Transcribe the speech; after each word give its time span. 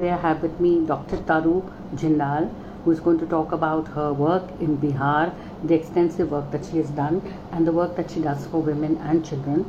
I 0.00 0.16
have 0.16 0.42
with 0.42 0.60
me 0.60 0.86
Dr. 0.86 1.16
Taru 1.16 1.68
Jindal, 1.96 2.48
who 2.84 2.92
is 2.92 3.00
going 3.00 3.18
to 3.18 3.26
talk 3.26 3.50
about 3.50 3.88
her 3.88 4.12
work 4.12 4.44
in 4.60 4.78
Bihar, 4.78 5.34
the 5.64 5.74
extensive 5.74 6.30
work 6.30 6.52
that 6.52 6.64
she 6.64 6.76
has 6.76 6.88
done, 6.90 7.20
and 7.50 7.66
the 7.66 7.72
work 7.72 7.96
that 7.96 8.12
she 8.12 8.20
does 8.20 8.46
for 8.46 8.62
women 8.62 8.96
and 8.98 9.26
children, 9.26 9.68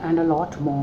and 0.00 0.18
a 0.18 0.24
lot 0.24 0.60
more. 0.60 0.82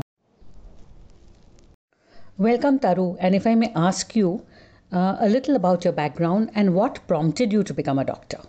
Welcome, 2.38 2.78
Taru. 2.78 3.18
And 3.20 3.34
if 3.34 3.46
I 3.46 3.54
may 3.56 3.70
ask 3.76 4.16
you 4.16 4.46
uh, 4.90 5.16
a 5.20 5.28
little 5.28 5.54
about 5.54 5.84
your 5.84 5.92
background 5.92 6.50
and 6.54 6.74
what 6.74 7.06
prompted 7.06 7.52
you 7.52 7.62
to 7.64 7.74
become 7.74 7.98
a 7.98 8.06
doctor. 8.06 8.40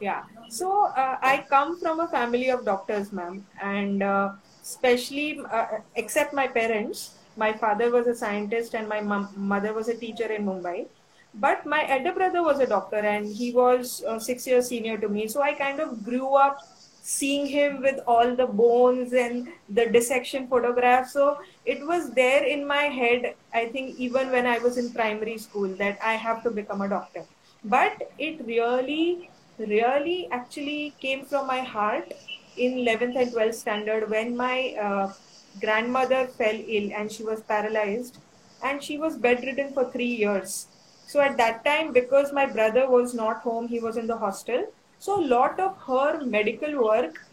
Yeah, 0.00 0.24
so 0.50 0.88
uh, 0.88 1.16
I 1.22 1.46
come 1.48 1.80
from 1.80 2.00
a 2.00 2.08
family 2.08 2.50
of 2.50 2.66
doctors, 2.66 3.10
ma'am, 3.10 3.46
and 3.62 4.02
uh, 4.02 4.32
especially 4.62 5.40
uh, 5.50 5.78
except 5.96 6.34
my 6.34 6.46
parents 6.46 7.14
my 7.38 7.52
father 7.52 7.90
was 7.90 8.06
a 8.06 8.14
scientist 8.14 8.74
and 8.74 8.88
my 8.88 9.00
mom, 9.00 9.28
mother 9.36 9.72
was 9.72 9.88
a 9.88 9.96
teacher 9.96 10.26
in 10.26 10.44
Mumbai. 10.44 10.86
But 11.34 11.64
my 11.66 11.88
elder 11.88 12.12
brother 12.12 12.42
was 12.42 12.58
a 12.58 12.66
doctor 12.66 12.96
and 12.96 13.26
he 13.26 13.52
was 13.52 14.02
uh, 14.04 14.18
six 14.18 14.46
years 14.46 14.68
senior 14.68 14.98
to 14.98 15.08
me. 15.08 15.28
So 15.28 15.40
I 15.40 15.52
kind 15.52 15.78
of 15.78 16.04
grew 16.04 16.34
up 16.34 16.58
seeing 17.02 17.46
him 17.46 17.80
with 17.80 18.00
all 18.06 18.34
the 18.34 18.46
bones 18.46 19.12
and 19.12 19.48
the 19.68 19.86
dissection 19.86 20.48
photographs. 20.48 21.12
So 21.12 21.38
it 21.64 21.86
was 21.86 22.10
there 22.12 22.44
in 22.44 22.66
my 22.66 22.84
head, 23.00 23.34
I 23.54 23.66
think, 23.66 23.98
even 23.98 24.30
when 24.30 24.46
I 24.46 24.58
was 24.58 24.76
in 24.76 24.92
primary 24.92 25.38
school, 25.38 25.68
that 25.76 25.98
I 26.04 26.14
have 26.14 26.42
to 26.42 26.50
become 26.50 26.82
a 26.82 26.88
doctor. 26.88 27.24
But 27.64 28.10
it 28.18 28.44
really, 28.44 29.30
really 29.58 30.28
actually 30.30 30.94
came 31.00 31.24
from 31.24 31.46
my 31.46 31.60
heart 31.60 32.12
in 32.56 32.74
11th 32.74 33.16
and 33.16 33.32
12th 33.32 33.54
standard 33.54 34.10
when 34.10 34.36
my 34.36 34.74
uh, 34.80 35.12
grandmother 35.60 36.26
fell 36.26 36.54
ill 36.54 36.90
and 36.94 37.10
she 37.10 37.24
was 37.24 37.40
paralyzed 37.42 38.18
and 38.62 38.82
she 38.82 38.98
was 38.98 39.16
bedridden 39.16 39.72
for 39.72 39.90
three 39.90 40.14
years. 40.24 40.66
So 41.06 41.20
at 41.20 41.36
that 41.38 41.64
time, 41.64 41.92
because 41.92 42.32
my 42.32 42.44
brother 42.44 42.88
was 42.90 43.14
not 43.14 43.40
home, 43.40 43.68
he 43.68 43.80
was 43.80 43.96
in 43.96 44.06
the 44.06 44.18
hostel. 44.18 44.66
So 44.98 45.18
a 45.18 45.26
lot 45.26 45.58
of 45.58 45.76
her 45.86 46.24
medical 46.24 46.84
work 46.84 47.24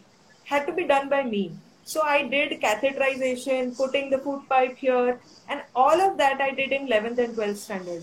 had 0.44 0.66
to 0.66 0.72
be 0.72 0.84
done 0.84 1.08
by 1.08 1.24
me. 1.24 1.52
So 1.84 2.02
I 2.02 2.26
did 2.26 2.60
catheterization, 2.60 3.76
putting 3.76 4.10
the 4.10 4.18
food 4.18 4.48
pipe 4.48 4.76
here, 4.76 5.20
and 5.48 5.62
all 5.74 6.00
of 6.00 6.16
that 6.18 6.40
I 6.40 6.50
did 6.52 6.72
in 6.72 6.88
11th 6.88 7.18
and 7.18 7.36
12th 7.36 7.56
standard. 7.56 8.02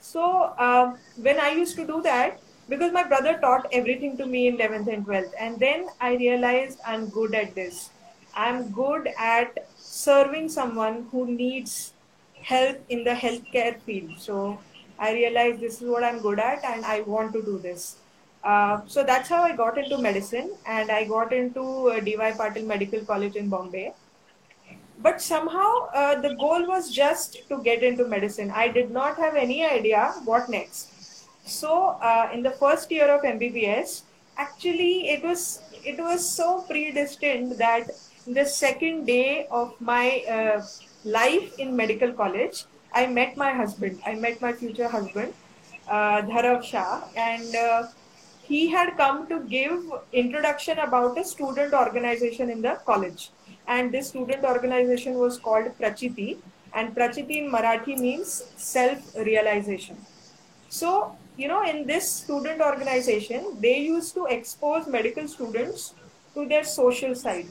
So 0.00 0.54
uh, 0.58 0.96
when 1.16 1.38
I 1.38 1.50
used 1.50 1.76
to 1.76 1.86
do 1.86 2.02
that, 2.02 2.40
because 2.68 2.92
my 2.92 3.04
brother 3.04 3.38
taught 3.38 3.66
everything 3.72 4.16
to 4.16 4.26
me 4.26 4.48
in 4.48 4.56
11th 4.56 4.92
and 4.92 5.06
12th, 5.06 5.32
and 5.38 5.58
then 5.60 5.88
I 6.00 6.14
realized 6.16 6.78
I'm 6.86 7.08
good 7.08 7.34
at 7.34 7.54
this. 7.54 7.90
I'm 8.34 8.70
good 8.70 9.08
at 9.18 9.68
serving 9.76 10.48
someone 10.48 11.06
who 11.10 11.26
needs 11.26 11.92
help 12.42 12.78
in 12.88 13.04
the 13.04 13.10
healthcare 13.10 13.80
field. 13.80 14.12
So 14.18 14.58
I 14.98 15.12
realized 15.12 15.60
this 15.60 15.80
is 15.80 15.88
what 15.88 16.04
I'm 16.04 16.20
good 16.20 16.38
at 16.38 16.64
and 16.64 16.84
I 16.84 17.00
want 17.02 17.32
to 17.32 17.42
do 17.42 17.58
this. 17.58 17.96
Uh, 18.42 18.80
so 18.86 19.02
that's 19.04 19.28
how 19.28 19.42
I 19.42 19.54
got 19.54 19.76
into 19.76 19.98
medicine 19.98 20.52
and 20.66 20.90
I 20.90 21.04
got 21.04 21.32
into 21.32 21.90
uh, 21.90 22.00
DY 22.00 22.32
Patil 22.32 22.66
Medical 22.66 23.00
College 23.04 23.36
in 23.36 23.48
Bombay. 23.48 23.92
But 24.98 25.20
somehow 25.20 25.88
uh, 25.94 26.20
the 26.20 26.34
goal 26.34 26.66
was 26.66 26.90
just 26.90 27.48
to 27.48 27.62
get 27.62 27.82
into 27.82 28.06
medicine. 28.06 28.50
I 28.50 28.68
did 28.68 28.90
not 28.90 29.16
have 29.16 29.34
any 29.34 29.64
idea 29.64 30.12
what 30.24 30.48
next. 30.48 31.26
So 31.44 31.98
uh, 32.02 32.28
in 32.32 32.42
the 32.42 32.50
first 32.50 32.90
year 32.90 33.08
of 33.08 33.22
MBBS, 33.22 34.02
actually 34.36 35.08
it 35.08 35.22
was 35.22 35.62
it 35.84 35.98
was 35.98 36.28
so 36.28 36.62
predestined 36.68 37.52
that 37.52 37.90
the 38.26 38.44
second 38.44 39.06
day 39.06 39.46
of 39.50 39.80
my 39.80 40.22
uh, 40.28 40.62
life 41.04 41.58
in 41.58 41.74
medical 41.74 42.12
college, 42.12 42.64
I 42.92 43.06
met 43.06 43.36
my 43.36 43.52
husband. 43.52 44.00
I 44.04 44.14
met 44.14 44.40
my 44.40 44.52
future 44.52 44.88
husband, 44.88 45.32
uh, 45.88 46.22
Dharav 46.22 46.62
Shah, 46.62 47.02
and 47.16 47.54
uh, 47.54 47.88
he 48.42 48.68
had 48.68 48.96
come 48.96 49.26
to 49.28 49.40
give 49.40 49.80
introduction 50.12 50.78
about 50.78 51.16
a 51.18 51.24
student 51.24 51.72
organization 51.72 52.50
in 52.50 52.60
the 52.60 52.80
college. 52.84 53.30
And 53.66 53.92
this 53.92 54.08
student 54.08 54.44
organization 54.44 55.14
was 55.14 55.38
called 55.38 55.66
Prachiti, 55.78 56.38
and 56.74 56.94
Prachiti 56.94 57.38
in 57.38 57.50
Marathi 57.50 57.98
means 57.98 58.44
self-realization. 58.56 59.96
So, 60.68 61.16
you 61.36 61.48
know, 61.48 61.62
in 61.62 61.86
this 61.86 62.10
student 62.10 62.60
organization, 62.60 63.56
they 63.60 63.78
used 63.78 64.14
to 64.14 64.26
expose 64.26 64.86
medical 64.86 65.26
students 65.26 65.94
to 66.34 66.46
their 66.46 66.64
social 66.64 67.14
side 67.14 67.46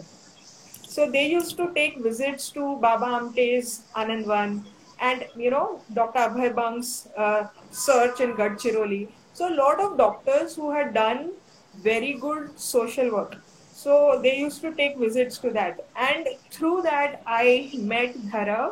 so 0.90 1.10
they 1.10 1.26
used 1.28 1.56
to 1.58 1.72
take 1.74 1.98
visits 2.04 2.50
to 2.50 2.76
Baba 2.78 3.06
Amte's 3.18 3.84
Anandvan 3.96 4.64
and 5.00 5.26
you 5.36 5.52
know 5.52 5.82
Dr. 5.94 6.20
Abhay 6.20 6.56
Bang's 6.56 7.08
uh, 7.16 7.48
search 7.72 8.22
in 8.22 8.34
Gadchiroli. 8.34 9.08
So 9.34 9.54
a 9.54 9.56
lot 9.56 9.80
of 9.80 9.98
doctors 9.98 10.56
who 10.56 10.72
had 10.72 10.94
done 10.94 11.32
very 11.84 12.14
good 12.14 12.60
social 12.60 13.12
work. 13.12 13.36
So 13.74 14.20
they 14.22 14.38
used 14.38 14.62
to 14.62 14.74
take 14.74 14.98
visits 14.98 15.38
to 15.40 15.52
that, 15.52 15.86
and 15.96 16.28
through 16.52 16.82
that 16.84 17.22
I 17.26 17.72
met 17.76 18.16
Dhara. 18.34 18.64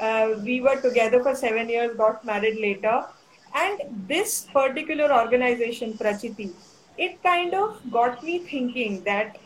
Uh, 0.00 0.38
we 0.44 0.60
were 0.60 0.80
together 0.80 1.20
for 1.24 1.34
seven 1.34 1.68
years, 1.68 1.96
got 1.96 2.24
married 2.24 2.60
later, 2.60 3.04
and 3.52 3.80
this 4.06 4.46
particular 4.52 5.12
organization, 5.12 5.94
Prachiti, 5.94 6.52
it 6.96 7.20
kind 7.22 7.52
of 7.52 7.80
got 7.90 8.22
me 8.22 8.38
thinking 8.38 9.02
that 9.02 9.38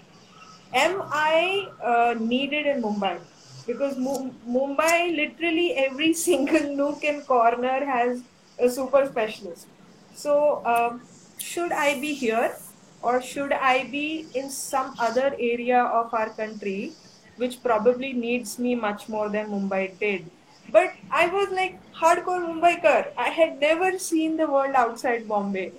am 0.72 1.02
I 1.02 1.68
uh, 1.82 2.14
needed 2.18 2.66
in 2.66 2.82
Mumbai? 2.82 3.18
Because 3.66 3.96
Mumbai, 3.96 5.14
literally 5.16 5.74
every 5.74 6.12
single 6.26 6.74
nook 6.74 7.04
and 7.04 7.26
corner 7.26 7.84
has 7.84 8.22
a 8.58 8.68
super 8.68 9.06
specialist. 9.06 9.66
So, 10.14 10.62
uh, 10.64 10.98
should 11.38 11.72
I 11.72 12.00
be 12.00 12.14
here 12.14 12.54
or 13.02 13.20
should 13.20 13.52
I 13.52 13.84
be 13.84 14.26
in 14.34 14.50
some 14.50 14.94
other 14.98 15.34
area 15.38 15.82
of 15.82 16.12
our 16.14 16.30
country 16.30 16.92
which 17.36 17.62
probably 17.62 18.12
needs 18.12 18.58
me 18.58 18.74
much 18.74 19.08
more 19.08 19.28
than 19.28 19.48
Mumbai 19.48 19.98
did? 19.98 20.30
But 20.70 20.92
I 21.10 21.26
was 21.26 21.50
like 21.50 21.78
hardcore 21.92 22.40
Mumbai 22.40 22.80
Mumbaikar. 22.80 23.08
I 23.18 23.30
had 23.30 23.60
never 23.60 23.98
seen 23.98 24.36
the 24.36 24.46
world 24.46 24.74
outside 24.74 25.28
Bombay 25.28 25.72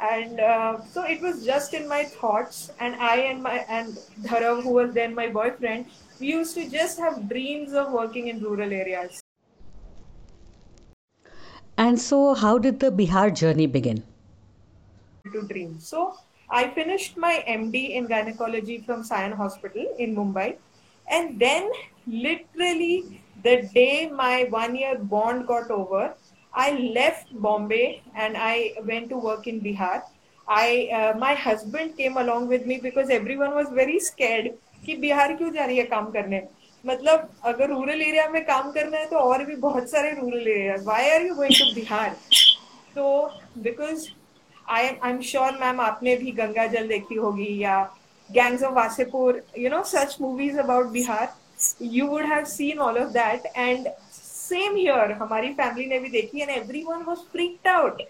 and 0.00 0.40
uh, 0.40 0.80
so 0.92 1.02
it 1.04 1.20
was 1.20 1.44
just 1.44 1.74
in 1.74 1.86
my 1.86 2.04
thoughts 2.04 2.70
and 2.80 2.94
i 2.96 3.16
and 3.16 3.42
my 3.42 3.56
and 3.78 3.98
dharav 4.28 4.62
who 4.62 4.70
was 4.70 4.94
then 4.94 5.14
my 5.14 5.28
boyfriend 5.28 5.86
we 6.20 6.28
used 6.28 6.54
to 6.54 6.68
just 6.68 6.98
have 6.98 7.28
dreams 7.28 7.72
of 7.72 7.92
working 7.92 8.28
in 8.28 8.40
rural 8.40 8.72
areas. 8.72 9.22
And 11.78 11.98
so 11.98 12.34
how 12.34 12.58
did 12.58 12.78
the 12.78 12.92
bihar 12.92 13.34
journey 13.34 13.66
begin? 13.66 14.02
To 15.32 15.42
dream. 15.52 15.78
So 15.80 16.14
i 16.58 16.68
finished 16.76 17.16
my 17.16 17.32
md 17.48 17.80
in 17.98 18.06
gynecology 18.12 18.78
from 18.86 19.02
sion 19.10 19.32
hospital 19.32 19.94
in 19.98 20.14
mumbai. 20.14 20.56
And 21.08 21.38
then 21.40 21.70
literally 22.06 23.22
the 23.44 23.56
day 23.74 24.10
my 24.22 24.46
one 24.50 24.76
year 24.76 24.98
bond 24.98 25.46
got 25.46 25.70
over 25.70 26.14
I 26.52 26.70
left 26.94 27.28
Bombay 27.32 28.02
and 28.14 28.36
I 28.36 28.74
went 28.84 29.08
to 29.10 29.16
work 29.16 29.46
in 29.46 29.60
Bihar. 29.60 30.02
I 30.48 30.88
uh, 30.92 31.18
my 31.18 31.34
husband 31.34 31.96
came 31.96 32.16
along 32.16 32.48
with 32.48 32.66
me 32.66 32.78
because 32.78 33.10
everyone 33.10 33.54
was 33.54 33.68
very 33.70 34.00
scared 34.00 34.50
कि 34.84 34.96
बिहार 34.96 35.32
क्यों 35.36 35.50
जा 35.52 35.64
रही 35.64 35.76
है 35.76 35.84
काम 35.84 36.10
करने? 36.10 36.40
मतलब 36.84 37.28
अगर 37.44 37.68
rural 37.68 38.02
area 38.02 38.28
में 38.28 38.44
काम 38.44 38.70
करना 38.72 38.98
है 38.98 39.06
तो 39.06 39.16
और 39.16 39.44
भी 39.44 39.56
बहुत 39.64 39.90
सारे 39.90 40.10
rural 40.20 40.48
area 40.48 40.76
why 40.84 41.10
are 41.10 41.26
you 41.26 41.34
going 41.34 41.54
to 41.58 41.74
Bihar 41.74 42.16
तो 42.94 43.06
because 43.62 44.06
I 44.70 44.86
I 44.86 45.10
am 45.10 45.20
sure 45.30 45.58
ma'am 45.60 45.80
आपने 45.80 46.16
भी 46.16 46.32
गंगा 46.32 46.66
जल 46.74 46.88
देखी 46.88 47.14
होगी 47.14 47.56
या 47.62 47.82
gangs 48.30 48.62
of 48.62 48.74
Wasseypur 48.74 49.42
you 49.58 49.70
know 49.70 49.82
such 49.92 50.16
movies 50.20 50.58
about 50.60 50.86
Bihar 50.92 51.32
you 51.82 52.06
would 52.06 52.24
have 52.32 52.44
seen 52.54 52.78
all 52.88 52.98
of 52.98 53.08
that 53.12 53.46
and 53.56 53.88
same 54.49 54.75
here 54.75 55.11
हमारी 55.21 55.53
family 55.53 55.85
ने 55.85 55.99
भी 55.99 56.09
देखी 56.09 56.41
and 56.41 56.49
everyone 56.49 57.03
was 57.07 57.17
freaked 57.31 57.67
out 57.67 58.01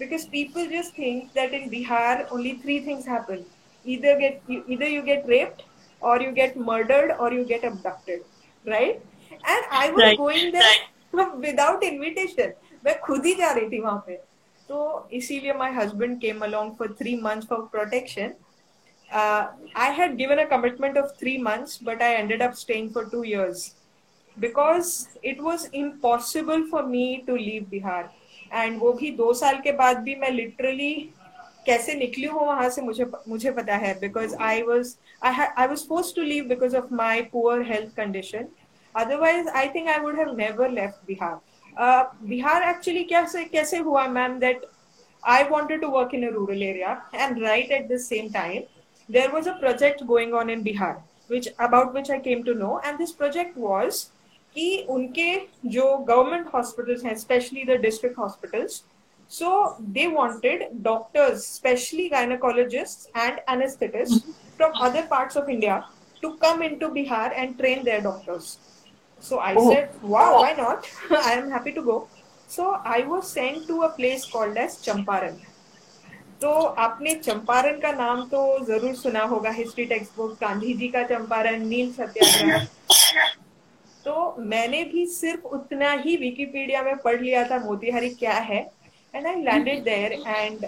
because 0.00 0.24
people 0.32 0.66
just 0.72 0.94
think 0.94 1.32
that 1.36 1.54
in 1.56 1.70
Bihar 1.70 2.26
only 2.34 2.50
three 2.64 2.78
things 2.82 3.06
happen 3.12 3.44
either 3.84 4.12
get 4.18 4.42
you, 4.46 4.64
either 4.68 4.88
you 4.88 5.02
get 5.02 5.26
raped 5.26 5.64
or 6.02 6.20
you 6.20 6.30
get 6.32 6.56
murdered 6.56 7.14
or 7.18 7.32
you 7.32 7.44
get 7.44 7.64
abducted 7.64 8.20
right 8.64 9.02
and 9.30 9.62
I 9.70 9.90
was 9.90 10.02
right. 10.02 10.18
going 10.18 10.52
there 10.52 10.62
right. 11.14 11.38
without 11.46 11.82
invitation 11.82 12.52
मैं 12.84 12.98
खुद 13.00 13.24
ही 13.26 13.34
जा 13.34 13.50
रही 13.52 13.68
थी 13.70 13.80
वहां 13.80 13.98
पे 14.06 14.14
तो 14.68 15.08
इसीलिए 15.18 15.52
my 15.54 15.72
husband 15.74 16.20
came 16.20 16.40
along 16.44 16.70
for 16.78 16.94
three 17.00 17.16
months 17.22 17.46
for 17.48 17.68
protection 17.72 18.34
I 19.10 19.90
had 19.98 20.16
given 20.18 20.38
a 20.38 20.46
commitment 20.46 20.98
of 20.98 21.16
three 21.16 21.38
months, 21.38 21.78
but 21.78 22.02
I 22.02 22.14
ended 22.16 22.42
up 22.42 22.54
staying 22.54 22.90
for 22.90 23.04
two 23.06 23.22
years. 23.22 23.74
because 24.37 24.95
it 25.25 25.41
was 25.41 25.67
impossible 25.75 26.63
for 26.71 26.85
me 26.85 27.05
to 27.27 27.35
leave 27.35 27.67
Bihar 27.71 28.09
and 28.53 28.79
वो 28.79 28.91
भी 28.93 29.11
दो 29.17 29.33
साल 29.33 29.59
के 29.61 29.71
बाद 29.81 29.99
भी 30.03 30.15
मैं 30.15 30.31
literally 30.31 30.93
कैसे 31.65 31.93
निकली 31.95 32.25
हूँ 32.27 32.45
वहाँ 32.47 32.69
से 32.69 32.81
मुझे 32.81 33.05
मुझे 33.27 33.51
पता 33.51 33.75
है 33.85 33.93
because 33.99 34.35
I 34.41 34.61
was 34.61 34.95
I 35.25 35.45
I 35.45 35.67
was 35.67 35.87
force 35.87 36.13
to 36.15 36.21
leave 36.21 36.45
because 36.47 36.75
of 36.77 36.93
my 36.93 37.21
poor 37.33 37.61
health 37.71 37.95
condition 37.97 38.47
otherwise 38.95 39.47
i 39.53 39.67
think 39.67 39.87
i 39.87 39.99
would 39.99 40.15
have 40.15 40.35
never 40.35 40.69
left 40.69 41.05
bihar 41.07 41.33
uh, 41.77 42.03
bihar 42.31 42.57
actually 42.71 43.05
kaise 43.13 43.39
kaise 43.55 43.75
hua 43.79 44.05
ma'am 44.17 44.39
that 44.39 44.67
i 45.23 45.39
wanted 45.55 45.81
to 45.81 45.89
work 45.89 46.13
in 46.13 46.23
a 46.23 46.31
rural 46.31 46.63
area 46.69 46.93
and 47.13 47.41
right 47.41 47.71
at 47.71 47.87
the 47.87 47.99
same 47.99 48.29
time 48.31 48.63
there 49.09 49.31
was 49.31 49.47
a 49.47 49.57
project 49.63 50.05
going 50.07 50.33
on 50.33 50.49
in 50.49 50.63
bihar 50.63 50.93
which 51.29 51.47
about 51.67 51.93
which 51.93 52.09
i 52.09 52.19
came 52.19 52.43
to 52.43 52.55
know 52.55 52.73
and 52.79 53.03
this 53.03 53.15
project 53.21 53.57
was 53.57 54.03
कि 54.55 54.85
उनके 54.89 55.33
जो 55.75 55.85
government 56.09 56.47
hospitals 56.53 57.05
हैं 57.05 57.15
specially 57.17 57.63
the 57.65 57.79
district 57.81 58.17
hospitals 58.19 58.83
so 59.31 59.53
they 59.93 60.07
wanted 60.07 60.67
doctors 60.83 61.45
specially 61.55 62.07
gynaecologist 62.09 63.17
and 63.17 63.39
anaesthetist 63.49 64.31
from 64.57 64.79
other 64.87 65.07
parts 65.11 65.37
of 65.37 65.49
India 65.51 65.77
to 66.23 66.29
come 66.43 66.61
into 66.63 66.89
Bihar 66.89 67.31
and 67.35 67.57
train 67.57 67.83
their 67.83 68.01
doctors. 68.01 68.57
So 69.23 69.39
I 69.39 69.53
oh. 69.55 69.71
said, 69.71 69.89
wow, 70.03 70.41
why 70.41 70.53
not? 70.53 70.87
I 71.11 71.33
am 71.33 71.49
happy 71.49 71.71
to 71.73 71.81
go. 71.81 72.07
So 72.49 72.71
I 72.85 73.01
was 73.03 73.29
sent 73.29 73.67
to 73.67 73.81
a 73.83 73.89
place 73.89 74.25
called 74.25 74.57
as 74.57 74.77
Champaran. 74.85 75.41
तो 76.41 76.49
आपने 76.83 77.13
चंपारण 77.15 77.79
का 77.79 77.91
नाम 77.91 78.21
तो 78.29 78.39
ज़रूर 78.65 78.95
सुना 78.95 79.21
होगा 79.33 79.49
history 79.57 79.85
text 79.85 80.15
book 80.17 80.31
Gandhi 80.41 80.73
ji 80.73 80.87
का 80.95 81.03
चंपारण 81.07 81.65
नील 81.67 81.91
सत्याग्रह 81.93 82.65
तो 84.05 84.35
मैंने 84.39 84.83
भी 84.83 85.05
सिर्फ़ 85.07 85.45
उतना 85.57 85.91
ही 85.97 86.15
विकिपीडिया 86.17 86.83
में 86.83 86.95
पढ़ 87.03 87.21
लिया 87.21 87.43
था 87.49 87.59
मोतिहारी 87.65 88.09
क्या 88.15 88.33
है 88.49 88.59
and 89.13 89.27
I 89.27 89.41
landed 89.41 89.83
there 89.83 90.13
and 90.13 90.65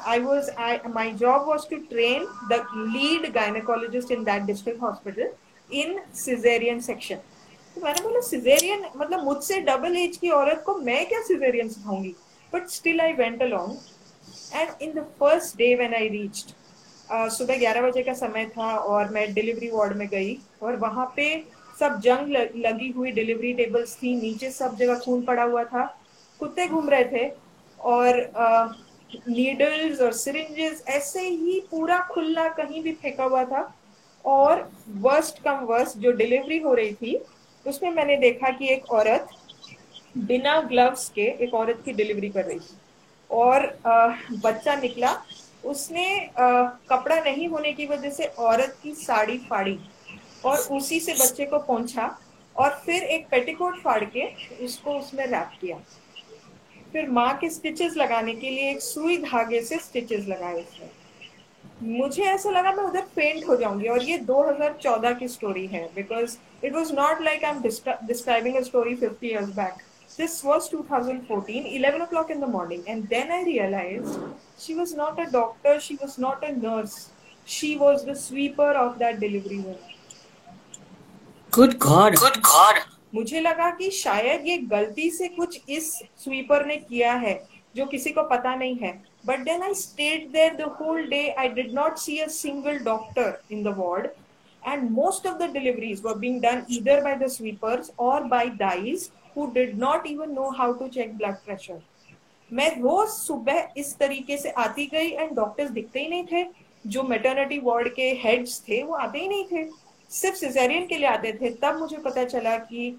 I 0.00 0.20
was 0.20 0.48
I 0.56 0.80
my 0.88 1.12
job 1.12 1.46
was 1.46 1.66
to 1.66 1.84
train 1.86 2.26
the 2.48 2.64
lead 2.74 3.32
gynecologist 3.34 4.10
in 4.10 4.22
that 4.24 4.46
district 4.46 4.78
hospital 4.80 5.30
in 5.70 5.98
cesarean 6.14 6.80
section. 6.80 7.18
तो 7.76 7.80
मैंने 7.80 8.02
बोला 8.02 8.20
सिजेरियन 8.20 8.84
मतलब 8.96 9.24
मुझसे 9.24 9.58
डबल 9.62 9.96
एज 9.96 10.16
की 10.16 10.30
औरत 10.30 10.62
को 10.66 10.74
मैं 10.76 11.04
क्या 11.08 11.20
caesarean 11.22 11.68
सिखाऊँगी 11.68 12.14
but 12.52 12.68
still 12.68 13.00
I 13.00 13.12
went 13.14 13.42
along 13.42 13.76
and 14.54 14.82
in 14.82 14.92
the 14.92 15.04
first 15.20 15.56
day 15.58 15.74
when 15.74 15.94
I 15.94 16.08
reached 16.08 16.52
सुबह 17.32 17.58
ग्यारह 17.58 17.82
बजे 17.82 18.02
का 18.02 18.12
समय 18.14 18.46
था 18.56 18.74
और 18.76 19.10
मैं 19.12 19.32
डिलीवरी 19.34 19.70
वार्ड 19.70 19.96
में 19.96 20.06
गई 20.08 20.38
और 20.62 20.76
वहाँ 20.76 21.12
पे 21.16 21.28
सब 21.80 22.00
जंग 22.00 22.36
लगी 22.56 22.90
हुई 22.90 23.10
डिलीवरी 23.12 23.52
टेबल्स 23.54 23.96
थी 23.96 24.14
नीचे 24.20 24.50
सब 24.50 24.76
जगह 24.76 24.98
खून 24.98 25.22
पड़ा 25.22 25.42
हुआ 25.42 25.64
था। 25.64 25.84
कुत्ते 26.40 26.66
घूम 26.66 26.88
रहे 26.90 27.04
थे 27.04 27.30
और 27.80 28.20
नीडल्स 29.28 30.00
और 30.00 30.12
सिरिंजेस 30.12 30.82
ऐसे 30.88 31.20
ही 31.20 31.60
पूरा 31.70 31.98
खुला 32.10 32.48
कहीं 32.54 32.82
भी 32.82 32.92
फेंका 32.92 33.24
हुआ 33.24 33.44
था। 33.44 33.72
और 34.24 34.68
वर्स्ट 34.98 35.42
कम 35.42 35.58
वर्स्ट 35.66 35.98
जो 35.98 36.12
डिलीवरी 36.12 36.58
हो 36.58 36.74
रही 36.74 36.92
थी 36.92 37.16
उसमें 37.66 37.90
मैंने 37.90 38.16
देखा 38.16 38.50
कि 38.50 38.68
एक 38.72 38.90
औरत 38.92 39.28
बिना 40.18 40.60
ग्लव्स 40.60 41.08
के 41.08 41.22
एक 41.44 41.54
औरत 41.54 41.82
की 41.84 41.92
डिलीवरी 41.92 42.28
कर 42.28 42.44
रही 42.44 42.58
थी। 42.58 42.76
और 43.30 43.66
आ, 43.86 44.08
बच्चा 44.42 44.74
निकला। 44.74 45.12
उसने 45.64 46.04
आ, 46.18 46.62
कपड़ा 46.90 47.20
नहीं 47.20 47.48
होने 47.48 47.72
की 47.72 47.86
वजह 47.86 48.10
से 48.10 48.24
औरत 48.24 48.76
की 48.82 48.92
साड़ी 48.94 49.38
फाड़ी। 49.38 49.78
और 50.44 50.58
उसी 50.76 51.00
से 51.00 51.12
बच्चे 51.12 51.46
को 51.46 51.58
पहुँचा 51.58 52.18
और 52.56 52.70
फिर 52.86 53.02
एक 53.02 53.26
पेटिकोट 53.30 53.80
फाड़ 53.82 54.04
के 54.16 54.26
उसको 54.64 54.98
उसमें 54.98 55.26
रैप 55.26 55.50
किया। 55.60 55.76
फिर 56.92 57.10
माँ 57.10 57.32
के 57.38 57.50
स्टिचेस 57.50 57.96
लगाने 57.96 58.34
के 58.34 58.50
लिए 58.50 58.70
एक 58.70 58.80
सुई 58.82 59.16
धागे 59.22 59.60
से 59.62 59.78
स्टिचेस 59.78 60.26
लगाए 60.28 60.60
उसने। 60.60 60.90
मुझे 61.98 62.22
ऐसा 62.22 62.50
लगा 62.50 62.72
मैं 62.72 62.84
उधर 62.84 63.04
पेंट 63.16 63.48
हो 63.48 63.56
जाऊँगी 63.56 63.88
और 63.88 64.02
ये 64.02 64.18
2014 64.30 65.18
की 65.18 65.28
स्टोरी 65.28 65.66
है 65.66 65.84
because 65.94 66.36
it 66.64 66.74
was 66.74 66.92
not 66.94 67.20
like 67.22 67.44
I 67.44 67.50
am 67.50 67.62
describing 68.06 68.56
a 68.56 68.60
story 68.70 68.96
50 68.96 69.24
years 69.24 69.48
back 69.56 69.82
this 70.18 70.42
was 70.42 70.68
2014 70.68 71.66
11 71.66 72.00
o'clock 72.02 72.30
in 72.30 72.40
the 72.40 72.46
morning, 72.46 72.82
and 72.88 73.08
then 73.08 73.30
i 73.30 73.42
realized 73.44 74.18
she 74.58 74.74
was 74.74 74.94
not 74.94 75.20
a 75.20 75.30
doctor, 75.30 75.78
she 75.78 75.96
was 75.96 76.18
not 76.18 76.42
a 76.42 76.50
nurse. 76.56 77.10
She 77.46 77.76
was 77.76 78.04
the 78.04 78.16
sweeper 78.16 78.72
of 78.72 78.98
that 78.98 79.20
delivery 79.20 79.58
room. 79.58 79.76
Good 81.58 81.78
god. 81.82 82.16
Good 82.22 82.36
god. 82.46 82.76
मुझे 83.14 83.40
लगा 83.40 83.70
कि 83.76 83.90
शायद 83.90 84.46
ये 84.46 84.56
गलती 84.72 85.08
से 85.10 85.28
कुछ 85.28 85.58
इस 85.68 85.92
sweeper 86.24 86.64
ने 86.66 86.76
किया 86.76 87.12
है 87.22 87.34
जो 87.76 87.86
किसी 87.86 88.10
को 88.10 88.22
पता 88.28 88.54
नहीं 88.54 88.76
है। 88.82 88.92
But 89.26 89.38
then 89.44 89.62
I 89.62 89.74
stayed 89.74 90.28
there 90.32 90.54
the 90.56 90.68
whole 90.80 91.02
day 91.10 91.28
I 91.38 91.48
did 91.58 91.72
not 91.74 91.96
see 91.98 92.18
a 92.18 92.26
single 92.34 92.78
doctor 92.84 93.40
in 93.52 93.62
the 93.62 93.74
ward 93.78 94.08
and 94.62 94.90
most 94.94 95.26
of 95.28 95.34
the 95.40 95.46
deliveries 95.52 96.00
were 96.04 96.14
being 96.22 96.38
done 96.44 96.62
either 96.76 96.94
by 97.02 97.10
the 97.18 97.26
sweepers 97.34 97.90
or 98.06 98.16
by 98.32 98.40
guys 98.62 99.04
who 99.34 99.44
did 99.52 99.76
not 99.82 100.08
even 100.12 100.32
know 100.38 100.48
how 100.60 100.66
to 100.80 100.88
check 100.96 101.12
blood 101.20 101.36
pressure. 101.44 101.78
मैं 102.50 102.68
रोज 102.80 103.08
सुबह 103.08 103.80
इस 103.82 103.94
तरीके 103.98 104.36
से 104.38 104.50
आती 104.64 104.86
गई 104.94 105.10
and 105.10 105.34
doctors 105.36 105.70
दिखते 105.70 106.00
ही 106.00 106.08
नहीं 106.08 106.24
थे। 106.32 106.44
जो 106.84 107.02
मेटर्निटी 107.02 107.58
वार्ड 107.64 107.88
के 107.94 108.10
हेड्स 108.24 108.60
थे 108.68 108.82
वो 108.82 108.94
आते 108.96 109.18
ही 109.18 109.28
नहीं 109.28 109.44
थे। 109.52 109.62
सिर्फ़ 110.10 110.36
सिजेरियन 110.36 110.86
के 110.86 110.96
लिए 110.96 111.08
आते 111.08 111.32
थे 111.40 111.50
तब 111.62 111.78
मुझे 111.78 111.98
पता 112.04 112.24
चला 112.24 112.56
कि 112.58 112.90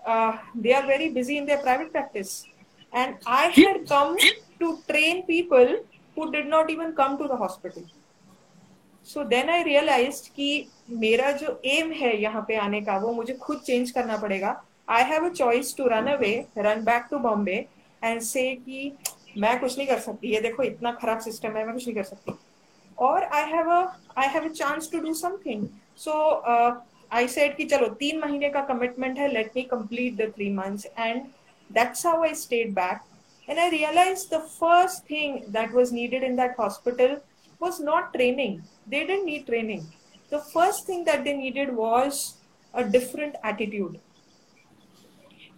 they 0.00 0.72
are 0.72 0.86
very 0.86 1.08
busy 1.10 1.36
in 1.36 1.44
their 1.46 1.62
private 1.62 1.90
practice 1.92 2.44
and 2.92 3.16
I 3.28 3.50
had 3.58 3.84
come 3.88 4.16
to 4.60 4.72
train 4.86 5.20
people 5.26 5.78
who 6.16 6.30
did 6.30 6.48
not 6.48 6.70
even 6.70 6.92
come 6.92 7.16
to 7.16 7.24
the 7.28 7.38
hospital 7.40 7.84
so 9.06 9.24
then 9.24 9.50
I 9.50 9.62
realise 9.62 10.22
कि 10.36 10.66
मेरा 10.90 11.30
जो 11.32 11.60
एम 11.66 11.90
है 11.92 12.16
यहाँ 12.22 12.44
पे 12.48 12.56
आने 12.56 12.80
का 12.80 12.96
वो 12.98 13.12
मुझे 13.12 13.34
खुद 13.34 13.60
चेंज 13.66 13.90
करना 13.90 14.16
पड़ेगा। 14.16 14.60
I 14.90 15.02
have 15.02 15.24
a 15.26 15.32
choice 15.32 15.74
to 15.76 15.86
run 15.88 16.06
away 16.12 16.34
run 16.58 16.84
back 16.84 17.06
to 17.10 17.18
Bombay 17.18 17.54
and 18.02 18.20
say 18.22 18.54
कि 18.54 18.92
मैं 19.38 19.58
कुछ 19.60 19.76
नहीं 19.78 19.86
कर 19.88 19.98
सकती। 19.98 20.32
ये 20.32 20.40
देखो 20.40 20.62
इतना 20.62 20.92
खराब 20.92 21.20
सिस्टम 21.20 21.56
है 21.56 21.64
मैं 21.66 21.74
कुछ 21.74 21.86
नहीं 21.86 21.94
कर 21.96 22.02
सकती। 22.04 22.32
और 22.98 23.24
I 23.24 23.50
have 23.52 23.70
a 23.70 23.80
I 24.18 24.28
have 24.28 24.44
a 24.44 24.52
chance 24.52 24.90
to 24.92 24.98
do 24.98 25.14
something 25.14 25.66
so 25.98 26.12
I 27.12 27.28
said 27.28 27.56
कि 27.56 27.64
चलो, 27.64 27.86
तीन 27.88 28.18
महीने 28.18 28.48
का 28.50 28.60
कमिटमेंट 28.64 29.18
है 29.18 29.28
let 29.28 29.50
me 29.56 29.62
complete 29.62 30.14
three 30.16 30.52
month 30.52 30.66
months 30.68 30.86
and 30.98 31.22
that's 31.70 32.06
how 32.06 32.22
I 32.22 32.34
stayed 32.34 32.72
back 32.74 33.50
and 33.50 33.58
I 33.58 33.70
realise 33.70 34.28
the 34.30 34.38
first 34.50 35.10
thing 35.10 35.38
that 35.48 35.74
was 35.74 35.94
needed 35.94 36.24
in 36.24 36.36
that 36.36 36.58
hospital 36.60 37.16
was 37.60 37.82
not 37.82 38.12
training 38.12 38.58
they 38.88 39.04
didn't 39.04 39.24
need 39.24 39.46
training 39.46 39.80
the 40.32 40.38
first 40.54 40.88
thing 40.88 41.04
that 41.04 41.20
they 41.20 41.34
needed 41.34 41.74
was 41.74 42.24
a 42.74 42.82
different 42.82 43.36
attitude 43.46 43.98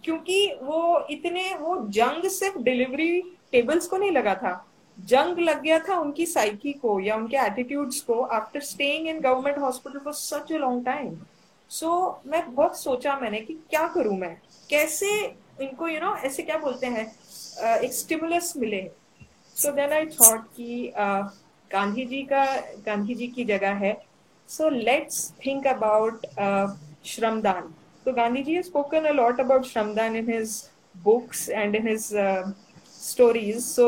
क्योंकि 0.03 0.53
वो 0.61 1.07
इतने, 1.11 1.53
वो 1.53 1.75
जंग 1.89 2.27
सिर्फ़ 2.29 2.57
delivery 2.57 3.21
tables 3.51 3.87
को 3.87 3.97
नहीं 3.97 4.11
लगा 4.11 4.35
था। 4.35 4.51
जंग 4.97 5.39
लग 5.39 5.61
गया 5.61 5.79
था 5.79 5.99
उनकी 5.99 6.25
साइकी 6.25 6.73
को 6.73 6.99
या 6.99 7.15
उनके 7.15 7.37
एटीट्यूड्स 7.37 8.01
को 8.01 8.21
after 8.37 8.61
staying 8.61 9.07
in 9.07 9.19
government 9.21 9.57
hospital 9.59 9.99
for 9.99 10.13
such 10.13 10.51
a 10.53 10.57
long 10.57 10.85
time 10.85 11.17
so 11.71 11.89
मैं 12.27 12.43
बहुत 12.55 12.79
सोचा 12.79 13.15
मैंने 13.19 13.39
कि 13.41 13.53
क्या 13.69 13.87
करूँ 13.87 14.17
मैं? 14.17 14.35
कैसे 14.69 15.07
इनको 15.61 15.87
यू 15.87 15.95
you 15.95 16.03
नो 16.03 16.11
know, 16.11 16.25
ऐसे 16.25 16.43
क्या 16.43 16.57
बोलते 16.57 16.87
हैं? 16.87 17.05
एक 17.77 17.93
स्टिमुलस 17.93 18.53
मिले। 18.57 18.81
सो 19.55 19.71
देन 19.71 19.93
आई 19.93 20.05
थॉट 20.05 20.45
कि 20.57 20.91
गांधी 21.71 22.05
जी 22.05 22.21
का 22.23 22.43
गांधी 22.85 23.15
जी 23.15 23.27
की 23.27 23.45
जगह 23.45 23.73
है। 23.75 23.95
सो 24.49 24.69
लेट्स 24.69 25.31
थिंक 25.45 25.67
अबाउट 25.67 26.25
श्रमदान। 27.05 27.73
तो 28.05 28.13
Gandhi 28.13 28.43
ji 28.43 28.61
spoken 28.63 29.05
a 29.05 29.11
lot 29.11 29.39
about 29.39 29.65
श्रमदान 29.65 30.15
in 30.15 30.31
his 30.31 30.61
books 31.03 31.49
and 31.49 31.75
in 31.75 31.87
his 31.87 32.09
stories 33.01 33.63
so 33.65 33.87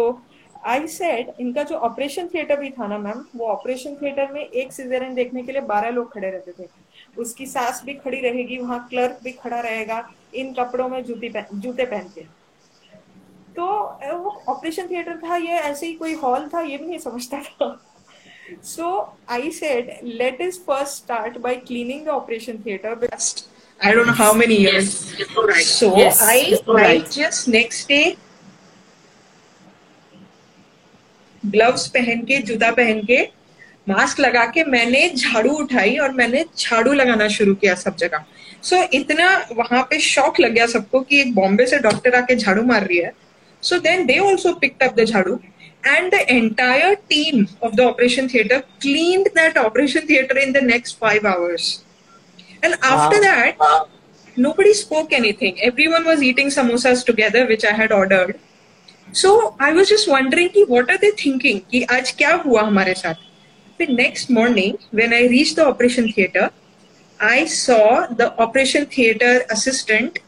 I 0.67 0.87
said 0.87 1.31
इनका 1.39 1.63
जो 1.63 1.75
ऑपरेशन 1.87 2.27
थिएटर 2.33 2.59
भी 2.59 2.69
था 2.69 2.87
ना 2.87 2.97
मैम 2.97 3.25
वो 3.35 3.47
ऑपरेशन 3.47 3.95
थिएटर 4.01 4.31
में 4.31 4.41
एक 4.41 4.71
सीजरियन 4.73 5.13
देखने 5.15 5.43
के 5.43 5.51
लिए 5.51 5.61
बारह 5.69 5.89
लोग 5.89 6.13
खड़े 6.13 6.29
रहते 6.29 6.51
थे 6.59 6.67
उसकी 7.17 7.45
सास 7.45 7.81
भी 7.85 7.93
खड़ी 7.93 8.19
रहेगी 8.21 8.57
वहाँ 8.57 8.87
क्लर्क 8.89 9.19
भी 9.23 9.31
खड़ा 9.33 9.59
रहेगा 9.59 10.03
इन 10.35 10.53
कपड़ों 10.53 10.89
में 10.89 11.03
जूती 11.03 11.29
पहन 11.29 11.59
जूते 11.59 11.85
पहन 11.85 12.09
के 12.15 12.21
तो 13.55 13.65
वो 14.17 14.41
ऑपरेशन 14.49 14.87
थिएटर 14.87 15.17
था 15.19 15.35
ये 15.37 15.59
ऐसे 15.59 15.87
ही 15.87 15.93
कोई 15.93 16.13
हॉल 16.15 16.47
था 16.53 16.61
ये 16.61 16.77
भी 16.77 16.85
नहीं 16.85 16.99
समझता 16.99 17.41
था 17.41 17.77
so 18.65 18.91
I 19.29 19.51
said 19.51 19.93
let's 20.41 20.59
first 20.67 21.03
start 21.03 21.37
by 21.37 21.55
cleaning 21.67 22.05
the 22.05 22.09
operation 22.09 22.63
theatre 22.65 22.95
best 22.97 23.47
I 23.79 23.93
don't 23.93 24.07
know 24.07 24.13
how 24.13 24.33
many 24.33 24.55
years. 24.55 24.87
Yes, 25.17 25.29
right. 25.39 25.65
So 25.65 25.97
yes, 25.97 26.17
I, 26.21 26.57
I 26.77 26.99
just 27.01 27.47
next 27.47 27.87
day 27.87 28.17
gloves 31.45 31.87
पहन 31.87 32.21
के 32.21 32.37
जूता 32.41 32.71
पहन 32.71 33.01
के 33.01 33.21
मास्क 33.87 34.19
लगा 34.19 34.45
के 34.45 34.63
मैंने 34.63 35.07
झाड़ू 35.09 35.49
उठाई 35.51 35.95
और 35.97 36.11
मैंने 36.13 36.43
झाड़ू 36.57 36.93
लगाना 36.93 37.27
शुरू 37.27 37.53
किया 37.55 37.75
सब 37.75 37.95
जगह। 37.95 38.25
सो 38.63 38.75
so, 38.75 38.87
इतना 38.93 39.29
वहाँ 39.57 39.81
पे 39.89 39.99
शौक 39.99 40.39
लग 40.39 40.51
गया 40.53 40.65
सबको 40.67 40.99
कि 41.01 41.21
एक 41.21 41.33
बॉम्बे 41.35 41.65
से 41.65 41.79
डॉक्टर 41.79 42.15
आके 42.15 42.35
झाड़ू 42.35 42.63
मार 42.63 42.85
रही 42.87 42.97
है। 42.97 43.11
So 43.63 43.79
then 43.79 44.05
they 44.05 44.17
also 44.19 44.51
up 44.53 44.93
the 44.99 45.03
jhadu 45.05 45.39
and 45.87 46.11
the 46.11 46.19
entire 46.29 46.93
team 47.09 47.45
of 47.63 47.75
the 47.75 47.79
operation 47.81 48.27
theatre 48.27 48.59
clean 48.81 49.23
that 49.23 49.57
operation 49.57 50.05
theatre 50.09 50.37
in 50.37 50.51
the 50.51 50.63
next 50.63 50.97
five 50.99 51.27
hours 51.27 51.71
and 52.63 52.73
after 52.73 53.23
that 53.23 53.63
nobody 54.57 54.73
spoke 54.73 55.13
anything 55.13 55.59
everyone 55.87 56.03
was 56.03 56.23
eating 56.25 56.51
samosas 56.51 57.05
together 57.05 57.47
which 57.47 57.65
I 57.65 57.79
had 57.79 57.91
ordered 57.91 58.33
so 59.13 59.57
I 59.61 59.71
was 59.73 59.89
just 59.89 60.09
wondering 60.09 60.49
की 60.49 60.63
what 60.69 60.91
are 60.91 60.97
they 60.97 61.11
thinking 61.25 61.59
की 61.71 61.81
आज 61.91 62.11
क्या 62.17 62.33
हुआ 62.45 62.61
हमारे 62.61 62.93
साथ? 62.93 63.13
फिर 63.77 63.89
next 63.89 64.31
morning 64.31 64.75
when 64.95 65.13
I 65.13 65.27
reach 65.27 65.55
the 65.55 65.59
operation 65.59 66.09
theatre 66.17 66.49
I 67.19 67.45
saw 67.45 67.79
the 68.11 68.21
operation 68.39 68.85
theatre 68.97 69.45
assistant 69.51 70.19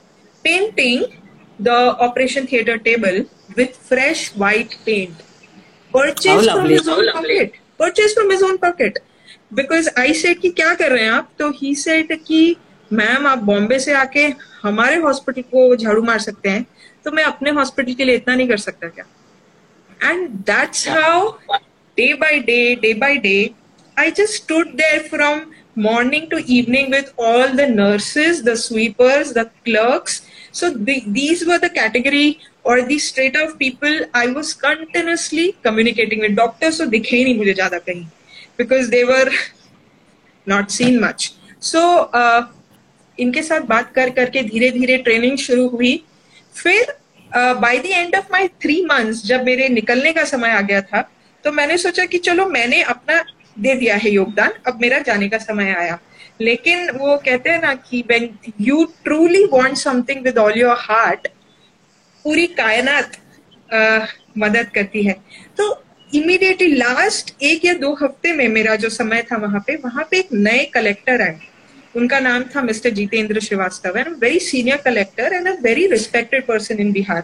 painting 0.45 1.03
the 1.61 1.69
operation 2.07 2.45
theatre 2.51 2.77
table 2.77 3.25
with 3.57 3.79
fresh 3.89 4.31
white 4.37 4.73
paint 4.85 5.21
purchase 5.93 6.49
from 6.49 6.71
his 6.71 6.89
own 6.89 7.11
pocket 7.11 7.53
purchase 7.79 8.13
from 8.13 8.31
his 8.31 8.43
own 8.43 8.57
pocket 8.57 8.99
because 9.53 9.89
I 9.99 10.13
said 10.13 10.41
की 10.41 10.49
क्या 10.49 10.73
कर 10.73 10.91
रहे 10.91 11.03
हैं 11.03 11.11
आप? 11.11 11.29
तो 11.39 11.49
ही 11.49 11.73
set 11.75 12.13
की 12.27 12.55
ma'am 12.93 13.27
आप 13.27 13.37
बॉम्बे 13.37 13.79
से 13.79 13.93
आके 13.93 14.27
हमारे 14.63 14.95
हॉस्पिटल 14.95 15.41
को 15.41 15.75
झाड़ू 15.75 16.01
मार 16.03 16.19
सकते 16.19 16.49
हैं. 16.49 16.65
तो 17.05 17.11
मैं 17.11 17.23
अपने 17.23 17.51
हॉस्पिटल 17.51 17.93
के 17.93 18.03
लिए 18.05 18.15
इतना 18.15 18.35
नहीं 18.35 18.47
कर 18.47 18.57
सकता 18.57 18.87
क्या? 18.87 19.05
And 20.01 20.29
that's 20.49 20.87
how 20.89 21.29
day 21.97 22.13
by 22.13 22.39
day 22.39 22.75
day 22.81 22.93
by 22.93 23.15
day 23.25 23.35
I 23.97 24.11
just 24.11 24.33
stood 24.43 24.67
there 24.75 25.07
from 25.09 25.41
morning 25.79 26.29
to 26.31 26.37
evening 26.37 26.93
with 26.93 27.11
all 27.19 27.47
the 27.47 27.61
nurses 27.69 28.41
the 28.43 28.53
sweepers 28.63 29.33
the 29.33 29.49
clerks 29.65 30.21
so 30.53 30.69
these 30.69 31.43
were 31.47 31.57
the 31.57 31.71
category 31.73 32.35
और 32.65 32.81
the 32.87 32.99
state 32.99 33.37
of 33.37 33.55
people 33.59 34.05
I 34.15 34.27
was 34.27 34.55
continuously 34.61 35.51
communicating 35.63 36.21
with 36.21 36.35
doctors 36.37 36.77
तो 36.77 36.85
दिखे 36.85 37.17
ही 37.17 37.23
नहीं 37.23 37.37
मुझे 37.37 37.53
ज़्यादा 37.53 37.77
कहीं 37.79 38.03
because 38.57 38.89
they 38.91 39.03
were 39.03 39.31
not 40.47 40.69
seen 40.69 40.99
much 40.99 41.31
so 41.61 41.81
इनके 43.17 43.41
साथ 43.43 43.61
बात 43.67 43.91
कर, 43.95 44.09
करके 44.09 44.41
धीरे 44.43 44.69
धीरे 44.71 44.97
ट्रेनिंग 44.97 45.37
शुरू 45.37 45.67
हुई। 45.67 46.03
फिर 46.55 46.93
by 47.31 47.77
the 47.79 47.85
end 47.85 48.15
of 48.15 48.31
my 48.31 48.47
three 48.61 48.83
months 48.85 49.25
जब 49.25 49.43
मेरे 49.45 49.67
निकलने 49.69 50.13
का 50.13 50.23
समय 50.25 50.49
आ 50.51 50.61
गया 50.61 50.81
था 50.83 51.01
तो 51.43 51.51
मैंने 51.51 51.77
सोचा 51.77 52.05
कि 52.05 52.17
चलो 52.19 52.45
मैंने 52.47 52.81
अपना 52.83 53.23
दे 53.59 53.73
दिया 53.75 53.95
है 53.95 54.09
योगदान, 54.11 54.51
अब 54.67 54.79
मेरा 54.81 54.99
जाने 54.99 55.29
का 55.29 55.37
समय 55.37 55.71
आया। 55.73 55.97
लेकिन 56.41 56.89
वो 56.91 57.17
कहते 57.17 57.49
हैं 57.49 57.61
ना 57.61 57.73
कि 57.75 58.01
when 58.09 58.29
you 58.61 58.83
truly 59.03 59.43
want 59.45 59.77
something 59.77 60.23
with 60.23 60.37
all 60.37 60.57
your 60.57 60.75
heart 60.79 61.27
पूरी 62.25 62.45
कायनात 62.49 63.17
मदद 64.37 64.69
करती 64.75 65.03
है। 65.03 65.13
तो 65.57 65.83
इमीडिएटली 66.09 66.75
लास्ट 66.75 67.33
एक 67.43 67.65
या 67.65 67.73
दो 67.75 67.93
हफ़्ते 68.01 68.31
में 68.33 68.47
मेरा 68.49 68.75
जो 68.75 68.89
समय 68.89 69.21
था 69.31 69.37
वहाँ 69.37 69.63
पे 69.67 69.75
वहाँ 69.83 70.07
पे 70.11 70.19
एक 70.19 70.33
नए 70.33 70.63
कलेक्टर 70.73 71.21
आए। 71.21 71.39
उनका 71.95 72.19
नाम 72.19 72.43
था 72.55 72.61
mister 72.61 72.89
Jitendra 72.89 73.39
Shrivastava 73.39 73.97
and 73.97 74.15
very 74.19 74.39
senior 74.39 74.77
collector 74.85 75.33
and 75.33 75.47
a 75.47 75.55
very 75.61 75.85
respected 75.87 76.45
person 76.45 76.79
in 76.79 76.91
Bihar 76.91 77.23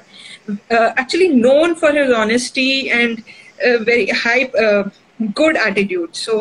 actually 0.71 1.27
known 1.29 1.73
for 1.81 1.97
his 1.97 2.11
honesty 2.13 2.69
and 2.87 3.19
very 3.87 4.09
high 4.15 4.47
good 5.21 5.57
attitude 5.67 6.13
so 6.15 6.39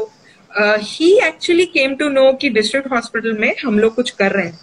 he 0.83 1.13
actually 1.25 1.65
came 1.73 1.95
to 1.97 2.09
know 2.09 2.33
कि 2.41 2.51
district 2.51 2.91
hospital 2.93 3.39
में 3.41 3.55
हम 3.65 3.79
लोग 3.79 3.95
कुछ 3.95 4.11
कर 4.11 4.33
रहे 4.33 4.47
हैं। 4.47 4.59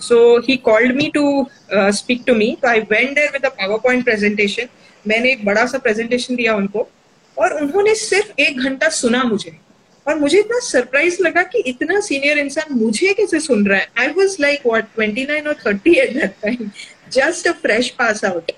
So 0.00 0.38
he 0.48 0.56
called 0.64 0.94
me 0.96 1.10
to 1.14 1.46
speak 1.72 2.22
to 2.26 2.34
me 2.34 2.56
तो 2.62 2.68
I 2.68 2.80
went 2.90 3.14
there 3.14 3.30
with 3.32 3.46
PowerPoint 3.82 4.04
presentation 4.04 4.68
मैंने 5.04 5.30
एक 5.32 5.44
बड़ा 5.44 5.64
सा 5.66 5.78
प्रेजेंटेशन 5.78 6.36
दिया 6.36 6.54
उनको। 6.56 6.88
और 7.36 7.52
उन्होंने 7.60 7.94
सिर्फ़ 7.94 8.40
एक 8.40 8.58
घंटा 8.60 8.88
सुना 8.88 9.22
मुझे। 9.24 9.56
और 10.06 10.18
मुझे 10.18 10.38
इतना 10.38 10.58
सरप्राइज़ 10.60 11.22
लगा 11.22 11.42
कि 11.44 11.58
इतना 11.66 12.00
सीनियर 12.00 12.38
इंसान 12.38 12.74
मुझे 12.74 13.12
कैसे 13.14 13.40
सुन 13.40 13.66
रहा 13.66 13.78
है? 13.78 13.88
I 13.98 14.08
was 14.08 14.36
like 14.40 14.66
what 14.66 14.84
twenty 14.94 15.24
nine 15.24 15.46
और 15.46 15.54
thirty 15.66 15.94
eight 16.00 16.12
that 16.14 16.34
time 16.42 16.70
just 17.12 17.48
a 17.48 17.52
fresh 17.62 17.88
pass 17.98 18.24
out 18.24 18.50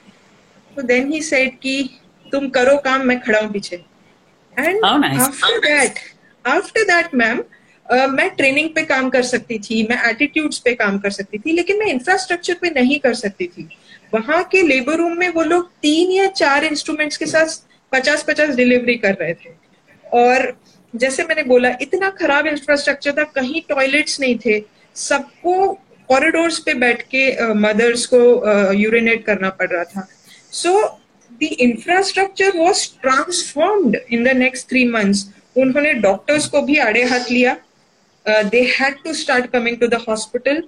तो 0.76 0.83
देन 0.83 1.12
ही 1.12 1.21
सेड 1.23 1.59
कि 1.59 1.91
तुम 2.26 2.49
करो 2.50 2.76
काम 2.85 3.07
मैं 3.07 3.21
खड़ा 3.21 3.41
हूँ 3.41 3.53
पीछे. 3.53 3.76
And 4.57 4.85
after 4.85 5.59
that 5.61 5.99
after 6.45 6.85
that 6.85 7.15
ma'am 7.15 7.43
मैं 8.11 8.29
ट्रेनिंग 8.37 8.69
पे 8.75 8.83
काम 8.85 9.09
कर 9.11 9.23
सकती 9.23 9.59
थी 9.61 9.83
मैं 9.91 9.99
एटीट्यूड्स 10.09 10.59
पे 10.59 10.75
काम 10.75 10.99
कर 10.99 11.11
सकती 11.11 11.38
थी 11.38 11.53
लेकिन 11.53 11.79
मैं 11.79 11.87
इंफ्रास्ट्रक्चर 11.87 12.55
पे 12.61 12.71
नहीं 12.71 12.99
कर 13.00 13.15
सकती 13.15 13.47
थी। 13.47 13.69
वहाँ 14.15 14.43
के 14.53 14.62
लेबर 14.62 14.97
रूम 14.97 15.19
में 15.19 15.29
वो 15.29 15.43
लोग 15.43 15.71
तीन 15.83 16.11
या 16.12 16.26
चार 16.33 16.65
इंस्ट्रूमेंट्स 16.65 17.17
के 17.17 17.26
साथ 17.26 17.61
पचास 17.93 18.25
पचास 18.29 18.55
डिलीवरी 18.57 18.95
कर 18.97 19.15
रहे 19.15 19.35
थे। 19.35 19.50
और 20.05 20.47
जैसे 20.97 21.25
मैंने 21.25 21.43
बोला 21.45 21.71
इतना 21.83 22.11
खराब 22.21 22.47
इंफ्रास्ट्रक्चर 22.47 23.12
था 23.19 23.25
कहीं 23.35 23.62
टॉयलेट्स 23.69 24.21
नहीं 24.21 24.38
थे। 24.47 24.61
सबको 24.97 25.73
कॉरिडोर्स 26.09 26.59
पे 26.59 26.75
बैठ 26.75 27.03
के 27.15 27.53
मदर्स 27.55 28.03
uh, 28.03 28.11
को 28.12 28.73
यूरिनेट 28.73 29.21
uh, 29.21 29.26
करना 29.26 29.49
पड़ 29.50 29.69
रहा 29.71 29.85
था। 29.85 30.09
So 30.53 30.83
the 31.31 31.43
infrastructure 31.43 32.57
was 32.57 32.87
transformed 33.03 33.97
in 34.11 34.25
the 34.25 34.37
next 34.37 34.69
three 34.69 34.91
months. 34.93 35.23
उन्होंने 35.57 35.93
डॉक्टर्स 36.00 36.47
को 36.49 36.61
भी 36.62 36.76
आड़े 36.79 37.03
हाथ 37.05 37.31
लिया। 37.31 37.57
They 38.26 38.61
had 38.71 38.95
to 39.05 39.12
start 39.15 39.47
coming 39.53 39.76
to 39.81 39.87
the 39.87 39.95
hospital 40.09 40.62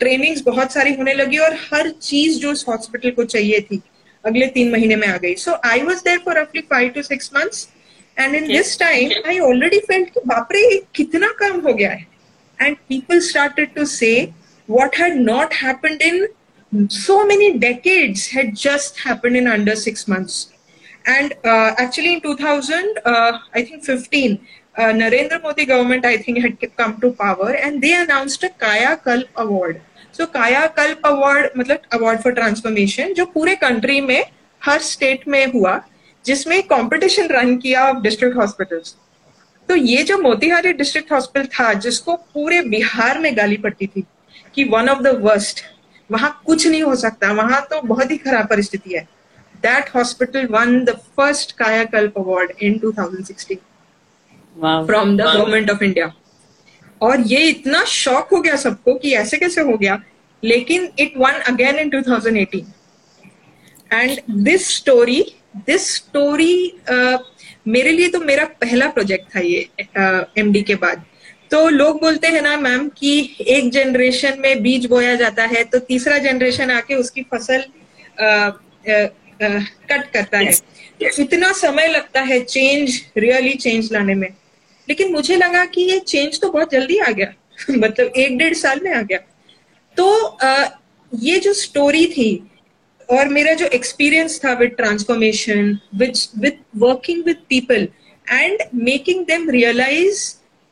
trainings 0.00 0.40
बहुत 0.42 0.72
सारी 0.72 0.94
होने 0.94 1.14
लगी 1.14 1.38
और 1.38 1.54
हर 1.72 1.88
चीज़ 2.02 2.38
जो 2.40 2.52
उस 2.52 2.64
हॉस्पिटल 2.68 3.10
को 3.10 3.24
चाहिए 3.24 3.60
थी 3.60 3.80
अगले 4.24 4.46
तीन 4.54 4.70
महीने 4.72 4.96
में 4.96 5.06
आ 5.08 5.16
गई। 5.16 5.34
So 5.34 5.56
I 5.64 5.80
was 5.82 6.02
there 6.04 6.18
for 6.24 6.38
रफली 6.38 6.60
five 6.70 6.88
to 6.94 7.02
six 7.02 7.30
months 7.36 7.68
and 8.18 8.34
in 8.34 8.46
this 8.48 8.78
time 8.78 9.10
I 9.26 9.38
already 9.50 9.78
felt 9.88 10.08
कि 10.14 10.20
बापरे 10.26 10.64
कितना 10.94 11.28
काम 11.40 11.60
हो 11.66 11.74
गया 11.74 11.90
है 11.90 12.06
and 12.60 12.76
people 12.88 13.20
started 13.28 13.74
to 13.74 13.84
say 13.84 14.12
what 14.68 14.94
had 14.94 15.16
not 15.16 15.52
happened 15.52 16.02
in 16.02 16.28
so 16.90 17.26
many 17.26 17.58
decades 17.58 18.26
had 18.26 18.54
just 18.54 18.98
happened 18.98 19.36
in 19.36 19.46
under 19.46 19.76
six 19.76 20.08
months. 20.08 20.52
And 21.06 21.34
uh, 21.44 21.74
actually, 21.78 22.14
in 22.14 22.20
2000, 22.20 22.98
uh, 23.04 23.38
I 23.54 23.62
think 23.62 23.84
15, 23.84 24.46
uh, 24.76 24.82
Narendra 24.82 25.40
Modi 25.40 25.64
government, 25.64 26.04
I 26.04 26.16
think, 26.16 26.38
had 26.38 26.76
come 26.76 27.00
to 27.00 27.12
power, 27.12 27.50
and 27.50 27.80
they 27.80 27.94
announced 27.94 28.42
a 28.42 28.48
Kaya 28.50 28.96
Kalp 28.96 29.28
Award. 29.36 29.80
So 30.10 30.26
Kaya 30.26 30.72
Kalp 30.76 30.98
Award, 31.04 31.50
मतलब 31.56 31.82
award 31.92 32.22
for 32.22 32.32
transformation, 32.32 33.14
जो 33.14 33.26
पूरे 33.26 33.56
country 33.60 34.00
में 34.00 34.24
हर 34.62 34.80
state 34.80 35.26
में 35.28 35.46
हुआ, 35.52 35.80
जिसमें 36.26 36.62
competition 36.72 37.30
run 37.30 37.56
किया 37.56 37.90
district 37.92 38.36
hospitals. 38.36 38.94
तो 39.68 39.76
ये 39.76 40.02
जो 40.02 40.18
मोतिहारी 40.18 40.72
डिस्ट्रिक्ट 40.72 41.12
हॉस्पिटल 41.12 41.46
था 41.46 41.72
जिसको 41.72 42.16
पूरे 42.34 42.60
बिहार 42.62 43.18
में 43.18 43.36
गाली 43.36 43.56
पड़ती 43.56 43.86
थी 43.86 44.04
कि 44.54 44.64
वन 44.64 44.88
ऑफ़ 44.88 44.98
द 44.98 45.06
वर्स्ट 45.22 45.60
वहाँ 46.10 46.30
कुछ 46.46 46.66
नहीं 46.66 46.82
हो 46.82 46.94
सकता 46.96 47.32
वहाँ 47.32 47.60
तो 47.70 47.80
बहुत 47.82 48.10
ही 48.10 48.16
खराब 48.16 48.46
परिस्थिति 48.48 48.94
है। 48.94 49.02
That 49.62 49.88
hospital 49.94 50.46
won 50.46 50.84
the 50.84 50.90
first 51.16 51.52
Kayakalp 51.52 52.18
award 52.18 52.52
in 52.62 52.78
2016 52.78 53.56
from 54.86 55.16
the 55.16 55.20
government 55.20 55.70
of 55.70 55.84
India 55.84 56.12
और 57.02 57.20
ये 57.20 57.48
इतना 57.48 57.84
शॉक 57.84 58.28
हो 58.32 58.40
गया 58.40 58.56
सबको 58.56 58.94
कि 58.94 59.14
ऐसे 59.14 59.36
कैसे 59.36 59.60
हो 59.60 59.76
गया। 59.76 60.02
लेकिन 60.42 60.88
it 60.98 61.12
won 61.16 61.32
again 61.48 61.78
in 61.78 61.90
2018 61.90 62.64
and 63.92 64.20
this 64.30 64.74
story 64.76 65.20
this 65.56 65.94
story 65.96 66.72
मेरे 67.68 67.90
लिए 67.90 68.08
तो 68.08 68.20
मेरा 68.20 68.44
पहला 68.60 68.88
प्रोजेक्ट 68.88 69.34
था 69.36 69.40
ये 69.40 69.68
एमडी 70.38 70.60
uh, 70.60 70.66
के 70.66 70.74
बाद 70.74 71.04
तो 71.50 71.68
लोग 71.68 72.00
बोलते 72.00 72.28
हैं 72.28 72.42
ना 72.42 72.56
मैम 72.56 72.88
कि 72.88 73.36
एक 73.40 73.70
जनरेशन 73.70 74.38
में 74.40 74.62
बीज 74.62 74.86
बोया 74.86 75.14
जाता 75.14 75.44
है 75.44 75.64
तो 75.64 75.78
तीसरा 75.78 76.18
जनरेशन 76.18 76.70
आके 76.70 76.94
उसकी 76.94 77.22
फ़सल 77.22 77.64
आ, 78.20 78.26
आ, 78.26 78.46
आ, 78.94 79.58
कट 79.90 80.10
करता 80.12 80.38
yes. 80.38 80.62
है 81.02 81.10
yes. 81.10 81.20
इतना 81.20 81.52
समय 81.52 81.86
लगता 81.86 82.20
है 82.20 82.40
चेंज 82.44 83.00
रियली 83.16 83.54
चेंज 83.54 83.92
लाने 83.92 84.14
में 84.14 84.28
लेकिन 84.88 85.12
मुझे 85.12 85.36
लगा 85.36 85.64
कि 85.64 85.82
ये 85.82 85.98
चेंज 85.98 86.40
तो 86.40 86.50
बहुत 86.50 86.72
जल्दी 86.72 86.98
आ 86.98 87.10
गया 87.10 87.32
मतलब 87.70 88.06
एक 88.16 88.38
डेढ़ 88.38 88.54
साल 88.54 88.80
में 88.84 88.92
आ 88.94 89.02
गया 89.02 89.18
तो 89.96 90.38
ये 91.12 91.38
जो 91.38 91.52
स्टोरी 91.52 92.06
थी 92.06 92.30
और 93.08 93.28
मेरा 93.28 93.52
जो 93.54 93.66
एक्सपीरियंस 93.74 94.40
था 94.44 94.52
with 94.58 94.70
transformation 94.76 95.78
with 95.96 96.12
with 96.38 96.58
working 96.76 97.24
with 97.24 97.36
people 97.48 97.88
and 98.26 98.62
making 98.74 99.24
them 99.26 99.48
realise 99.50 100.22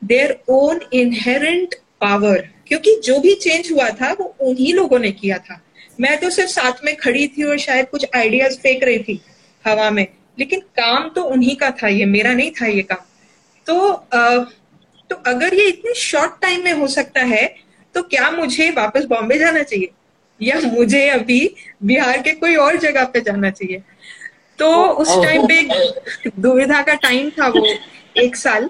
their 0.01 0.37
own 0.49 0.79
inherent 0.93 1.75
power 2.01 2.47
क्योंकि 2.67 2.95
जो 3.03 3.19
भी 3.19 3.33
चेंज 3.35 3.71
हुआ 3.71 3.89
था 4.01 4.11
वो 4.19 4.35
उन्हीं 4.41 4.73
लोगों 4.73 4.99
ने 4.99 5.11
किया 5.11 5.37
था। 5.37 5.61
मैं 6.01 6.17
तो 6.19 6.29
सिर्फ़ 6.29 6.51
साथ 6.51 6.83
में 6.85 6.95
खड़ी 6.95 7.27
थी 7.27 7.43
और 7.43 7.57
शायद 7.59 7.87
कुछ 7.89 8.05
आइडियाज़ 8.15 8.57
फेंक 8.59 8.83
रही 8.83 8.99
थी 8.99 9.19
हवा 9.65 9.89
में 9.89 10.07
लेकिन 10.39 10.59
काम 10.79 11.09
तो 11.15 11.23
उन्हीं 11.23 11.55
का 11.55 11.69
था 11.81 11.87
ये 11.87 12.05
मेरा 12.05 12.33
नहीं 12.33 12.51
था 12.51 12.65
ये 12.65 12.81
काम। 12.81 13.05
तो 13.67 13.91
आ, 13.91 14.37
तो 15.09 15.15
अगर 15.27 15.53
ये 15.53 15.67
इतने 15.67 15.93
शॉर्ट 15.93 16.41
टाइम 16.41 16.63
में 16.63 16.71
हो 16.73 16.87
सकता 16.87 17.21
है 17.23 17.45
तो 17.95 18.01
क्या 18.03 18.29
मुझे 18.31 18.69
वापस 18.71 19.05
बॉम्बे 19.05 19.37
जाना 19.39 19.61
चाहिए? 19.63 19.89
या 20.39 20.59
मुझे 20.61 21.07
अभी 21.09 21.39
बिहार 21.83 22.21
के 22.21 22.31
कोई 22.33 22.55
और 22.57 22.77
जगह 22.77 23.03
पे 23.05 23.21
जाना 23.21 23.49
चाहिए। 23.51 23.81
तो 24.59 24.71
उस 24.95 25.09
टाइम 25.23 25.45
पे 25.47 25.61
दुविधा 26.39 26.81
का 26.81 26.93
टाइम 27.03 27.29
था 27.31 27.47
वो 27.49 27.65
एक 28.17 28.35
साल। 28.35 28.69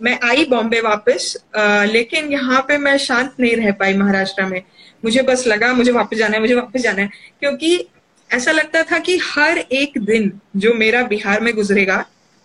मैं 0.00 0.18
आई 0.24 0.44
बॉम्बे 0.44 0.80
वापस 0.80 1.36
आ, 1.56 1.84
लेकिन 1.84 2.32
यहाँ 2.32 2.60
पे 2.68 2.76
मैं 2.78 2.96
शांत 2.98 3.34
नहीं 3.40 3.56
रह 3.56 3.72
पाई 3.72 3.94
महाराष्ट्र 3.94 4.44
में। 4.46 4.62
मुझे 5.02 5.22
बस 5.22 5.46
लगा 5.46 5.72
मुझे 5.74 5.92
वापस 5.92 6.16
जाना 6.16 6.34
है 6.34 6.40
मुझे 6.40 6.54
वापस 6.54 6.80
जाना 6.80 7.02
है। 7.02 7.08
क्योंकि 7.40 7.88
ऐसा 8.30 8.52
लगता 8.52 8.82
था 8.82 8.98
कि 8.98 9.16
हर 9.24 9.58
एक 9.58 9.98
दिन 10.00 10.32
जो 10.56 10.74
मेरा 10.74 11.02
बिहार 11.04 11.40
में 11.40 11.54
गुजरेगा 11.54 12.04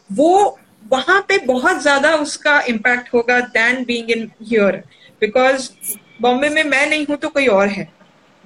वो 0.09 0.59
वहाँ 0.91 1.19
पे 1.29 1.37
बहुत 1.45 1.81
ज़्यादा 1.81 2.15
उसका 2.15 2.59
इम्पैक्ट 2.69 3.13
होगा 3.13 3.39
then 3.39 3.83
being 3.85 4.11
in 4.11 4.29
here 4.41 4.75
because 5.21 5.69
Bombay 6.21 6.49
में 6.49 6.63
मैं 6.63 6.85
नहीं 6.89 7.05
हूँ 7.09 7.17
तो 7.17 7.29
कोई 7.29 7.47
और 7.47 7.67
है। 7.67 7.91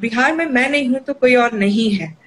बिहार 0.01 0.33
में 0.35 0.45
मैं 0.45 0.69
नहीं 0.69 0.87
हूँ 0.89 0.99
तो 0.99 1.13
कोई 1.13 1.35
और 1.35 1.53
नहीं 1.53 1.89
है। 1.91 2.17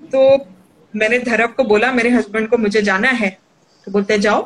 तो 0.00 0.46
मैंने 0.94 1.18
धरव 1.18 1.48
को 1.48 1.64
बोला, 1.64 1.92
मेरे 1.92 2.10
हस्बैंड 2.10 2.48
को, 2.48 2.58
मुझे 2.58 2.82
जाना 2.82 3.08
है। 3.08 3.38
तो 3.86 3.90
बोलते, 3.90 4.18
जाओ। 4.18 4.42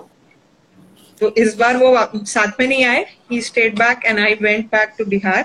तो 1.21 1.35
इस 1.35 1.55
बार 1.55 1.77
वो 1.77 2.25
साथ 2.25 2.61
में 2.61 2.67
नहीं 2.69 2.85
आए। 2.85 3.05
He 3.33 3.41
stayed 3.41 3.75
back 3.75 4.05
and 4.07 4.19
I 4.19 4.35
went 4.35 4.67
back 4.67 4.95
to 4.99 5.05
Bihar 5.05 5.45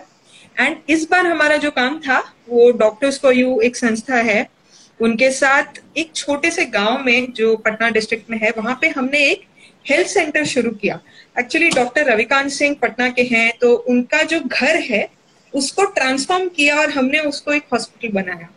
and 0.59 0.77
इस 0.89 1.07
बार 1.11 1.25
हमारा 1.25 1.57
जो 1.57 1.71
काम 1.71 1.99
था, 1.99 2.19
वो 2.49 2.71
डॉक्टर्स 2.71 3.17
को 3.17 3.31
यू 3.31 3.59
एक 3.61 3.75
संस्था 3.75 4.15
है, 4.15 4.47
उनके 4.99 5.29
साथ 5.31 5.79
एक 5.97 6.11
छोटे 6.15 6.51
से 6.51 6.65
गाँव 6.65 7.03
में, 7.03 7.31
जो 7.33 7.55
पटना 7.57 7.89
डिस्ट्रिक्ट 7.89 8.29
में 8.29 8.37
है, 8.37 8.51
वहाँ 8.57 8.77
पे 8.81 8.89
हमने 8.89 9.19
एक 9.25 9.45
हेल्थ 9.85 10.07
सेंटर 10.07 10.45
शुरू 10.45 10.71
किया। 10.71 10.99
एक्चुअली 11.39 11.69
डॉक्टर 11.69 12.05
रविकांत 12.05 12.49
सिंह 12.51 12.75
पटना 12.81 13.09
के 13.09 13.23
हैं 13.25 13.51
तो 13.61 13.73
उनका 13.89 14.21
जो 14.23 14.39
घर 14.41 14.79
है 14.81 15.07
उसको 15.53 15.85
ट्रांसफॉर्म 15.91 16.47
किया 16.49 16.79
और 16.79 16.89
हमने 16.91 17.19
उसको 17.21 17.53
एक 17.53 17.63
हॉस्पिटल 17.73 18.13
बनाया। 18.13 18.49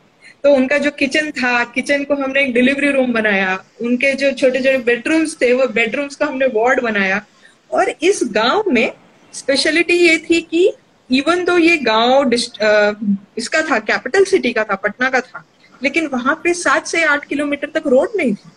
तो 0.45 0.55
उनका 0.55 0.79
जो 0.79 0.91
किचन 0.93 1.31
था 1.33 1.63
किचन 1.67 2.05
को 2.05 2.15
हमने 2.15 2.43
एक 2.43 2.53
डिलीवरी 2.55 2.91
रूम 2.93 3.13
बनाया। 3.13 3.59
उनके 3.83 4.13
जो 4.15 4.31
छोटे 4.33 4.59
छोटे 4.59 4.79
बेडरूम्स 4.81 5.37
थे, 5.41 5.53
वो 5.53 5.67
बेडरूम्स 5.69 6.17
का 6.17 6.27
हमने 6.27 6.47
वार्ड 6.55 6.81
बनाया। 6.83 7.25
और 7.71 7.91
इस 8.03 8.21
गाँव 8.33 8.65
में 8.69 8.93
स्पेशलिटी 9.35 9.95
ये 9.97 10.17
थी 10.21 10.41
कि 10.43 10.73
इवन 11.11 11.45
तो 11.45 11.57
ये 11.59 11.77
गाँव 11.79 12.33
इसका 12.33 13.63
था 13.63 13.79
कैपिटल 13.81 14.25
सिटी 14.25 14.53
का 14.53 14.65
था, 14.65 14.75
पटना 14.77 15.11
का 15.11 15.21
था, 15.21 15.45
लेकिन 15.81 16.07
वहाँ 16.07 16.35
पे 16.45 16.55
सात 16.55 16.87
से 16.87 17.05
आठ 17.05 17.25
किलोमीटर 17.27 17.71
तक 17.75 17.87
रोड 17.87 18.17
नहीं 18.17 18.35
थी। 18.35 18.51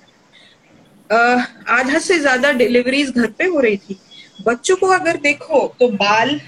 आधा 1.71 1.99
से 1.99 2.19
ज़्यादा 2.19 2.51
डिलीवरीज 2.53 3.09
घर 3.11 3.27
पे 3.29 3.45
हो 3.45 3.59
रही 3.59 3.77
थी। 3.77 3.99
बच्चों 4.41 4.75
को 4.75 4.87
अगर 4.89 5.17
देखो 5.19 5.67
तो 5.79 5.87
बाल 5.89 6.39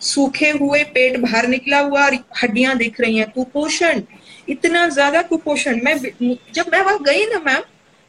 सूखे 0.00 0.50
हुए 0.50 0.82
पेट 0.84 1.16
बाहर 1.20 1.46
निकला 1.48 1.78
हुआ 1.80 2.04
और 2.04 2.14
हड्डियाँ 2.42 2.76
दिख 2.78 3.00
रही 3.00 3.16
हैं। 3.16 3.30
कुपोषण, 3.30 4.02
इतना 4.48 4.88
ज़्यादा 4.88 5.22
कुपोषण। 5.22 5.80
मैं 5.84 5.96
जब 5.98 6.70
मैं 6.72 6.80
वहाँ 6.80 6.98
गई 7.02 7.24
ना, 7.26 7.38
मैम, 7.46 7.62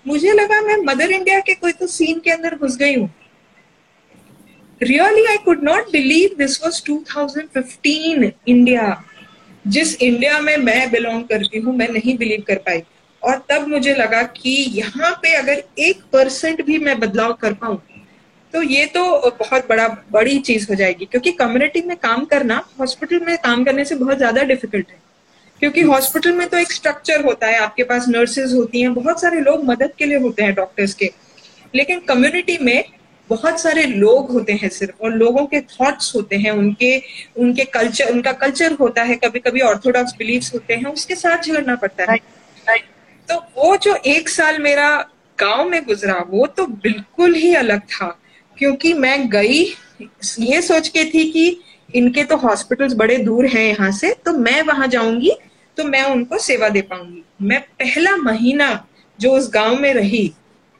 मुझे 0.05 0.33
लगा 0.33 0.61
मैं 0.61 0.77
मदर 0.85 1.11
इंडिया 1.11 1.39
के 1.39 1.53
कोई 1.53 1.71
तो 1.71 1.87
सीन 1.87 2.19
के 2.19 2.31
अंदर 2.31 2.55
घुस 2.55 2.77
गई 2.77 2.95
हूँ। 2.95 3.09
Really 4.81 5.25
I 5.25 5.37
could 5.37 5.63
not 5.63 5.91
believe 5.91 6.35
this 6.37 6.61
was 6.63 6.81
2015 6.83 8.31
India 8.47 9.03
जिस 9.67 9.95
इंडिया 10.01 10.39
में 10.39 10.55
मैं 10.57 10.89
बिलोंग 10.91 11.23
करती 11.23 11.59
हूँ, 11.59 11.75
मैं 11.75 11.87
नहीं 11.89 12.17
बिलीव 12.17 12.43
कर 12.47 12.57
पाई। 12.57 12.81
और 13.21 13.37
तब 13.49 13.67
मुझे 13.67 13.93
लगा 13.95 14.21
कि 14.23 14.49
यहाँ 14.73 15.11
पे 15.21 15.33
अगर 15.35 15.63
एक 15.79 16.01
परसेंट 16.13 16.63
भी 16.65 16.77
मैं 16.79 16.99
बदलाव 16.99 17.33
कर 17.33 17.53
पाऊँ 17.53 17.81
तो 18.57 18.61
ये 18.63 18.85
तो 18.85 19.01
बहुत 19.39 19.67
बड़ा 19.69 19.87
बड़ी 20.11 20.37
चीज़ 20.39 20.65
हो 20.69 20.75
जाएगी 20.75 21.05
क्योंकि 21.05 21.31
कम्युनिटी 21.31 21.81
में 21.81 21.95
काम 21.97 22.23
करना 22.25 22.55
हॉस्पिटल 22.79 23.19
में 23.25 23.37
काम 23.37 23.63
करने 23.63 23.85
से 23.85 23.95
बहुत 23.95 24.17
ज़्यादा 24.17 24.43
डिफ़िकल्ट 24.43 24.89
है। 24.91 24.97
क्योंकि 25.61 25.81
हॉस्पिटल 25.81 26.33
में 26.33 26.47
तो 26.49 26.57
एक 26.57 26.71
स्ट्रक्चर 26.71 27.25
होता 27.25 27.47
है 27.47 27.59
आपके 27.59 27.83
पास 27.83 28.07
नर्सेज 28.09 28.53
होती 28.53 28.81
हैं 28.81 28.93
बहुत 28.93 29.21
सारे 29.21 29.41
लोग 29.41 29.63
मदद 29.65 29.91
के 29.97 30.05
लिए 30.05 30.19
होते 30.19 30.43
हैं 30.43 30.55
डॉक्टर्स 30.55 30.93
के। 30.93 31.11
लेकिन 31.73 31.99
कम्युनिटी 31.99 32.57
में 32.61 32.83
बहुत 33.29 33.61
सारे 33.61 33.85
लोग 33.85 34.31
होते 34.31 34.53
हैं 34.53 34.69
सिर्फ़ 34.71 35.03
और 35.03 35.13
लोगों 35.13 35.45
के 35.45 35.61
थॉट्स 35.61 36.13
होते 36.15 36.35
हैं 36.37 36.51
उनके 36.53 36.97
उनके 37.37 37.65
कल्चर 37.71 38.11
उनका 38.11 38.31
कल्चर 38.41 38.73
होता 38.73 39.03
है 39.03 39.15
कभी 39.15 39.39
कभी 39.39 39.61
ऑर्थोडॉक्स 39.69 40.15
बिलीव्स 40.19 40.53
होते 40.53 40.73
हैं 40.73 40.93
उसके 40.93 41.15
साथ 41.15 41.43
झगड़ना 41.43 41.75
पड़ता 41.75 42.11
है। 42.11 42.17
तो 43.29 43.43
वो 43.57 43.75
जो 43.77 43.95
एक 44.07 44.29
साल 44.29 44.61
मेरा 44.61 44.89
गाँव 45.39 45.69
में 45.69 45.83
गुजरा 45.85 46.23
वो 46.29 46.47
तो 46.47 46.65
बिल्कुल 46.83 47.35
ही 47.35 47.53
अलग 47.55 47.81
था। 47.81 48.17
क्योंकि 48.57 48.93
मैं 48.93 49.29
गई 49.29 49.63
ये 50.39 50.61
सोच 50.61 50.87
के 50.87 51.03
थी 51.05 51.31
कि 51.31 51.59
इनके 51.95 52.23
तो 52.23 52.37
हॉस्पिटल्स 52.37 52.93
बड़े 52.93 53.17
दूर 53.17 53.45
हैं 53.45 53.63
यहाँ 53.63 53.91
से 53.91 54.13
तो 54.25 54.31
मैं 54.33 54.61
वहाँ 54.61 54.87
जाऊँगी 54.87 55.31
तो 55.77 55.83
मैं 55.83 56.03
उनको 56.03 56.37
सेवा 56.37 56.69
दे 56.69 56.81
पाऊँगी। 56.81 57.23
मैं 57.41 57.59
पहला 57.79 58.15
महीना 58.17 58.87
जो 59.19 59.31
उस 59.31 59.49
गाँव 59.53 59.79
में 59.79 59.93
रही 59.93 60.31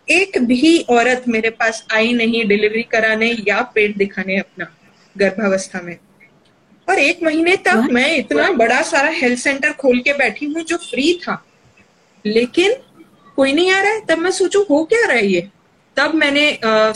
एक 0.08 0.38
भी 0.42 0.78
औरत 0.90 1.24
मेरे 1.28 1.50
पास 1.50 1.86
आई 1.94 2.14
नहीं 2.14 2.46
डिलीवरी 2.48 2.84
कराने 2.84 3.32
या 3.48 3.62
पेट 3.76 3.98
दिखाने 3.98 4.38
अपना 4.40 4.68
गर्भावस्था 5.16 5.82
में। 5.82 5.98
और 6.88 7.00
एक 7.00 7.24
महीने 7.24 7.56
तक 7.58 7.88
मैं 7.92 8.16
इतना 8.16 8.50
बड़ा 8.54 8.82
सारा 8.82 9.10
हेल्थ 9.12 9.40
सेंटर 9.40 9.72
खोल 9.74 10.00
के 10.00 10.14
बैठी 10.14 10.46
हूँ 10.46 10.64
जो 10.64 10.78
फ्री 10.80 11.14
था। 11.24 11.44
लेकिन 12.26 12.74
कोई 13.38 13.54
नहीं 13.54 13.72
आ 13.72 13.82
रहा 13.82 13.92
है 13.92 14.06
तब 14.06 14.18
मैं 14.18 14.32
सोचू 14.32 14.62
हो 14.70 14.84
क्या 14.84 15.06
रहा 15.06 15.18
है 15.18 15.28
ये? 15.28 15.50
तब 15.98 16.14
मैंने 16.16 16.46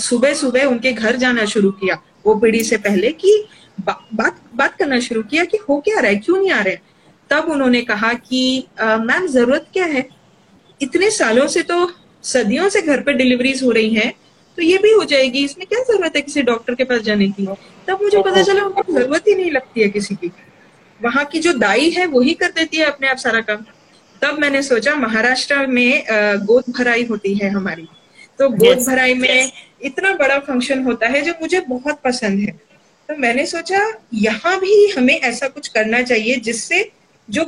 सुबह 0.01 0.33
सुबह 0.33 0.65
उनके 0.65 0.91
घर 0.93 1.15
जाना 1.15 1.45
शुरू 1.45 1.71
किया 1.81 1.95
वो 2.25 2.35
पीढ़ी 2.35 2.63
से 2.63 2.77
पहले 2.77 3.11
कि 3.13 3.33
बा, 3.79 3.93
बात 4.13 4.39
बात 4.55 4.75
करना 4.77 4.99
शुरू 4.99 5.21
किया 5.23 5.45
कि 5.45 5.57
हो 5.69 5.79
क्या 5.79 5.99
रहा 5.99 6.11
है 6.11 6.15
क्यों 6.17 6.37
नहीं 6.37 6.51
आ 6.51 6.61
रहे 6.61 6.77
तब 7.29 7.49
उन्होंने 7.51 7.81
कहा 7.81 8.13
कि 8.13 8.41
मैम 8.81 9.27
ज़रूरत 9.27 9.67
क्या 9.73 9.85
है? 9.85 10.07
इतने 10.81 11.09
सालों 11.11 11.47
से 11.47 11.61
तो 11.63 11.91
सदियों 12.23 12.67
से 12.69 12.81
घर 12.81 13.01
पर 13.01 13.13
डिलीवरीज 13.13 13.63
हो 13.63 13.71
रही 13.71 13.93
हैं 13.93 14.11
तो 14.57 14.61
ये 14.61 14.77
भी 14.77 14.91
हो 14.91 15.03
जाएगी 15.05 15.43
इसमें 15.45 15.65
क्या 15.67 15.83
ज़रूरत 15.83 16.15
है 16.15 16.21
किसी 16.21 16.41
डॉक्टर 16.43 16.75
के 16.75 16.83
पास 16.83 17.01
जाने 17.01 17.27
की? 17.29 17.45
तब 17.87 18.01
मुझे 18.01 18.21
पता 18.21 18.41
चला 18.43 18.63
उनको 18.65 18.93
ज़रूरत 18.93 19.27
ही 19.27 19.35
नहीं 19.35 19.51
लगती 19.51 19.81
है 19.81 19.87
किसी 19.89 20.15
की। 20.15 20.31
वहाँ 20.99 21.23
की 21.25 21.39
जो 21.39 21.53
दाई 21.53 21.89
है 21.89 22.05
वही 22.07 22.33
कर 22.33 22.51
देती 22.55 22.77
है 22.77 22.85
अपने 22.85 23.07
आप 23.07 23.17
सारा 23.17 23.41
काम। 23.41 23.63
तब 24.21 24.39
मैंने 24.39 24.61
सोचा 24.63 24.95
महाराष्ट्र 24.95 25.65
में 25.67 26.03
गोद 26.45 26.63
भराई 26.77 27.05
होती 27.05 27.33
है 27.35 27.49
हमारी। 27.49 27.87
तो 28.41 28.49
गोद 28.49 28.77
yes, 28.77 28.87
भराई 28.87 29.13
में 29.13 29.45
yes. 29.45 29.51
इतना 29.81 30.11
बड़ा 30.11 30.39
फ़ंक्शन 30.39 30.83
होता 30.83 31.07
है 31.07 31.21
जो 31.21 31.33
मुझे 31.41 31.59
बहुत 31.59 31.99
पसंद 32.01 32.39
है। 32.39 32.51
तो 33.09 33.15
मैंने 33.15 33.45
सोचा 33.45 33.93
यहाँ 34.13 34.59
भी 34.59 34.87
हमें 34.91 35.19
ऐसा 35.19 35.47
कुछ 35.47 35.67
करना 35.67 36.01
चाहिए 36.01 36.35
जिससे 36.35 36.91
जो 37.29 37.45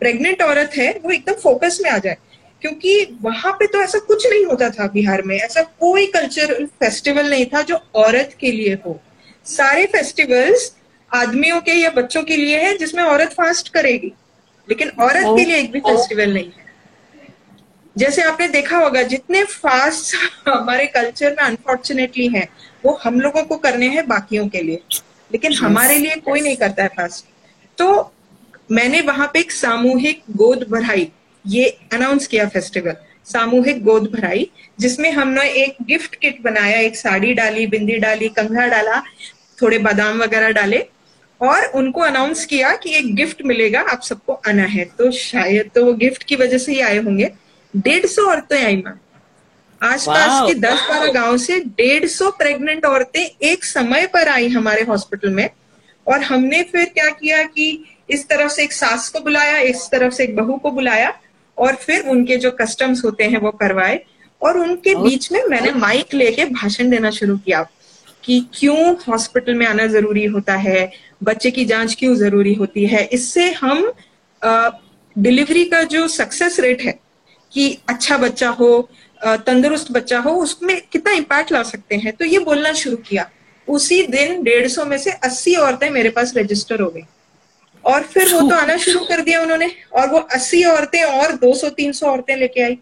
प्रेग्नेंट 0.00 0.42
औरत 0.42 0.70
है 0.76 1.00
वो 1.04 1.10
एकदम 1.10 1.32
फोकस 1.32 1.78
में 1.82 1.90
आ 1.90 1.98
जाए। 1.98 2.16
क्योंकि 2.60 3.18
वहाँ 3.22 3.52
पे 3.52 3.66
तो 3.66 3.82
ऐसा 3.82 3.98
कुछ 3.98 4.26
नहीं 4.26 4.44
होता 4.44 4.70
था 4.70 4.86
बिहार 4.86 5.22
में। 5.22 5.36
ऐसा 5.36 5.62
कोई 5.62 6.06
कल्चरल 6.06 6.66
फेस्टिवल 6.66 7.30
नहीं 7.30 7.46
था 7.46 7.62
जो 7.62 7.80
औरत 7.94 8.36
के 8.40 8.52
लिए 8.52 8.74
हो। 8.86 9.00
सारे 9.46 9.86
फेस्टिवल्स 9.86 10.76
आदमियों 11.14 11.60
के 11.60 11.72
या 11.72 11.90
बच्चों 11.90 12.22
के 12.22 12.36
लिए 12.36 12.58
है 12.58 12.76
जिसमें 12.78 13.02
औरत 13.04 13.32
फास्ट 13.32 13.68
करेगी। 13.68 14.12
लेकिन 14.68 14.88
औरत 14.88 15.24
के 15.24 15.44
लिए 15.44 15.56
एक 15.56 15.72
भी 15.72 15.80
फेस्टिवल 15.80 16.34
नहीं 16.34 16.44
है। 16.44 16.65
जैसे 17.96 18.22
आपने 18.22 18.48
देखा 18.48 18.78
होगा 18.78 19.02
जितने 19.02 19.42
फास्ट 19.44 20.14
हमारे 20.48 20.86
कल्चर 20.86 21.30
में 21.30 21.44
अनफॉर्चुनेटली 21.44 22.26
है 22.28 22.46
वो 22.84 22.92
हम 23.04 23.20
लोगों 23.20 23.42
को 23.42 23.56
करने 23.56 23.88
हैं 23.88 24.06
बाकियों 24.08 24.46
के 24.48 24.60
लिए। 24.62 24.82
लेकिन 25.30 25.52
yes. 25.52 25.60
हमारे 25.60 25.96
लिए 25.98 26.16
कोई 26.16 26.40
नहीं 26.40 26.56
करता 26.56 26.82
है 26.82 26.88
फास्ट 26.88 27.24
तो 27.78 28.12
मैंने 28.72 29.00
वहाँ 29.00 29.30
पे 29.34 29.40
एक 29.40 29.52
सामूहिक 29.52 30.22
गोद 30.36 30.66
भराई। 30.70 31.10
ये 31.44 31.68
अनाउंस 31.92 32.26
किया 32.26 32.46
फेस्टिवल 32.48 32.96
सामूहिक 33.24 33.82
गोद 33.84 34.10
भराई 34.12 34.50
जिसमें 34.80 35.10
हमने 35.12 35.48
एक 35.62 35.76
गिफ्ट 35.82 36.14
किट 36.14 36.42
बनाया 36.42 36.78
एक 36.80 36.96
साड़ी 36.96 37.32
डाली 37.34 37.66
बिंदी 37.66 37.96
डाली 37.98 38.28
कंघा 38.28 38.66
डाला 38.66 39.00
थोड़े 39.62 39.78
बादाम 39.78 40.22
वगैरह 40.22 40.50
डाले 40.50 40.84
और 41.40 41.64
उनको 41.74 42.00
अनाउंस 42.00 42.44
किया 42.44 42.74
कि 42.76 42.94
एक 42.96 43.14
गिफ्ट 43.14 43.42
मिलेगा 43.42 43.80
आप 43.80 44.02
सबको 44.02 44.32
आना 44.48 44.64
है। 44.64 44.84
तो 44.98 45.10
शायद 45.10 45.70
तो 45.74 45.84
वो 45.84 45.92
गिफ्ट 45.94 46.22
की 46.22 46.36
वजह 46.36 46.58
से 46.58 46.72
ही 46.72 46.80
आए 46.80 46.98
होंगे। 46.98 47.30
डेढ़ 47.74 48.06
सौ 48.06 48.22
औरतें 48.30 48.62
आई 48.64 48.76
मैम 48.76 48.98
आसपास 49.80 50.46
के 50.46 50.54
दस 50.54 50.86
बारह 50.88 51.12
गाँव 51.12 51.36
से 51.38 51.58
डेढ़ 51.78 52.06
सौ 52.08 52.30
प्रेग्नेंट 52.38 52.84
औरतें 52.84 53.20
एक 53.20 53.64
समय 53.64 54.06
पर 54.14 54.28
आई 54.28 54.48
हमारे 54.48 54.82
हॉस्पिटल 54.82 55.30
में। 55.30 55.48
और 56.06 56.22
हमने 56.22 56.62
फिर 56.62 56.84
क्या 56.84 57.08
किया 57.10 57.42
कि 57.44 57.68
इस 58.10 58.26
तरफ़ 58.28 58.50
से 58.52 58.62
एक 58.64 58.72
सास 58.72 59.08
को 59.08 59.20
बुलाया 59.20 59.58
इस 59.60 59.88
तरफ़ 59.92 60.12
से 60.14 60.24
एक 60.24 60.36
बहू 60.36 60.56
को 60.58 60.70
बुलाया 60.70 61.12
और 61.58 61.74
फिर 61.76 62.08
उनके 62.08 62.36
जो 62.36 62.50
कस्टम्स 62.60 63.04
होते 63.04 63.24
हैं 63.24 63.38
वो 63.40 63.50
करवाए। 63.52 64.00
और 64.42 64.58
उनके 64.58 64.94
बीच 64.94 65.30
में 65.32 65.42
मैंने 65.48 65.70
माइक 65.72 66.14
लेके 66.14 66.44
भाषण 66.46 66.90
देना 66.90 67.10
शुरू 67.10 67.36
किया 67.36 67.62
कि 68.24 68.40
क्यों 68.54 68.94
हॉस्पिटल 69.08 69.54
में 69.54 69.66
आना 69.66 69.86
ज़रूरी 69.86 70.24
होता 70.26 70.54
है 70.56 70.90
बच्चे 71.24 71.50
की 71.50 71.64
जाँच 71.64 71.94
क्यों 71.98 72.14
ज़रूरी 72.16 72.54
होती 72.54 72.84
है? 72.86 73.04
इससे 73.04 73.50
हम 73.52 73.92
डिलीवरी 75.16 75.64
का 75.64 75.82
जो 75.84 76.06
सक्सेस 76.08 76.58
रेट 76.60 76.82
है 76.82 76.98
कि 77.52 77.78
अच्छा 77.88 78.16
बच्चा 78.18 78.48
हो 78.50 78.88
तंदुरुस्त 79.20 79.90
बच्चा 79.92 80.18
हो 80.18 80.30
उसमें 80.36 80.80
कितना 80.92 81.12
इम्पैक्ट 81.12 81.52
ला 81.52 81.62
सकते 81.62 81.96
हैं? 81.96 82.12
तो 82.12 82.24
ये 82.24 82.38
बोलना 82.38 82.72
शुरू 82.72 82.96
किया। 82.98 83.28
उसी 83.68 84.02
दिन 84.06 84.42
डेढ़ 84.42 84.66
सौ 84.68 84.84
में 84.84 84.96
से 84.98 85.10
अस्सी 85.24 85.54
औरतें 85.56 85.88
मेरे 85.90 86.10
पास 86.10 86.32
रजिस्टर 86.36 86.80
हो 86.80 86.88
गई। 86.90 87.02
और 87.84 88.02
फिर 88.02 88.32
वो 88.34 88.40
तो 88.50 88.54
आना 88.56 88.76
शुरू 88.76 89.00
कर 89.04 89.20
दिया 89.20 89.40
उन्होंने। 89.42 89.70
और 89.92 90.08
वो 90.10 90.18
अस्सी 90.18 90.62
औरतें 90.64 91.02
और 91.02 91.32
दो 91.36 91.54
सौ 91.54 91.68
तीन 91.70 91.92
सौ 91.92 92.06
औरतें 92.06 92.36
लेके 92.36 92.62
आई। 92.62 92.78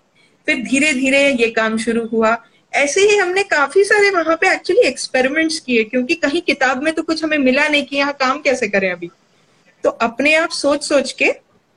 फिर 0.47 0.63
धीरे 0.65 0.93
धीरे 0.93 1.29
ये 1.33 1.49
काम 1.51 1.77
शुरू 1.79 2.07
हुआ। 2.07 2.37
ऐसे 2.73 3.01
ही 3.01 3.17
हमने 3.17 3.43
काफ़ी 3.43 3.85
सारे 3.85 4.11
वहाँ 4.11 4.37
पे 4.37 4.53
एक्चुअली 4.53 4.83
एक्सपेरिमेंट्स 4.83 5.59
किए 5.59 5.83
क्योंकि 5.85 6.15
कहीं 6.15 6.41
किताब 6.43 6.83
में 6.83 6.93
तो 6.95 7.03
कुछ 7.03 7.23
हमें 7.25 7.39
मिला 7.39 7.69
नहीं 7.69 7.85
कि 7.85 7.97
यहाँ 7.97 8.13
काम 8.21 8.41
कैसे 8.41 8.69
करें 8.69 8.91
अभी। 8.93 9.11
तो 9.85 9.91
अपने 9.91 10.35
आप 10.35 10.51
सोच 10.51 10.85
सोच 10.85 11.13
के 11.13 11.31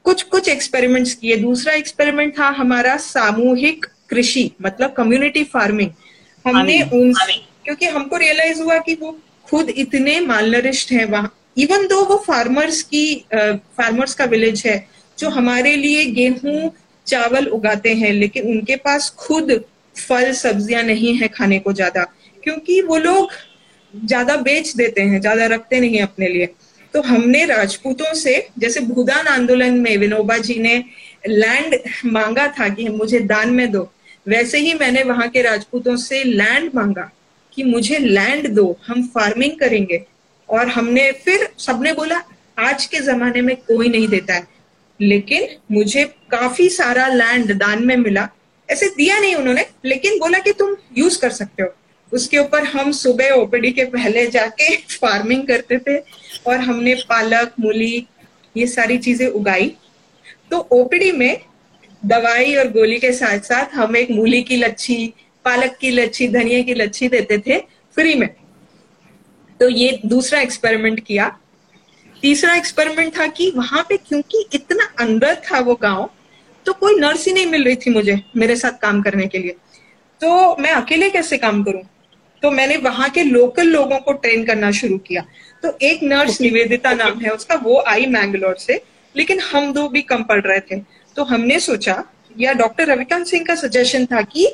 कुछ 0.07 0.21
कुछ 0.25 0.47
एक्सपेरिमेंट्स 0.49 1.13
किए। 1.13 1.35
दूसरा 1.37 1.73
एक्सपेरिमेंट 1.75 2.37
था 2.37 2.47
हमारा 2.57 2.95
सामूहिक 2.97 3.85
कृषि 4.09 4.51
मतलब 4.61 4.93
कम्युनिटी 4.97 5.43
फ़ार्मिंग 5.45 5.89
हमने 6.45 6.81
उन 6.83 7.13
क्योंकि 7.63 7.85
हमको 7.87 8.17
रियलाइज़ 8.17 8.61
हुआ 8.61 8.77
कि 8.79 8.93
वो 9.01 9.11
खुद 9.47 9.69
इतने 9.77 10.19
मालनरिश्ड 10.21 10.93
है 10.93 11.05
वहाँ। 11.05 11.33
इवन 11.57 11.87
दो 11.87 12.03
वो 12.05 12.17
फार्मर्स 12.27 12.81
की 12.83 13.05
फार्मर्स 13.33 14.13
का 14.15 14.25
विलेज 14.25 14.63
है 14.65 14.77
जो 15.17 15.29
हमारे 15.29 15.75
लिए 15.75 16.05
गेहूँ 16.11 16.71
चावल 17.07 17.47
उगाते 17.49 17.93
हैं 17.95 18.11
लेकिन 18.13 18.47
उनके 18.51 18.75
पास 18.77 19.09
खुद 19.17 19.51
फल 19.95 20.31
सब्ज़ियाँ 20.35 20.83
नहीं 20.83 21.13
है 21.17 21.27
खाने 21.27 21.59
को 21.59 21.73
ज़्यादा। 21.73 22.03
क्योंकि 22.43 22.81
वो 22.81 22.97
लोग 22.99 23.31
ज़्यादा 23.93 24.35
बेच 24.41 24.75
देते 24.75 25.01
हैं 25.01 25.21
ज़्यादा 25.21 25.45
रखते 25.47 25.79
नहीं 25.79 26.01
अपने 26.01 26.27
लिए। 26.29 26.45
तो 26.97 27.01
हमने 27.01 27.45
राजपूतों 27.45 28.13
से, 28.13 28.47
जैसे 28.59 28.79
भूदान 28.79 29.27
आंदोलन 29.27 29.73
में 29.73 29.97
विनोबा 29.97 30.37
जी 30.37 30.55
ने 30.55 30.83
लैंड 31.27 31.75
मांगा 32.05 32.47
था 32.47 32.69
कि 32.69 32.89
मुझे 32.89 33.19
दान 33.19 33.49
में 33.49 33.71
दो, 33.71 33.93
वैसे 34.27 34.57
ही 34.57 34.73
मैंने 34.73 35.03
वहाँ 35.03 35.29
के 35.29 35.41
राजपूतों 35.41 35.97
से 35.97 36.23
लैंड 36.23 36.71
मांगा 36.75 37.11
कि 37.53 37.63
मुझे 37.63 37.97
लैंड 37.97 38.47
दो, 38.47 38.79
हम 38.87 39.07
फ़ार्मिंग 39.07 39.59
करेंगे। 39.59 40.05
और 40.49 40.67
हमने 40.67 41.11
फिर 41.11 41.49
सबने 41.57 41.93
बोला, 41.93 42.23
आज 42.59 42.85
के 42.85 42.97
जमाने 42.97 43.41
में 43.41 43.55
कोई 43.55 43.89
नहीं 43.89 44.07
देता 44.07 44.33
है। 44.33 44.47
लेकिन 45.01 45.47
मुझे 45.71 46.03
काफ़ी 46.03 46.69
सारा 46.69 47.07
लैंड 47.07 47.53
दान 47.53 47.85
में 47.85 47.97
मिला। 47.97 48.29
ऐसे 48.69 48.87
दिया 48.87 49.19
नहीं 49.19 49.35
उन्होंने, 49.35 49.65
लेकिन 49.85 50.19
बोला 50.19 50.39
कि 50.39 50.51
तुम 50.51 50.75
यूज़ 50.97 51.19
कर 51.19 51.29
सकते 51.29 51.63
हो। 51.63 51.69
उसके 52.13 52.37
ऊपर 52.37 52.63
हम 52.63 52.91
सुबह 52.91 53.29
ओपीडी 53.29 53.71
के 53.71 53.85
पहले 53.85 54.27
जाके 54.27 54.75
फ़ार्मिंग 54.91 55.47
करते 55.47 55.77
थे। 55.77 56.26
और 56.47 56.59
हमने 56.59 56.93
पालक, 57.09 57.53
मूली, 57.59 58.07
ये 58.57 58.67
सारी 58.67 58.97
चीज़ें 58.97 59.27
उगाई। 59.27 59.75
तो 60.51 60.57
ओपीडी 60.71 61.11
में 61.11 61.41
दवाई 62.05 62.55
और 62.55 62.71
गोली 62.71 62.99
के 62.99 63.11
साथ 63.11 63.39
साथ 63.39 63.73
हम 63.73 63.95
एक 63.97 64.11
मूली 64.11 64.41
की 64.43 64.57
लच्छी, 64.57 65.13
पालक 65.45 65.77
की 65.81 65.89
लच्छी, 65.91 66.27
धनिया 66.27 66.61
की 66.61 66.73
लच्छी 66.73 67.07
देते 67.07 67.37
थे 67.37 67.59
फ्री 67.95 68.13
में। 68.15 68.29
तो 69.59 69.69
ये 69.69 69.99
दूसरा 70.05 70.39
एक्सपेरिमेंट 70.39 70.99
किया। 70.99 71.37
तीसरा 72.21 72.55
एक्सपेरिमेंट 72.55 73.17
था 73.19 73.27
कि 73.27 73.51
वहाँ 73.55 73.85
पे 73.89 73.97
क्योंकि 73.97 74.45
इतना 74.53 74.85
अंदर 74.99 75.35
था 75.45 75.59
वो 75.59 75.75
गाँव 75.75 76.09
तो 76.65 76.73
कोई 76.73 76.95
नर्स 76.99 77.25
ही 77.27 77.33
नहीं 77.33 77.45
मिल 77.45 77.63
रही 77.63 77.75
थी 77.75 77.89
मुझे, 77.89 78.19
मेरे 78.37 78.55
साथ 78.55 78.79
काम 78.81 79.01
करने 79.01 79.27
के 79.27 79.37
लिए। 79.37 79.55
तो 80.21 80.55
मैं 80.55 80.71
अकेले 80.71 81.09
कैसे 81.09 81.37
काम 81.37 81.63
करूँ? 81.63 81.81
तो 82.43 82.51
मैंने 82.51 82.77
वहाँ 82.77 83.09
के 83.09 83.23
लोकल 83.23 83.67
लोगों 83.67 83.97
को 83.99 84.13
ट्रेन 84.13 84.45
करना 84.45 84.71
शुरू 84.71 84.97
किया। 84.97 85.23
तो 85.63 85.77
एक 85.81 86.03
नर्स 86.03 86.39
निवेदिता 86.41 86.93
नाम 86.93 87.19
है 87.19 87.29
उसका 87.29 87.55
वो 87.55 87.79
आई 87.87 88.05
मैंगलोर 88.05 88.55
से 88.55 88.81
लेकिन 89.15 89.39
हम 89.41 89.71
दो 89.73 89.87
भी 89.89 90.01
कम 90.01 90.23
पड़ 90.23 90.41
रहे 90.41 90.59
थे। 90.61 90.79
तो 91.15 91.23
हमने 91.23 91.59
सोचा 91.59 92.03
या 92.39 92.53
डॉक्टर 92.53 92.87
रविकांत 92.87 93.25
सिंह 93.27 93.45
का 93.45 93.55
सजेशन 93.55 94.05
था 94.05 94.21
कि 94.21 94.47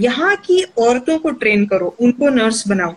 यहाँ 0.00 0.34
की 0.36 0.62
औरतों 0.78 1.18
को 1.18 1.30
ट्रेन 1.30 1.66
करो 1.66 1.94
उनको 2.00 2.28
नर्स 2.28 2.66
बनाओ। 2.68 2.94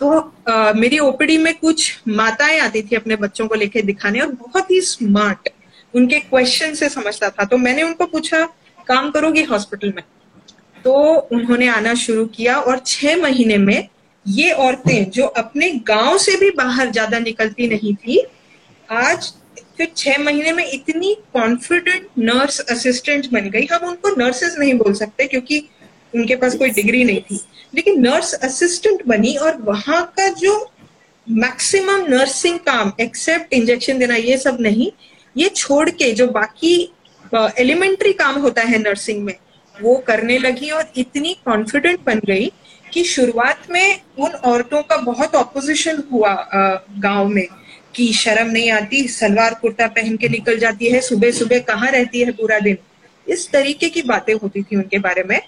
तो 0.00 0.18
आ, 0.48 0.72
मेरी 0.72 0.98
ओपीडी 0.98 1.38
में 1.38 1.52
कुछ 1.54 2.02
माताएँ 2.08 2.58
आती 2.60 2.82
थी 2.82 2.96
अपने 2.96 3.16
बच्चों 3.16 3.46
को 3.48 3.54
लेके 3.54 3.82
दिखाने 3.82 4.20
और 4.20 4.32
बहुत 4.32 4.70
ही 4.70 4.80
स्मार्ट 4.80 5.48
उनके 5.94 6.18
क्वेश्चन 6.20 6.74
से 6.74 6.88
समझता 6.88 7.28
था। 7.30 7.44
तो 7.44 7.56
मैंने 7.56 7.82
उनको 7.82 8.06
पूछा 8.06 8.44
काम 8.86 9.10
करोगी 9.10 9.42
हॉस्पिटल 9.42 9.92
में? 9.96 10.02
तो 10.84 10.92
उन्होंने 11.32 11.68
आना 11.68 11.94
शुरू 11.96 12.24
किया 12.26 12.58
और 12.60 12.78
छह 12.86 13.16
महीने 13.16 13.56
में 13.58 13.88
ये 14.26 14.50
औरतें 14.52 15.10
जो 15.10 15.26
अपने 15.38 15.70
गाँव 15.86 16.18
से 16.18 16.36
भी 16.36 16.50
बाहर 16.56 16.90
ज़्यादा 16.92 17.18
निकलती 17.18 17.68
नहीं 17.68 17.94
थी, 17.96 18.22
आज 18.88 19.32
फिर 19.76 19.92
छह 19.96 20.18
महीने 20.18 20.52
में 20.52 20.64
इतनी 20.64 21.14
कॉन्फिडेंट 21.32 22.06
नर्स 22.18 22.60
असिस्टेंट 22.62 23.30
बन 23.32 23.48
गई। 23.50 23.66
हम 23.72 23.86
उनको 23.88 24.08
नर्सेज 24.16 24.56
नहीं 24.58 24.74
बोल 24.74 24.94
सकते 24.94 25.26
क्योंकि 25.26 25.58
उनके 26.12 26.36
पास 26.36 26.54
कोई 26.56 26.70
डिग्री 26.70 27.04
नहीं 27.04 27.20
थी। 27.20 27.40
लेकिन 27.74 28.00
नर्स 28.00 28.32
असिस्टेंट 28.34 29.06
बनी 29.06 29.34
और 29.36 29.56
वहाँ 29.62 30.02
का 30.18 30.28
जो 30.34 30.54
मैक्सिमम 31.26 32.06
नर्सिंग 32.08 32.58
काम 32.60 32.92
एक्सेप्ट 33.00 33.52
इंजेक्शन 33.54 33.98
देना, 33.98 34.14
ये 34.14 34.36
सब 34.38 34.56
नहीं, 34.60 34.90
ये 35.36 35.48
छोड़ 35.48 35.90
के 35.90 36.10
जो 36.12 36.26
बाकी 36.28 36.92
एलिमेंट्री 37.32 38.12
काम 38.14 38.40
होता 38.40 38.62
है 38.62 38.78
नर्सिंग 38.78 39.22
में 39.24 39.34
वो 39.82 39.94
करने 40.06 40.38
लगी 40.38 40.70
और 40.70 40.92
इतनी 40.96 41.36
कॉन्फिडेंट 41.46 42.00
बन 42.06 42.20
गई 42.26 42.50
कि 42.92 43.04
शुरुआत 43.04 43.70
में 43.70 44.00
उन 44.18 44.30
औरतों 44.30 44.82
का 44.82 44.96
बहुत 44.98 45.34
ऑपोजिशन 45.36 46.02
हुआ 46.12 46.34
गाँव 46.98 47.28
में 47.28 47.46
कि 47.94 48.12
शर्म 48.12 48.50
नहीं 48.50 48.70
आती, 48.70 49.06
सलवार 49.08 49.54
कुर्ता 49.54 49.86
पहन 49.88 50.16
के 50.16 50.28
निकल 50.28 50.58
जाती 50.58 50.90
है 50.90 51.00
सुबह 51.00 51.30
सुबह 51.32 51.58
कहाँ 51.60 51.90
रहती 51.90 52.20
है 52.20 52.32
पूरा 52.32 52.58
दिन? 52.60 52.76
इस 53.26 53.50
तरीके 53.52 53.88
की 53.88 54.02
बातें 54.02 54.34
होती 54.34 54.62
थी 54.62 54.76
उनके 54.76 54.98
बारे 54.98 55.22
में। 55.24 55.40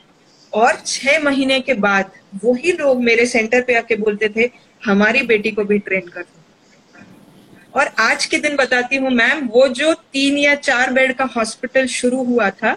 और 0.52 0.78
छह 0.86 1.18
महीने 1.20 1.58
के 1.60 1.74
बाद 1.74 2.10
वही 2.44 2.72
लोग 2.72 3.02
मेरे 3.02 3.26
सेंटर 3.26 3.62
पे 3.62 3.74
आके 3.74 3.96
बोलते 3.96 4.28
थे, 4.28 4.50
हमारी 4.82 5.22
बेटी 5.22 5.50
को 5.50 5.64
भी 5.64 5.78
ट्रेन 5.78 6.08
कर 6.08 6.22
दो। 6.22 6.40
और 7.74 7.90
आज 8.00 8.24
के 8.26 8.38
दिन 8.38 8.56
बताती 8.56 8.96
हूँ 8.96 9.10
मैम 9.10 9.46
वो 9.48 9.66
जो 9.70 9.92
तीन 9.94 10.38
या 10.38 10.54
चार 10.56 10.92
बेड 10.92 11.14
का 11.16 11.24
हॉस्पिटल 11.36 11.86
शुरू 11.88 12.22
हुआ 12.24 12.50
था 12.52 12.76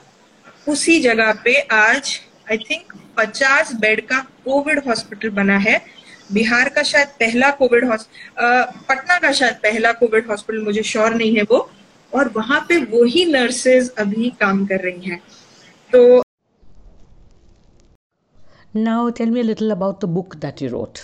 उसी 0.68 1.00
जगह 1.00 1.32
पे 1.44 1.54
आज 1.74 2.20
आई 2.52 2.58
थिंक 2.58 2.94
पचास 3.18 3.74
बेड 3.82 4.02
का 4.08 4.20
कोविड 4.46 4.80
हॉस्पिटल 4.88 5.30
बना 5.36 5.58
है। 5.58 5.80
बिहार 6.34 6.70
का 6.76 6.84
शायद 6.84 7.08
पहला 7.20 7.50
कोविड 7.60 7.86
पटना 7.86 9.18
का 9.20 9.32
शायद 9.32 9.56
पहला 9.64 9.92
कोविड 9.94 10.28
हॉस्पिटल 10.30 10.64
मुझे 10.64 10.84
श्योर 10.84 11.14
नहीं 11.16 11.36
है 11.36 11.44
वो। 11.52 11.70
और 12.12 12.32
वहाँ 12.36 12.60
पे 12.70 12.78
वही 12.92 13.26
नर्सेज 13.26 13.90
अभी 14.00 14.30
काम 14.40 14.66
कर 14.66 14.82
रही 14.82 15.10
हैं। 15.10 15.22
तो 15.92 16.22
Now 18.78 19.10
tell 19.12 19.30
me 19.34 19.40
a 19.40 19.44
little 19.44 19.72
about 19.72 20.02
the 20.02 20.08
book 20.08 20.34
that 20.40 20.62
you 20.62 20.70
wrote. 20.70 21.02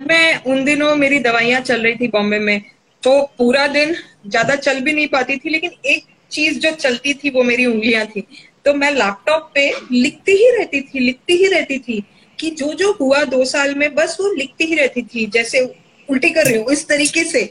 मैं 0.00 0.44
उन 0.44 0.64
दिनों 0.64 0.94
मेरी 0.96 1.18
दवाइयाँ 1.20 1.60
चल 1.60 1.82
रही 1.82 1.94
थी 1.96 2.08
बॉम्बे 2.08 2.38
में 2.38 2.60
तो 3.02 3.20
पूरा 3.38 3.66
दिन 3.66 3.94
ज़्यादा 4.26 4.56
चल 4.56 4.80
भी 4.80 4.92
नहीं 4.92 5.08
पाती 5.08 5.36
थी 5.36 5.50
लेकिन 5.50 5.70
एक 5.86 6.06
चीज़ 6.30 6.58
जो 6.58 6.70
चलती 6.72 7.14
थी 7.14 7.30
वो 7.30 7.42
मेरी 7.42 7.66
उंगलियाँ 7.66 8.06
थी। 8.06 8.26
तो 8.64 8.74
मैं 8.74 8.90
लैपटॉप 8.90 9.50
पे 9.54 9.70
लिखती 9.92 10.32
ही 10.32 10.50
रहती 10.50 10.80
थी, 10.80 10.98
लिखती 10.98 11.36
ही 11.36 11.46
रहती 11.46 11.78
थी 11.78 12.02
कि 12.38 12.50
जो 12.50 12.72
जो 12.74 12.92
हुआ 13.00 13.22
दो 13.24 13.44
साल 13.44 13.74
में, 13.74 13.94
बस 13.94 14.16
वो 14.20 14.32
लिखती 14.32 14.64
ही 14.64 14.74
रहती 14.74 15.02
थी, 15.02 15.26
जैसे 15.26 15.60
उल्टी 16.08 16.30
कर 16.30 16.46
रही 16.46 16.56
हूँ, 16.56 16.72
इस 16.72 16.86
तरीके 16.88 17.24
से। 17.24 17.50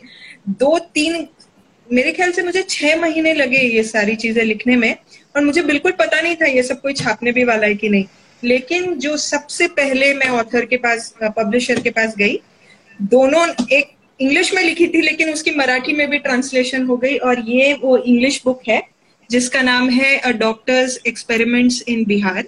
दो 0.50 0.78
तीन, 0.94 1.28
मेरे 1.88 2.12
ख्याल 2.12 2.32
से 2.32 2.44
मुझे 2.44 2.62
छह 2.70 2.96
महीने 3.02 3.34
लगे 3.34 3.58
ये 3.58 3.84
सारी 3.84 4.16
चीज़ें 4.16 4.44
लिखने 4.44 4.76
में, 4.76 4.96
और 5.36 5.44
मुझे 5.44 5.62
बिल्कुल 5.62 5.92
पता 5.92 6.22
नहीं 6.22 6.36
था 6.36 6.46
ये 6.46 6.64
सब 6.64 6.82
कोई 6.82 6.94
छापने 6.94 7.32
भी 7.32 7.44
वाला 7.44 7.68
है 7.68 7.76
कि 7.76 7.90
नहीं। 7.90 8.06
लेकिन 8.44 8.94
जो 8.96 9.16
सबसे 9.18 9.68
पहले 9.68 10.14
मैं 10.14 10.28
ऑथर 10.30 10.66
के 10.66 10.78
पास 10.78 11.14
पब्लिशर 11.24 11.80
के 11.80 11.90
पास 11.90 12.16
गई, 12.18 12.40
दोनों 13.00 13.48
एक 13.72 13.92
इंग्लिश 14.20 14.54
में 14.54 14.62
लिखी 14.64 14.88
थी, 14.88 15.02
लेकिन 15.02 15.30
उसकी 15.30 15.52
मराठी 15.52 15.94
में 15.94 16.10
भी 16.10 16.18
ट्रांसलेशन 16.20 16.86
हो 16.86 16.98
गई 16.98 17.18
और 17.18 17.40
ये 17.40 17.74
वो 17.74 17.98
इंग्लिश 17.98 18.42
बुक 18.46 18.62
है, 18.70 18.82
जिसका 19.30 19.62
नाम 19.62 19.90
है 19.90 20.34
डॉक्टर्स 20.34 21.00
एक्सपेरिमेंट्स 21.08 21.84
इन 21.88 22.04
बिहार 22.06 22.44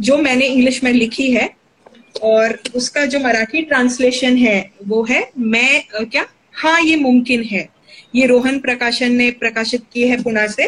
जो 0.00 0.16
मैंने 0.18 0.46
इंग्लिश 0.46 0.82
में 0.84 0.92
लिखी 0.92 1.30
है। 1.32 1.48
और 2.22 2.58
उसका 2.74 3.04
जो 3.04 3.18
मराठी 3.20 3.62
ट्रांसलेशन 3.62 4.36
है, 4.36 4.70
वो 4.86 5.02
है, 5.04 5.30
मैं 5.38 5.82
क्या? 6.04 6.24
हाँ 6.52 6.80
ये 6.82 6.96
मुमकिन 6.96 7.42
है। 7.42 7.68
ये 8.14 8.26
रोहन 8.26 8.58
प्रकाशन 8.58 9.12
ने 9.12 9.30
प्रकाशित 9.30 9.82
की 9.92 10.08
है 10.08 10.22
पुणे 10.22 10.48
से, 10.48 10.66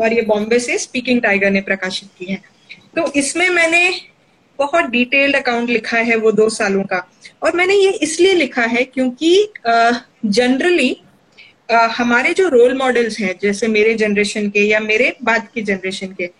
और 0.00 0.12
ये 0.12 0.22
बॉम्बे 0.22 0.58
से 0.58 0.78
स्पीकिंग 0.78 1.20
टाइगर 1.22 1.50
ने 1.50 1.60
प्रकाशित 1.60 2.08
की 2.18 2.32
है। 2.32 2.42
तो 2.96 3.12
इसमें 3.12 3.48
मैंने 3.48 3.90
बहुत 4.58 4.84
डिटेल्ड 4.84 5.36
अकाउंट 5.36 5.70
लिखा 5.70 5.98
है 5.98 6.16
वो 6.16 6.32
दो 6.32 6.48
सालों 6.48 6.82
का। 6.82 6.98
और 7.42 7.56
मैंने 7.56 7.74
ये 7.74 7.90
इसलिए 8.02 8.34
लिखा 8.34 8.62
है 8.64 8.84
क्योंकि 8.84 9.52
जनरली 10.26 10.96
हमारे 11.72 12.32
जो 12.34 12.48
रोल 12.48 12.76
मॉडल्स 12.78 13.18
हैं, 13.20 13.34
जैसे 13.42 13.68
मेरे 13.68 13.94
जनरेशन 13.94 14.48
के 14.50 14.60
या 14.60 14.80
मेरे 14.80 15.14
बाद 15.24 15.48
की 15.54 15.62
जनरेशन 15.62 16.12
के, 16.12 16.30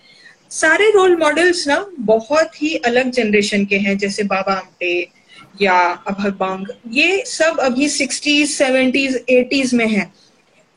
सारे 0.51 0.91
रोल 0.91 1.17
मॉडल्स 1.17 1.67
ना 1.69 1.85
बहुत 2.01 2.63
ही 2.63 2.75
अलग 2.77 3.11
जनरेशन 3.13 3.65
के 3.65 3.77
हैं, 3.79 3.97
जैसे 3.99 4.23
बाबा 4.25 4.53
आमटे 4.53 5.09
या 5.63 5.79
अभग 6.09 6.37
बांग, 6.39 6.67
ये 6.93 7.23
सब 7.27 7.59
अभी 7.61 7.89
सिक्सटीज 7.89 8.51
सेवेंटीज 8.51 9.25
एटीज 9.31 9.75
में 9.75 9.87
है। 9.89 10.11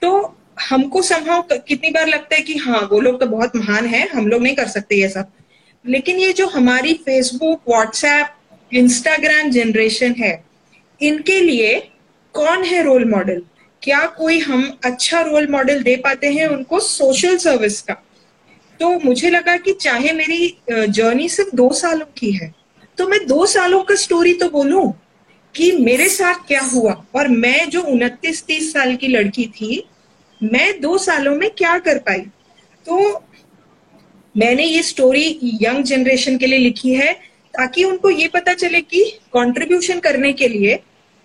तो 0.01 0.35
हमको 0.61 1.01
संभव 1.01 1.41
कितनी 1.67 1.89
बार 1.91 2.07
लगता 2.07 2.35
है 2.35 2.41
कि 2.41 2.57
हाँ 2.57 2.81
वो 2.91 2.99
लोग 2.99 3.19
तो 3.19 3.25
बहुत 3.27 3.55
महान 3.55 3.85
है, 3.85 4.07
हम 4.09 4.27
लोग 4.27 4.41
नहीं 4.41 4.55
कर 4.55 4.67
सकते 4.67 4.95
ये 4.95 5.09
सब। 5.09 5.31
लेकिन 5.85 6.19
ये 6.19 6.33
जो 6.33 6.47
हमारी 6.47 6.93
फेसबुक 7.05 7.61
व्हाट्सएप 7.69 8.35
इंस्टाग्राम 8.73 9.49
जनरेशन 9.51 10.15
है। 10.19 10.43
इनके 11.01 11.39
लिए 11.39 11.79
कौन 12.35 12.63
है 12.63 12.83
रोल 12.83 13.09
मॉडल 13.09 13.41
क्या 13.81 14.05
कोई 14.17 14.39
हम 14.39 14.61
अच्छा 14.85 15.21
रोल 15.21 15.47
मॉडल 15.51 15.81
दे 15.83 15.95
पाते 15.95 16.27
हैं 16.33 16.47
उनको 16.47 16.79
सोशल 16.79 17.37
सर्विस 17.37 17.81
का? 17.81 17.93
तो 18.79 18.89
मुझे 18.99 19.29
लगा 19.29 19.55
कि 19.57 19.73
चाहे 19.73 20.11
मेरी 20.13 20.57
जर्नी 20.69 21.27
सिर्फ़ 21.29 21.55
दो 21.55 21.69
सालों 21.73 22.05
की 22.17 22.31
है 22.31 22.53
तो 22.97 23.07
मैं 23.07 23.25
दो 23.27 23.45
सालों 23.45 23.81
का 23.83 23.95
स्टोरी 23.95 24.33
तो 24.33 24.49
बोलूँ 24.49 24.91
कि 25.55 25.71
मेरे 25.79 26.07
साथ 26.09 26.47
क्या 26.47 26.61
हुआ 26.63 26.93
और 27.15 27.27
मैं 27.27 27.69
जो 27.69 27.81
उनतीस 27.83 28.43
तीस 28.45 28.71
साल 28.73 28.95
की 28.95 29.07
लड़की 29.07 29.45
थी, 29.47 29.83
मैं 30.41 30.81
दो 30.81 30.97
सालों 30.97 31.35
में 31.35 31.49
क्या 31.49 31.77
कर 31.79 31.97
पाई? 31.99 32.19
तो 32.85 33.23
मैंने 34.35 34.63
ये 34.63 34.81
स्टोरी 34.83 35.39
यंग 35.61 35.83
जनरेशन 35.83 36.37
के 36.37 36.47
लिए 36.47 36.59
लिखी 36.59 36.93
है। 36.93 37.13
ताकि 37.53 37.83
उनको 37.83 38.09
ये 38.09 38.27
पता 38.27 38.53
चले 38.53 38.81
कि 38.81 39.03
कंट्रीब्यूशन 39.33 39.99
करने 39.99 40.33
के 40.33 40.47
लिए 40.47 40.79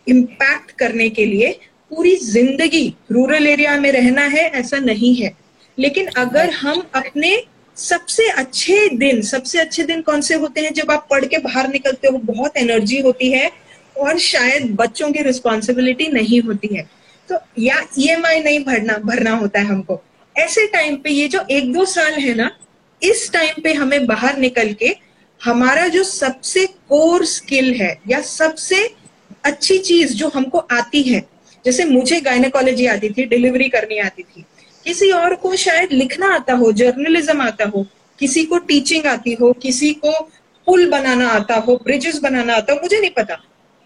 इम्पैक्ट 0.07 0.71
करने 0.71 1.09
के 1.09 1.25
लिए 1.25 1.53
पूरी 1.91 2.15
ज़िंदगी 2.17 2.87
रूरल 3.13 3.47
एरिया 3.47 3.77
में 3.77 3.91
रहना 3.93 4.23
है, 4.23 4.49
ऐसा 4.51 4.79
नहीं 4.79 5.15
है। 5.17 5.33
लेकिन 5.79 6.07
अगर 6.17 6.51
हम 6.51 6.83
अपने 6.95 7.43
सबसे 7.77 8.29
अच्छे 8.29 8.89
दिन, 8.89 9.23
सबसे 9.23 9.59
अच्छे 9.59 9.83
दिन 9.83 10.01
कौन 10.03 10.21
से 10.21 10.35
होते 10.35 10.61
हैं? 10.61 10.73
जब 10.75 10.91
आप 10.91 11.07
पढ़ 11.11 11.25
के 11.25 11.39
बाहर 11.39 11.69
निकलते 11.69 12.09
हो, 12.09 12.19
बहुत 12.19 12.57
एनर्जी 12.57 13.01
होती 13.01 13.31
है 13.31 13.51
और 13.97 14.19
शायद 14.19 14.75
बच्चों 14.77 15.11
की 15.13 15.23
रिस्पॉन्सिबिलिटी 15.23 16.09
नहीं 16.09 16.41
होती 16.41 16.75
है। 16.75 16.83
तो 17.29 17.39
या 17.59 17.81
ईएमआई 17.99 18.41
नहीं 18.41 18.65
भरना 18.65 18.99
भरना 19.05 19.31
होता 19.31 19.61
है 19.61 19.67
हमको। 19.67 20.01
ऐसे 20.37 20.67
टाइम 20.67 20.97
पे 20.97 21.11
ये 21.11 21.29
जो 21.29 21.41
एक 21.51 21.73
दो 21.73 21.85
साल 21.85 22.13
है 22.13 22.35
ना, 22.35 22.51
इस 23.03 23.31
टाइम 23.33 23.63
पे 23.63 23.73
हमें 23.73 24.07
बाहर 24.07 24.39
निकल 24.39 24.73
के 24.73 24.95
हमारा 25.41 25.87
जो 25.89 26.03
सबसे 26.05 26.67
कोर 26.67 27.25
स्किल 27.25 27.73
है 27.75 27.97
या 28.09 28.21
सबसे 28.21 28.89
अच्छी 29.45 29.79
चीज़ 29.79 30.15
जो 30.15 30.29
हमको 30.29 30.59
आती 30.59 31.03
है, 31.03 31.21
जैसे 31.65 31.85
मुझे 31.85 32.21
गायनेकोलॉजी 32.21 32.87
आती 32.87 33.09
थी 33.11 33.25
डिलीवरी 33.25 33.69
करनी 33.69 33.99
आती 33.99 34.23
थी, 34.23 34.45
किसी 34.87 35.11
और 35.13 35.35
को 35.35 35.55
शायद 35.57 35.93
लिखना 35.93 36.35
आता 36.35 36.55
हो 36.55 36.73
जर्नलिज्म 36.73 37.41
आता 37.43 37.65
हो, 37.75 37.87
किसी 38.19 38.45
को 38.45 38.59
टीचिंग 38.59 39.07
आती 39.07 39.35
हो, 39.35 39.53
किसी 39.53 39.93
को 39.95 40.13
पुल 40.67 40.89
बनाना 40.91 41.29
आता 41.29 41.55
हो 41.55 41.77
ब्रिजेस 41.85 42.19
बनाना 42.19 42.55
आता 42.55 42.73
हो, 42.73 42.79
मुझे 42.83 43.01
नहीं 43.01 43.11
पता। 43.11 43.35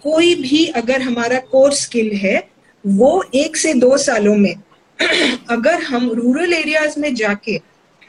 कोई 0.04 0.34
भी 0.34 0.64
अगर 0.76 1.02
हमारा 1.02 1.38
कोर 1.50 1.72
स्किल 1.72 2.10
है, 2.16 2.48
वो 2.84 3.24
एक 3.34 3.56
से 3.56 3.74
दो 3.74 3.96
सालों 3.96 4.36
में 4.36 4.54
अगर 5.50 5.82
हम 5.82 6.10
रूरल 6.10 6.52
एरियाज़ 6.52 6.98
में 7.00 7.14
जाके 7.14 7.60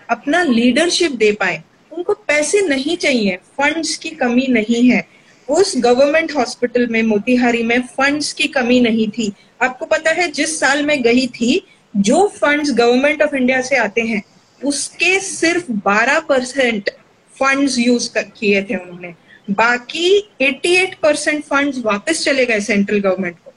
अपना 0.09 0.41
लीडरशिप 0.43 1.11
दे 1.11 1.31
पाए 1.31 1.61
उनको 1.93 2.13
पैसे 2.27 2.61
नहीं 2.67 2.95
चाहिए 2.97 3.37
फंड्स 3.57 3.95
की 3.97 4.09
कमी 4.11 4.47
नहीं 4.49 4.89
है। 4.89 5.05
उस 5.47 5.73
गवर्नमेंट 5.77 6.35
हॉस्पिटल 6.35 6.87
में 6.87 7.01
मोतिहारी 7.03 7.63
में 7.63 7.81
फंड्स 7.87 8.31
की 8.33 8.47
कमी 8.47 8.79
नहीं 8.81 9.07
थी। 9.09 9.31
आपको 9.61 9.85
पता 9.85 10.11
है 10.11 10.27
जिस 10.31 10.59
साल 10.59 10.85
में 10.85 11.01
गई 11.03 11.27
थी 11.29 11.65
जो 11.93 12.27
फंड्स 12.35 12.71
गवर्नमेंट 12.71 13.21
ऑफ़ 13.21 13.35
इंडिया 13.35 13.61
से 13.61 13.75
आते 13.77 14.01
हैं 14.01 14.21
उसके 14.61 15.19
सिर्फ़ 15.19 15.71
12 15.85 16.19
परसेंट 16.29 16.89
फंड्स 17.35 17.77
यूज़ 17.79 18.09
किए 18.17 18.61
थे 18.63 18.75
उन्होंने। 18.75 19.13
बाकी 19.51 20.09
88 20.41 20.93
परसेंट 21.01 21.43
फंड 21.43 21.81
वापस 21.85 22.23
चले 22.23 22.45
गए 22.45 22.59
सेंट्रल 22.61 22.99
गवर्नमेंट 22.99 23.37
को। 23.37 23.53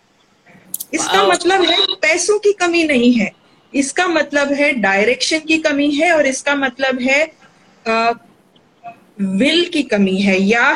इसका 0.95 1.27
मतलब 1.27 1.63
है 1.63 1.77
पैसों 2.03 2.39
की 2.39 2.53
कमी 2.53 2.85
नहीं 2.85 3.13
है। 3.13 3.31
इसका 3.73 4.07
मतलब 4.09 4.53
है 4.53 4.73
डायरेक्शन 4.81 5.39
की 5.39 5.59
कमी 5.59 5.91
है 5.91 6.13
और 6.13 6.27
इसका 6.27 6.55
मतलब 6.57 7.01
है 7.01 7.25
विल 9.19 9.65
की 9.69 9.83
कमी 9.83 10.17
है 10.17 10.41
या 10.43 10.71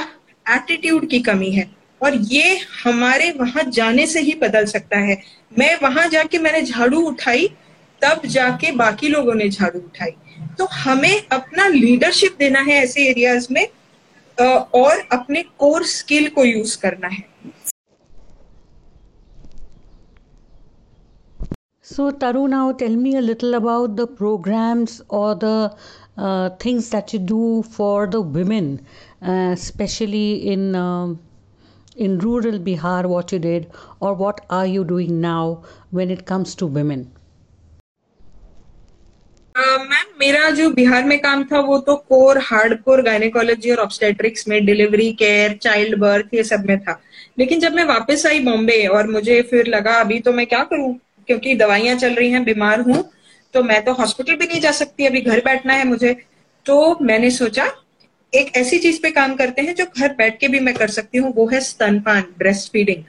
एटीट्यूड 0.46 1.08
की 1.10 1.20
कमी 1.20 1.50
है। 1.50 1.70
और 2.00 2.14
ये 2.14 2.58
हमारे 2.84 3.30
वहाँ 3.30 3.62
जाने 3.70 4.06
से 4.06 4.20
ही 4.20 4.34
बदल 4.42 4.64
सकता 4.66 4.98
है। 4.98 5.20
मैं 5.58 5.74
वहाँ 5.82 6.06
जाके 6.08 6.38
मैंने 6.38 6.62
झाड़ू 6.62 7.00
उठाई 7.00 7.46
तब 8.02 8.22
जाके 8.26 8.72
बाकी 8.72 9.08
लोगों 9.08 9.34
ने 9.34 9.48
झाड़ू 9.48 9.78
उठाई। 9.80 10.10
तो 10.58 10.64
हमें 10.64 11.26
अपना 11.32 11.66
लीडरशिप 11.68 12.36
देना 12.38 12.60
है 12.60 12.82
ऐसे 12.82 13.08
एरियाज़ 13.08 13.46
में 13.52 13.66
और 14.38 15.08
अपने 15.12 15.42
कोर 15.58 15.84
स्किल 15.86 16.28
को 16.28 16.44
यूज़ 16.44 16.78
करना 16.78 17.08
है। 17.08 17.28
Taru, 22.20 22.48
now 22.48 22.72
tell 22.72 22.94
me 22.96 23.16
a 23.16 23.20
little 23.20 23.54
about 23.54 23.96
the 23.96 24.06
programs 24.06 25.02
or 25.08 25.34
the 25.34 25.48
uh, 25.48 25.68
things 26.58 26.90
that 26.90 27.12
you 27.12 27.18
do 27.18 27.62
for 27.62 28.06
the 28.06 28.20
women, 28.20 28.86
uh, 29.22 29.50
especially 29.52 30.50
in 30.52 30.74
um, 30.74 31.18
in 31.96 32.18
rural 32.18 32.58
Bihar, 32.58 33.06
what 33.06 33.32
you 33.32 33.38
did, 33.38 33.70
or 34.00 34.14
what 34.14 34.44
are 34.50 34.66
you 34.66 34.84
doing 34.84 35.20
now 35.20 35.62
when 35.90 36.10
it 36.10 36.26
comes 36.26 36.54
to 36.56 36.66
women? 36.66 37.10
Ma'am 39.54 40.06
मेरा 40.20 40.48
जो 40.50 40.68
बिहार 40.70 41.04
में 41.04 41.18
काम 41.20 41.42
था 41.44 41.60
वो 41.60 41.78
तो 41.86 41.94
core 42.08 42.38
hardcore 42.44 43.02
gynaecology 43.02 43.70
और 43.70 43.78
obstetrics 43.78 44.48
में 44.48 44.64
delivery 44.66 45.10
care 45.18 45.56
child 45.62 45.98
birth 46.00 46.34
ये 46.34 46.44
सब 46.44 46.64
में 46.68 46.78
था 46.80 47.00
लेकिन 47.38 47.60
जब 47.60 47.72
मैं 47.74 47.84
वापस 47.84 48.24
आई 48.26 48.40
बॉम्बे 48.44 48.86
और 48.86 49.10
मुझे 49.10 49.40
फिर 49.50 49.66
लगा 49.66 49.94
अभी 50.00 50.18
तो 50.20 50.32
मैं 50.32 50.46
क्या 50.46 50.62
करूँ 50.72 50.92
क्योंकि 51.26 51.54
दवाइयाँ 51.54 51.96
चल 51.96 52.14
रही 52.14 52.30
हैं 52.30 52.44
बीमार 52.44 52.80
हूँ 52.80 53.04
तो 53.54 53.62
मैं 53.62 53.84
तो 53.84 53.92
हॉस्पिटल 53.92 54.34
भी 54.34 54.46
नहीं 54.46 54.60
जा 54.60 54.70
सकती, 54.72 55.06
अभी 55.06 55.20
घर 55.20 55.40
बैठना 55.44 55.74
है 55.74 55.86
मुझे। 55.86 56.16
तो 56.66 56.96
मैंने 57.02 57.30
सोचा, 57.30 57.70
एक 58.32 58.56
ऐसी 58.56 58.78
चीज़ 58.78 59.00
पे 59.02 59.10
काम 59.10 59.34
करते 59.36 59.62
हैं 59.62 59.74
जो 59.74 59.84
घर 59.86 60.12
बैठ 60.14 60.38
के 60.40 60.48
भी 60.48 60.60
मैं 60.60 60.74
कर 60.74 60.88
सकती 60.90 61.18
हूँ, 61.18 61.32
वो 61.34 61.46
है 61.48 61.60
स्तनपान 61.60 62.24
ब्रेस्ट 62.38 62.72
फीडिंग 62.72 63.04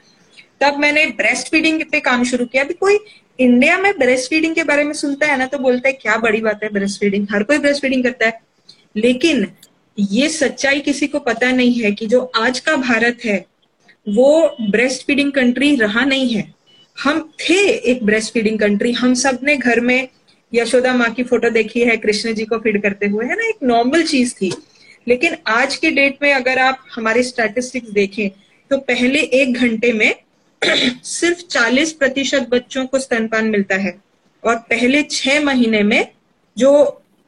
तब 0.62 0.78
मैंने 0.80 1.06
ब्रेस्ट 1.18 1.52
फीडिंग 1.52 1.82
पे 1.92 2.00
काम 2.00 2.24
शुरू 2.24 2.46
किया। 2.46 2.64
अभी 2.64 2.74
कोई 2.74 2.98
इंडिया 3.40 3.78
में 3.78 3.92
ब्रेस्ट 3.98 4.30
फीडिंग 4.30 4.56
के 4.56 4.64
बारे 4.64 4.84
में 4.84 4.94
सुनता 4.94 5.28
है 5.28 5.38
ना 5.38 5.46
तो 5.46 5.58
बोलता 5.58 5.88
है, 5.88 5.94
क्या 5.94 6.18
बड़ी 6.18 6.42
बात 6.42 6.64
है 6.64 6.70
ब्रेस्ट 6.70 7.00
फीडिंग 7.00 7.28
हर 7.32 7.44
कोई 7.44 7.58
ब्रेस्ट 7.58 7.82
फीडिंग 7.82 8.04
करता 8.04 8.26
है। 8.26 8.40
लेकिन 8.96 9.48
ये 9.98 10.28
सच्चाई 10.30 10.80
किसी 10.80 11.08
को 11.08 11.20
पता 11.20 11.52
नहीं 11.52 11.82
है 11.82 11.92
कि 11.92 12.08
जो 12.08 12.20
आज 12.36 12.60
का 12.60 12.76
भारत 12.78 13.26
है, 13.26 13.46
वो 14.08 14.56
ब्रेस्ट 14.72 15.06
फीडिंग 15.08 15.32
कंट्री 15.32 15.76
रहा 15.76 16.06
नहीं 16.06 16.30
है। 16.30 16.54
हम 16.98 17.20
थे 17.40 17.60
एक 17.92 18.04
ब्रेस्ट 18.06 18.34
फीडिंग 18.34 18.60
कंट्री 18.60 18.92
हम 18.94 19.14
सबने 19.16 19.56
घर 19.56 19.80
में 19.80 20.08
यशोदा 20.52 20.94
माँ 20.94 21.10
की 21.14 21.24
फ़ोटो 21.24 21.50
देखी 21.50 21.82
है 21.86 21.96
कृष्ण 21.98 22.34
जी 22.34 22.46
को 22.46 22.58
फ़ीड 22.60 22.82
करते 22.84 23.08
हुए 23.08 23.26
है 23.26 23.36
ना 23.36 23.48
एक 23.50 23.64
नॉर्मल 23.64 24.04
चीज़ 24.04 24.34
थी। 24.36 24.52
लेकिन 25.08 25.36
आज 25.48 25.76
के 25.76 25.92
डेट 25.92 26.18
में 26.22 26.34
अगर 26.34 26.60
आप 26.60 26.84
हमारे 26.96 27.24
स्टैटिस्टिक्स 27.24 27.90
देखें 27.92 28.30
तो 28.72 28.78
पहले 28.80 29.20
एक 29.42 29.54
घंटे 29.54 29.92
में 29.94 30.14
सिर्फ़ 31.04 31.42
40 31.48 31.92
प्रतिशत 31.92 32.48
बच्चों 32.52 32.86
को 32.86 33.00
स्तनपान 33.00 33.46
मिलता 33.50 33.76
है 33.76 33.94
और 34.44 34.56
पहले 34.70 35.02
छह 35.12 35.44
महीने 35.44 35.82
में 35.84 36.08
जो 36.58 36.74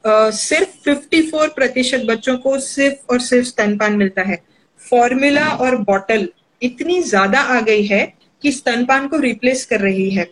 आ, 0.03 0.29
सिर्फ़ 0.29 0.89
54 0.89 1.47
प्रतिशत 1.55 2.01
बच्चों 2.07 2.37
को 2.37 2.57
सिर्फ़ 2.59 3.11
और 3.13 3.19
सिर्फ़ 3.21 3.47
स्तनपान 3.47 3.93
मिलता 3.97 4.21
है। 4.21 4.37
फॉर्मूला 4.81 5.47
और 5.57 5.75
बॉटल 5.81 6.27
इतनी 6.61 7.01
ज़्यादा 7.01 7.39
आ 7.39 7.59
गई 7.61 7.85
है 7.85 8.01
कि 8.41 8.51
स्तनपान 8.51 9.07
को 9.07 9.17
रिप्लेस 9.19 9.65
कर 9.65 9.79
रही 9.79 10.09
है। 10.09 10.27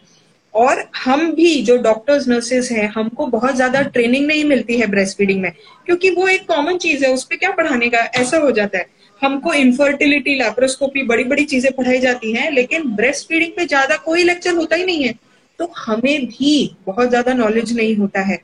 और 0.53 0.83
हम 0.95 1.31
भी 1.33 1.61
जो 1.61 1.75
डॉक्टर्स 1.77 2.27
नर्सेस 2.27 2.71
हैं, 2.71 2.87
हमको 2.87 3.25
बहुत 3.27 3.55
ज़्यादा 3.55 3.81
ट्रेनिंग 3.81 4.25
नहीं 4.27 4.43
मिलती 4.45 4.77
है 4.77 4.87
ब्रेस्ट 4.87 5.17
फीडिंग 5.17 5.41
में, 5.41 5.51
क्योंकि 5.85 6.09
वो 6.09 6.27
एक 6.27 6.47
कॉमन 6.47 6.77
चीज़ 6.77 7.05
है, 7.05 7.11
उस 7.13 7.23
पर 7.23 7.35
क्या 7.35 7.51
पढ़ाने 7.51 7.89
का, 7.89 7.97
ऐसा 7.97 8.37
हो 8.37 8.51
जाता 8.51 8.77
है। 8.77 8.85
हमको 9.21 9.53
इनफर्टिलिटी 9.53 10.35
लैप्रोस्कोपी 10.35 11.03
बड़ी 11.03 11.23
बड़ी 11.23 11.43
चीज़ें 11.45 11.71
पढ़ाई 11.73 11.99
जाती 11.99 12.31
हैं, 12.31 12.51
लेकिन 12.51 12.83
ब्रेस्ट 12.95 13.27
फीडिंग 13.27 13.51
पे 13.51 13.65
ज़्यादा 13.65 13.95
कोई 13.95 14.23
लेक्चर 14.23 14.55
होता 14.55 14.75
ही 14.75 14.85
नहीं 14.85 15.03
है। 15.03 15.13
तो 15.59 15.71
हमें 15.77 16.25
भी 16.25 16.75
बहुत 16.85 17.09
ज़्यादा 17.09 17.33
नॉलेज 17.33 17.75
नहीं 17.77 17.95
होता 17.95 18.21
है। 18.21 18.37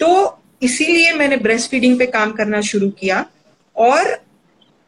तो 0.00 0.38
इसीलिए 0.62 1.12
मैंने 1.12 1.36
ब्रेस्ट 1.36 1.70
फीडिंग 1.70 1.98
पे 1.98 2.06
काम 2.06 2.32
करना 2.32 2.60
शुरू 2.60 2.88
किया। 2.90 3.24
और 3.76 4.18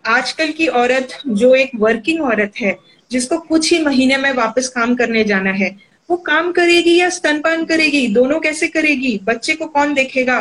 आजकल 0.04 0.50
की 0.52 0.66
औरत, 0.68 1.08
जो 1.26 1.54
एक 1.54 1.70
वर्किंग 1.76 2.20
औरत 2.22 2.52
है, 2.60 2.76
जिसको 3.10 3.38
कुछ 3.38 3.72
ही 3.72 3.78
महीने 3.84 4.16
में 4.16 4.32
वापस 4.32 4.68
काम 4.68 4.94
करने 4.94 5.24
जाना 5.24 5.50
है 5.52 5.76
वो 6.08 6.16
काम 6.16 6.50
करेगी 6.52 6.96
या 6.96 7.08
स्तनपान 7.10 7.64
करेगी? 7.64 8.06
दोनों 8.08 8.40
कैसे 8.40 8.68
करेगी? 8.68 9.18
बच्चे 9.24 9.54
को 9.54 9.66
कौन 9.66 9.94
देखेगा? 9.94 10.38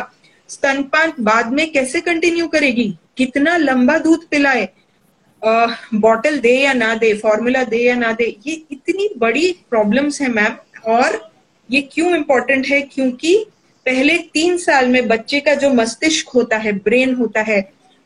स्तनपान 0.50 1.12
बाद 1.20 1.52
में 1.52 1.70
कैसे 1.72 2.00
कंटिन्यू 2.00 2.46
करेगी? 2.48 2.94
कितना 3.16 3.56
लंबा 3.56 3.98
दूध 3.98 4.28
पिलाए? 4.28 4.68
बॉटल 5.42 6.38
दे 6.38 6.52
या 6.58 6.72
ना 6.72 6.94
दे 6.94 7.12
फॉर्मूला 7.14 7.62
दे 7.64 7.78
या 7.78 7.94
ना 7.94 8.12
दे, 8.12 8.24
ये 8.46 8.52
इतनी 8.72 9.08
बड़ी 9.18 9.50
प्रॉब्लम्स 9.70 10.20
है 10.22 10.28
मैम 10.28 10.56
और 10.86 11.20
ये 11.70 11.80
क्यों 11.92 12.14
इम्पोर्टेंट 12.16 12.66
है? 12.66 12.80
क्योंकि 12.82 13.36
पहले 13.86 14.16
तीन 14.34 14.56
साल 14.58 14.88
में 14.88 15.06
बच्चे 15.08 15.40
का 15.40 15.54
जो 15.54 15.70
मस्तिष्क 15.70 16.28
होता 16.28 16.56
है 16.56 16.72
ब्रेन 16.74 17.14
होता 17.14 17.40
है, 17.42 17.60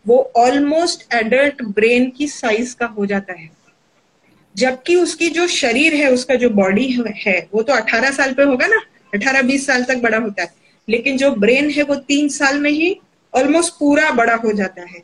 वो 0.07 0.19
ऑलमोस्ट 0.37 1.15
एडल्ट 1.15 1.63
ब्रेन 1.65 2.11
की 2.11 2.27
साइज़ 2.29 2.75
का 2.77 2.87
हो 2.89 3.07
जाता 3.07 3.33
है। 3.33 3.51
जबकि 4.59 4.97
उसकी 4.97 5.29
जो 5.29 5.47
शरीर 5.47 5.95
है, 5.95 6.13
उसका 6.13 6.35
जो 6.35 6.51
बॉडी 6.51 7.03
है, 7.27 7.49
वो 7.55 7.63
तो 7.63 7.73
18 7.73 8.11
साल 8.11 8.33
पे 8.33 8.43
होगा 8.43 8.67
ना? 8.67 8.81
18-20 9.15 9.67
साल 9.67 9.85
तक 9.85 9.97
बड़ा 9.97 10.19
होता 10.19 10.43
है। 10.43 10.53
लेकिन 10.89 11.17
जो 11.17 11.31
ब्रेन 11.31 11.71
है, 11.71 11.83
वो 11.83 11.95
तीन 11.95 12.29
साल 12.29 12.59
में 12.59 12.71
ही 12.71 13.01
ऑलमोस्ट 13.35 13.73
पूरा 13.73 14.11
बड़ा 14.11 14.35
हो 14.35 14.53
जाता 14.53 14.83
है। 14.83 15.03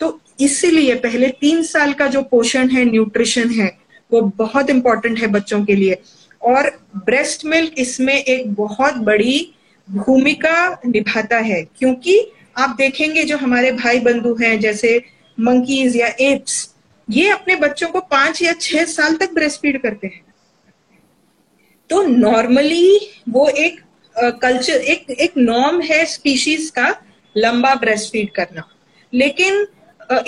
तो 0.00 0.20
इसीलिए 0.40 0.94
पहले 0.94 1.28
तीन 1.28 1.62
साल 1.62 1.92
का 1.92 2.06
जो 2.06 2.22
पोषण 2.22 2.68
है 2.68 2.84
न्यूट्रिशन 2.84 3.50
है, 3.50 3.78
वो 4.12 4.20
बहुत 4.20 4.70
इंपॉर्टेंट 4.70 5.18
है 5.18 5.26
बच्चों 5.26 5.64
के 5.64 5.74
लिए। 5.74 5.96
और 6.42 6.70
ब्रेस्ट 6.96 7.44
मिल्क 7.44 7.72
इसमें 7.78 8.14
एक 8.14 8.54
बहुत 8.54 8.94
बड़ी 8.94 9.54
भूमिका 9.90 10.80
निभाता 10.86 11.38
है, 11.38 11.62
क्योंकि 11.62 12.32
आप 12.58 12.70
देखेंगे 12.70 13.24
जो 13.24 13.36
हमारे 13.36 13.72
भाई 13.72 14.00
बंधु 14.00 14.34
हैं, 14.34 14.60
जैसे 14.60 15.02
मंकीज 15.40 15.96
या 15.96 16.06
एप्स 16.20 16.75
ये 17.08 17.28
अपने 17.30 17.56
बच्चों 17.56 17.88
को 17.88 18.00
पाँच 18.10 18.42
या 18.42 18.52
छह 18.60 18.84
साल 18.86 19.16
तक 19.16 19.32
ब्रेस्ट 19.34 19.60
फ़ीड 19.60 19.80
करते 19.82 20.06
हैं। 20.06 20.24
तो 21.90 22.02
नॉर्मली 22.04 22.98
वो 23.28 23.48
एक 23.48 23.80
कल्चर 24.16 24.72
एक 24.72 25.10
एक 25.10 25.32
नॉर्म 25.38 25.80
है 25.82 26.04
स्पीशीज 26.06 26.68
का 26.70 26.94
लंबा 27.34 27.74
ब्रेस्ट 27.76 28.12
फ़ीड 28.12 28.30
करना। 28.34 28.68
लेकिन 29.12 29.66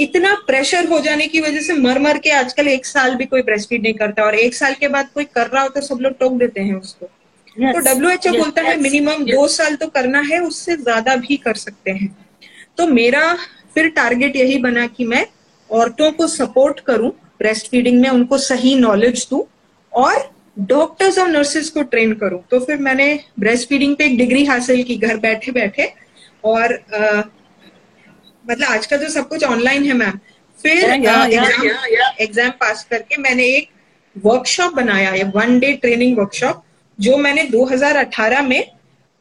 इतना 0.01 0.35
प्रेशर 0.47 0.87
हो 0.88 0.99
जाने 1.01 1.27
की 1.29 1.41
वजह 1.41 1.61
से 1.61 1.73
मर 1.75 1.99
मर 1.99 2.19
के 2.19 2.31
आजकल 2.33 2.69
एक 2.69 2.87
साल 2.87 3.14
भी 3.14 3.25
कोई 3.27 3.43
ब्रेस्ट 3.43 3.69
फ़ीड 3.69 3.83
नहीं 3.83 3.95
करता 3.95 4.23
और 4.23 4.35
एक 4.37 4.55
साल 4.55 4.75
के 4.81 4.88
बाद 4.88 5.09
कोई 5.14 5.25
कर 5.27 5.47
रहा 5.47 5.62
हो 5.62 5.69
तो 5.69 5.81
सब 5.81 5.99
लोग 6.01 6.19
टोक 6.19 6.33
देते 6.38 6.61
हैं 6.61 6.75
उसको। 6.75 7.07
Yes, 7.57 7.75
तो 7.75 7.81
डब्ल्यू 7.81 8.11
एच 8.11 8.27
ओ 8.27 8.33
बोलता 8.33 8.62
yes, 8.62 8.69
है 8.69 8.81
मिनिमम 8.81 9.12
yes. 9.14 9.31
दो 9.31 9.47
साल 9.49 9.77
तो 9.77 9.87
करना 9.88 10.21
है 10.23 10.38
उससे 10.41 10.77
ज़्यादा 10.77 11.14
भी 11.17 11.37
कर 11.38 11.55
सकते 11.57 11.91
हैं। 11.91 12.17
तो 12.79 12.87
मेरा 12.88 13.35
फिर 13.75 13.88
टारगेट 13.91 14.37
यही 14.37 14.59
बना 14.61 14.87
कि 14.88 15.05
मैं 15.07 15.25
औरतों 15.70 16.11
को 16.12 16.26
सपोर्ट 16.26 16.81
करूँ 16.81 17.11
ब्रेस्ट 17.38 17.70
फीडिंग 17.70 18.00
में 18.00 18.09
उनको 18.09 18.38
सही 18.38 18.74
नॉलेज 18.74 19.26
दूँ 19.31 19.42
और 19.92 20.31
डॉक्टर्स 20.59 21.18
और 21.18 21.28
नर्सेस 21.28 21.68
को 21.70 21.83
ट्रेन 21.83 22.12
करूँ। 22.12 22.40
तो 22.50 22.59
फिर 22.61 22.76
मैंने 22.78 23.09
ब्रेस्ट 23.40 23.68
फीडिंग 23.68 23.96
पे 23.96 24.04
एक 24.04 24.16
डिग्री 24.18 24.44
हासिल 24.44 24.83
की 24.83 24.96
घर 24.96 25.16
बैठे 25.16 25.52
बैठे 25.52 25.92
और 26.44 26.74
आ, 26.74 27.22
मतलब 28.44 28.66
आज 28.68 28.87
का 28.87 28.96
जो 28.96 29.09
सब 29.09 29.28
कुछ 29.28 29.44
ऑनलाइन 29.44 29.85
है 29.85 29.92
मैम 29.92 30.18
फिर 30.59 30.90
एग्ज़ाम 30.90 31.31
एग्ज़ाम 32.20 32.50
पास 32.61 32.87
करके 32.90 33.20
मैंने 33.20 33.44
एक 33.46 33.68
वर्कशॉप 34.16 34.74
बनाया 34.74 35.11
है 35.11 35.24
वन 35.35 35.59
डे 35.59 35.72
ट्रेनिंग 35.83 36.18
वर्कशॉप 36.18 36.62
जो 36.98 37.16
मैंने 37.16 37.44
2018 37.48 38.42
में 38.42 38.62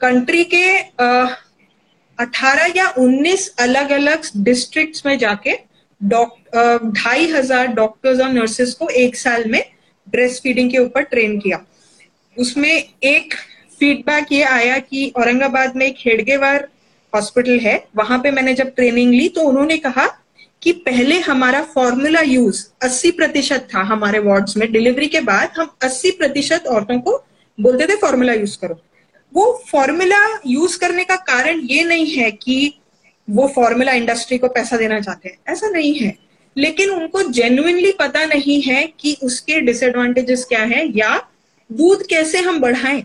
कंट्री 0.02 0.44
के 0.54 0.66
आ, 0.80 1.28
18 2.20 2.76
या 2.78 2.94
19 3.00 3.48
अलग 3.60 3.92
अलग 3.92 4.24
डिस्ट्रिक्ट्स 4.44 5.06
में 5.06 5.18
जाके 5.18 5.54
ढाई 6.58 7.28
हज़ार 7.28 7.68
डॉक्टर्स 7.76 8.20
और 8.22 8.30
नर्सेस 8.30 8.74
को 8.74 8.90
एक 8.90 9.16
साल 9.16 9.44
में 9.46 9.64
ब्रेस्ट 10.08 10.44
फीडिंग 10.44 10.72
के 10.72 10.78
ऊपर 10.78 11.02
ट्रेन 11.04 11.38
किया। 11.40 11.60
उसमें 12.38 12.72
एक 12.72 13.34
फीडबैक 13.80 14.32
ये 14.32 14.44
आया 14.44 14.78
कि 14.80 15.12
औरंगाबाद 15.18 15.76
में 15.76 15.86
एक 15.86 15.96
हेडगेवार 16.00 16.68
हॉस्पिटल 17.14 17.60
है। 17.60 17.76
वहाँ 17.98 18.20
पे 18.20 18.32
मैंने 18.32 18.54
जब 18.54 18.74
ट्रेनिंग 18.76 19.14
ली 19.14 19.28
तो 19.30 19.42
उन्होंने 19.42 19.78
कहा 19.78 20.08
कि 20.62 20.72
पहले 20.86 21.20
हमारा 21.20 21.62
फॉर्मूला 21.74 22.22
यूज़ 22.22 22.64
80 22.84 23.12
प्रतिशत 23.12 23.68
था 23.74 23.82
हमारे 23.84 24.20
वार्ड्स 24.20 24.58
में। 24.58 24.72
डिलीवरी 24.72 25.08
के 25.08 25.20
बाद 25.22 25.52
हम 25.58 25.70
80 25.84 26.12
प्रतिशत 26.12 26.68
औरतों 26.68 27.00
को 27.00 27.18
बोलते 27.58 27.88
थे 27.88 27.96
फॉर्मूला 27.96 28.34
यूज़ 28.34 28.58
करो। 28.62 28.80
वो 29.34 29.46
फॉर्मूला 29.72 30.20
यूज़ 30.48 30.78
करने 30.80 31.04
का 31.04 31.16
कारण 31.16 31.60
ये 31.64 31.84
नहीं 31.84 32.06
है 32.08 32.32
कि 32.34 32.74
वो 33.28 33.48
फॉर्मूला 33.48 33.92
इंडस्ट्री 33.92 34.38
को 34.38 34.48
पैसा 34.48 34.78
देना 34.78 35.00
चाहते 35.00 35.30
हैं। 35.30 35.54
ऐसा 35.54 35.70
नहीं 35.70 35.94
है। 35.96 36.16
लेकिन 36.58 36.90
उनको 36.90 37.22
जेन्युइनली 37.32 37.92
पता 37.92 38.26
नहीं 38.26 38.62
है 38.62 38.86
कि 39.00 39.16
उसके 39.24 39.60
डिसएडवांटेजेस 39.62 40.46
क्या 40.46 40.64
है 40.64 40.86
या 40.98 41.18
दूध 41.70 42.06
कैसे 42.08 42.40
हम 42.40 42.60
बढ़ाएँ। 42.60 43.02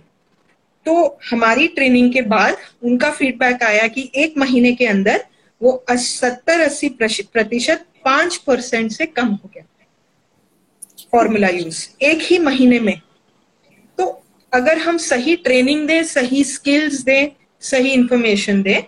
तो 0.87 1.19
हमारी 1.31 1.67
ट्रेनिंग 1.69 2.13
के 2.13 2.23
बाद 2.23 2.57
उनका 2.83 3.11
फीडबैक 3.11 3.63
आया 3.63 3.87
कि 3.89 4.11
एक 4.15 4.39
महीने 4.39 4.73
के 4.73 4.87
अंदर 4.87 5.25
वो 5.61 5.85
सत्तर 5.91 6.61
अस्सी 6.61 6.89
प्रतिशत 6.99 7.85
पाँच 8.05 8.37
परसेंट 8.37 8.91
से 8.93 9.07
कम 9.07 9.27
हो 9.27 9.51
गया 9.55 9.65
फॉर्मूला 11.13 11.49
यूज़ 11.49 11.87
एक 12.05 12.23
ही 12.23 12.39
महीने 12.39 12.79
में। 12.81 13.01
तो 13.99 14.07
अगर 14.53 14.79
हम 14.79 14.97
सही 14.97 15.37
ट्रेनिंग 15.37 15.87
दें, 15.87 16.03
सही 16.05 16.43
स्किल्स 16.45 17.01
दें, 17.01 17.29
सही 17.63 17.91
इंफॉर्मेशन 17.91 18.63
दें 18.63 18.83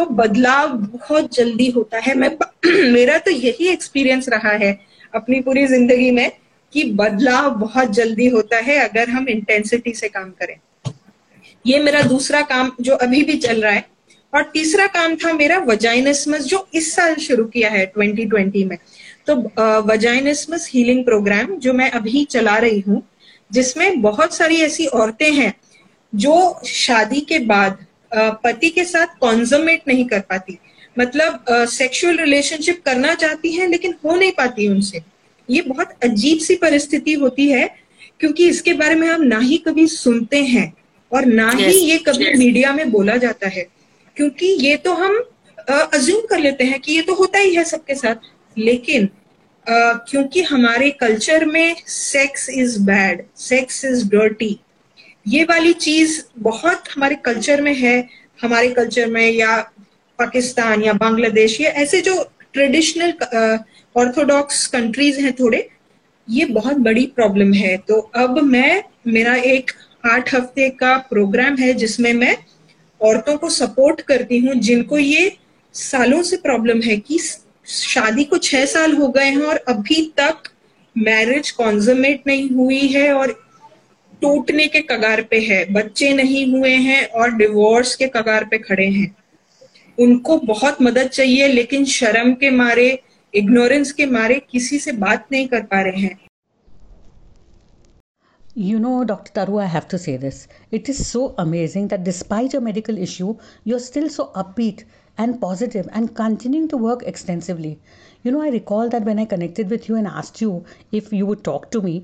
तो 0.00 0.04
बदलाव 0.06 0.68
बहुत 0.68 1.34
जल्दी 1.34 1.68
होता 1.70 1.98
है। 1.98 2.14
मैं 2.14 2.28
मेरा 2.92 3.16
तो 3.18 3.30
यही 3.30 3.66
एक्सपीरियंस 3.68 4.28
रहा 4.28 4.52
है 4.52 4.72
अपनी 5.14 5.40
पूरी 5.40 5.66
ज़िंदगी 5.66 6.10
में 6.10 6.30
कि 6.72 6.84
बदलाव 6.92 7.50
बहुत 7.50 7.90
जल्दी 7.90 8.26
होता 8.26 8.56
है 8.58 8.78
अगर 8.78 9.10
हम 9.10 9.28
इंटेंसिटी 9.28 9.92
से 9.94 10.08
काम 10.08 10.30
करें। 10.40 10.56
ये 11.64 11.78
मेरा 11.78 12.02
दूसरा 12.02 12.40
काम 12.42 12.70
जो 12.80 12.94
अभी 12.96 13.22
भी 13.22 13.36
चल 13.38 13.60
रहा 13.62 13.72
है 13.72 13.84
और 14.32 14.42
तीसरा 14.54 14.86
काम 14.86 15.16
था 15.16 15.32
मेरा 15.32 15.58
वजाइनिसमस 15.58 16.44
जो 16.44 16.66
इस 16.74 16.94
साल 16.94 17.14
शुरू 17.18 17.44
किया 17.44 17.70
है 17.70 17.84
2020 17.98 18.64
में। 18.64 18.76
तो 19.26 19.36
वजाइनिसमस 19.82 20.70
हीलिंग 20.74 21.04
प्रोग्राम 21.04 21.54
जो 21.58 21.72
मैं 21.72 21.90
अभी 21.90 22.24
चला 22.24 22.56
रही 22.58 22.80
हूँ, 22.80 23.02
जिसमें 23.50 24.00
बहुत 24.00 24.34
सारी 24.34 24.60
ऐसी 24.62 24.86
औरतें 24.86 25.32
हैं 25.32 25.52
जो 26.12 26.60
शादी 26.66 27.20
के 27.20 27.38
बाद 27.46 27.78
पति 28.12 28.70
के 28.70 28.84
साथ 28.84 29.18
कॉन्जमेट 29.20 29.82
नहीं 29.88 30.04
कर 30.04 30.20
पाती। 30.20 30.58
मतलब 30.98 31.44
सेक्सुअल 31.50 32.16
रिलेशनशिप 32.16 32.82
करना 32.84 33.14
चाहती 33.14 33.52
हैं 33.52 33.68
लेकिन 33.68 33.94
हो 34.04 34.16
नहीं 34.16 34.32
पाती 34.32 34.68
उनसे। 34.68 35.02
ये 35.48 35.60
बहुत 35.62 35.92
अजीब 36.04 36.38
सी 36.38 36.54
परिस्थिति 36.56 37.12
होती 37.12 37.46
है 37.48 37.68
क्योंकि 38.20 38.48
इसके 38.48 38.72
बारे 38.72 38.94
में 38.94 39.06
हम 39.08 39.22
ना 39.22 39.38
ही 39.38 39.56
कभी 39.58 39.86
सुनते 39.86 40.42
हैं 40.44 40.72
और 41.12 41.24
ना 41.24 41.50
yes, 41.52 41.60
ही 41.60 41.78
ये 41.80 41.98
कभी 41.98 42.24
yes. 42.24 42.38
मीडिया 42.38 42.72
में 42.72 42.90
बोला 42.90 43.16
जाता 43.16 43.48
है। 43.48 43.66
क्योंकि 44.16 44.46
ये 44.46 44.76
तो 44.76 44.92
हम 44.94 45.18
अज्यूम 45.68 46.26
कर 46.26 46.38
लेते 46.38 46.64
हैं 46.64 46.80
कि 46.80 46.92
ये 46.92 47.02
तो 47.02 47.14
होता 47.14 47.38
ही 47.38 47.54
है 47.54 47.64
सबके 47.64 47.94
साथ। 47.94 48.16
लेकिन 48.56 49.06
uh, 49.06 49.96
क्योंकि 50.10 50.42
हमारे 50.42 50.90
कल्चर 50.90 51.44
में 51.44 51.76
sex 51.86 52.48
is 52.50 52.78
bad 52.82 53.24
sex 53.38 53.84
is 53.84 54.06
dirty 54.08 54.58
ये 55.30 55.42
वाली 55.44 55.72
चीज़ 55.74 56.20
बहुत 56.38 56.84
हमारे 56.94 57.14
कल्चर 57.24 57.60
में 57.62 57.74
है, 57.74 58.08
हमारे 58.38 58.68
कल्चर 58.74 59.06
में 59.06 59.30
या 59.30 59.56
पाकिस्तान 60.18 60.82
या 60.82 60.92
बांग्लादेश 60.92 61.60
या 61.60 61.70
ऐसे 61.82 62.00
जो 62.00 62.14
ट्रेडिशनल 62.52 63.12
ऑर्थोडॉक्स 63.94 64.66
कंट्रीज़ 64.66 65.20
हैं 65.20 65.32
थोड़े, 65.32 65.68
ये 66.28 66.44
बहुत 66.46 66.76
बड़ी 66.78 67.04
प्रॉब्लम 67.06 67.52
है। 67.54 67.76
तो 67.78 67.98
अब 68.16 68.38
मैं, 68.44 68.82
मेरा 69.06 69.34
एक 69.34 69.70
आठ 70.06 70.34
हफ़्ते 70.34 70.68
का 70.70 70.96
प्रोग्राम 71.10 71.56
है 71.56 71.72
जिसमें 71.74 72.12
मैं 72.14 72.36
औरतों 73.00 73.36
को 73.36 73.48
सपोर्ट 73.50 74.00
करती 74.00 74.38
हूँ, 74.38 74.54
जिनको 74.54 74.98
ये 74.98 75.36
सालों 75.74 76.22
से 76.22 76.36
प्रॉब्लम 76.38 76.80
है 76.82 76.96
कि 76.98 77.18
शादी 77.66 78.24
को 78.24 78.38
छह 78.38 78.64
साल 78.66 78.92
हो 78.92 79.08
गए 79.08 79.24
हैं 79.26 79.42
और 79.42 79.56
अभी 79.68 80.02
तक 80.16 80.50
मैरिज 80.96 81.50
कॉन्जमेट 81.52 82.26
नहीं 82.26 82.48
हुई 82.50 82.86
है 82.88 83.12
और 83.14 83.34
टूटने 84.22 84.66
के 84.68 84.80
कगार 84.90 85.22
पे 85.30 85.40
है 85.40 85.64
बच्चे 85.72 86.12
नहीं 86.14 86.44
हुए 86.52 86.74
हैं 86.86 87.04
और 87.20 87.34
डिवोर्स 87.36 87.94
के 87.96 88.06
कगार 88.16 88.44
पे 88.50 88.58
खड़े 88.58 88.86
हैं 88.90 89.14
उनको 89.98 90.36
बहुत 90.46 90.82
मदद 90.82 91.08
चाहिए 91.18 91.48
लेकिन 91.48 91.84
शर्म 91.98 92.32
के 92.42 92.50
मारे 92.50 92.88
इग्नोरेंस 93.34 93.92
के 93.92 94.06
मारे 94.06 94.40
किसी 94.50 94.78
से 94.78 94.92
बात 95.06 95.26
नहीं 95.32 95.46
कर 95.48 95.62
पा 95.72 95.82
रहे 95.82 96.00
हैं 96.00 96.18
You 98.60 98.78
know, 98.80 99.04
Dr. 99.04 99.32
Taru, 99.32 99.58
I 99.62 99.66
have 99.66 99.86
to 99.88 99.98
say 99.98 100.16
this. 100.16 100.48
It 100.70 100.88
is 100.88 101.06
so 101.06 101.34
amazing 101.38 101.86
that 101.88 102.02
despite 102.02 102.52
your 102.52 102.60
medical 102.60 102.98
issue, 102.98 103.36
you're 103.64 103.78
still 103.78 104.08
so 104.08 104.26
upbeat 104.34 104.82
and 105.16 105.40
positive 105.40 105.88
and 105.92 106.14
continuing 106.16 106.66
to 106.68 106.76
work 106.76 107.04
extensively. 107.04 107.78
You 108.24 108.32
know, 108.32 108.42
I 108.42 108.48
recall 108.48 108.88
that 108.88 109.04
when 109.04 109.20
I 109.20 109.24
connected 109.24 109.70
with 109.70 109.88
you 109.88 109.96
and 109.96 110.06
asked 110.06 110.40
you 110.40 110.64
if 110.92 111.12
you 111.12 111.26
would 111.26 111.44
talk 111.44 111.70
to 111.70 111.80
me, 111.80 111.94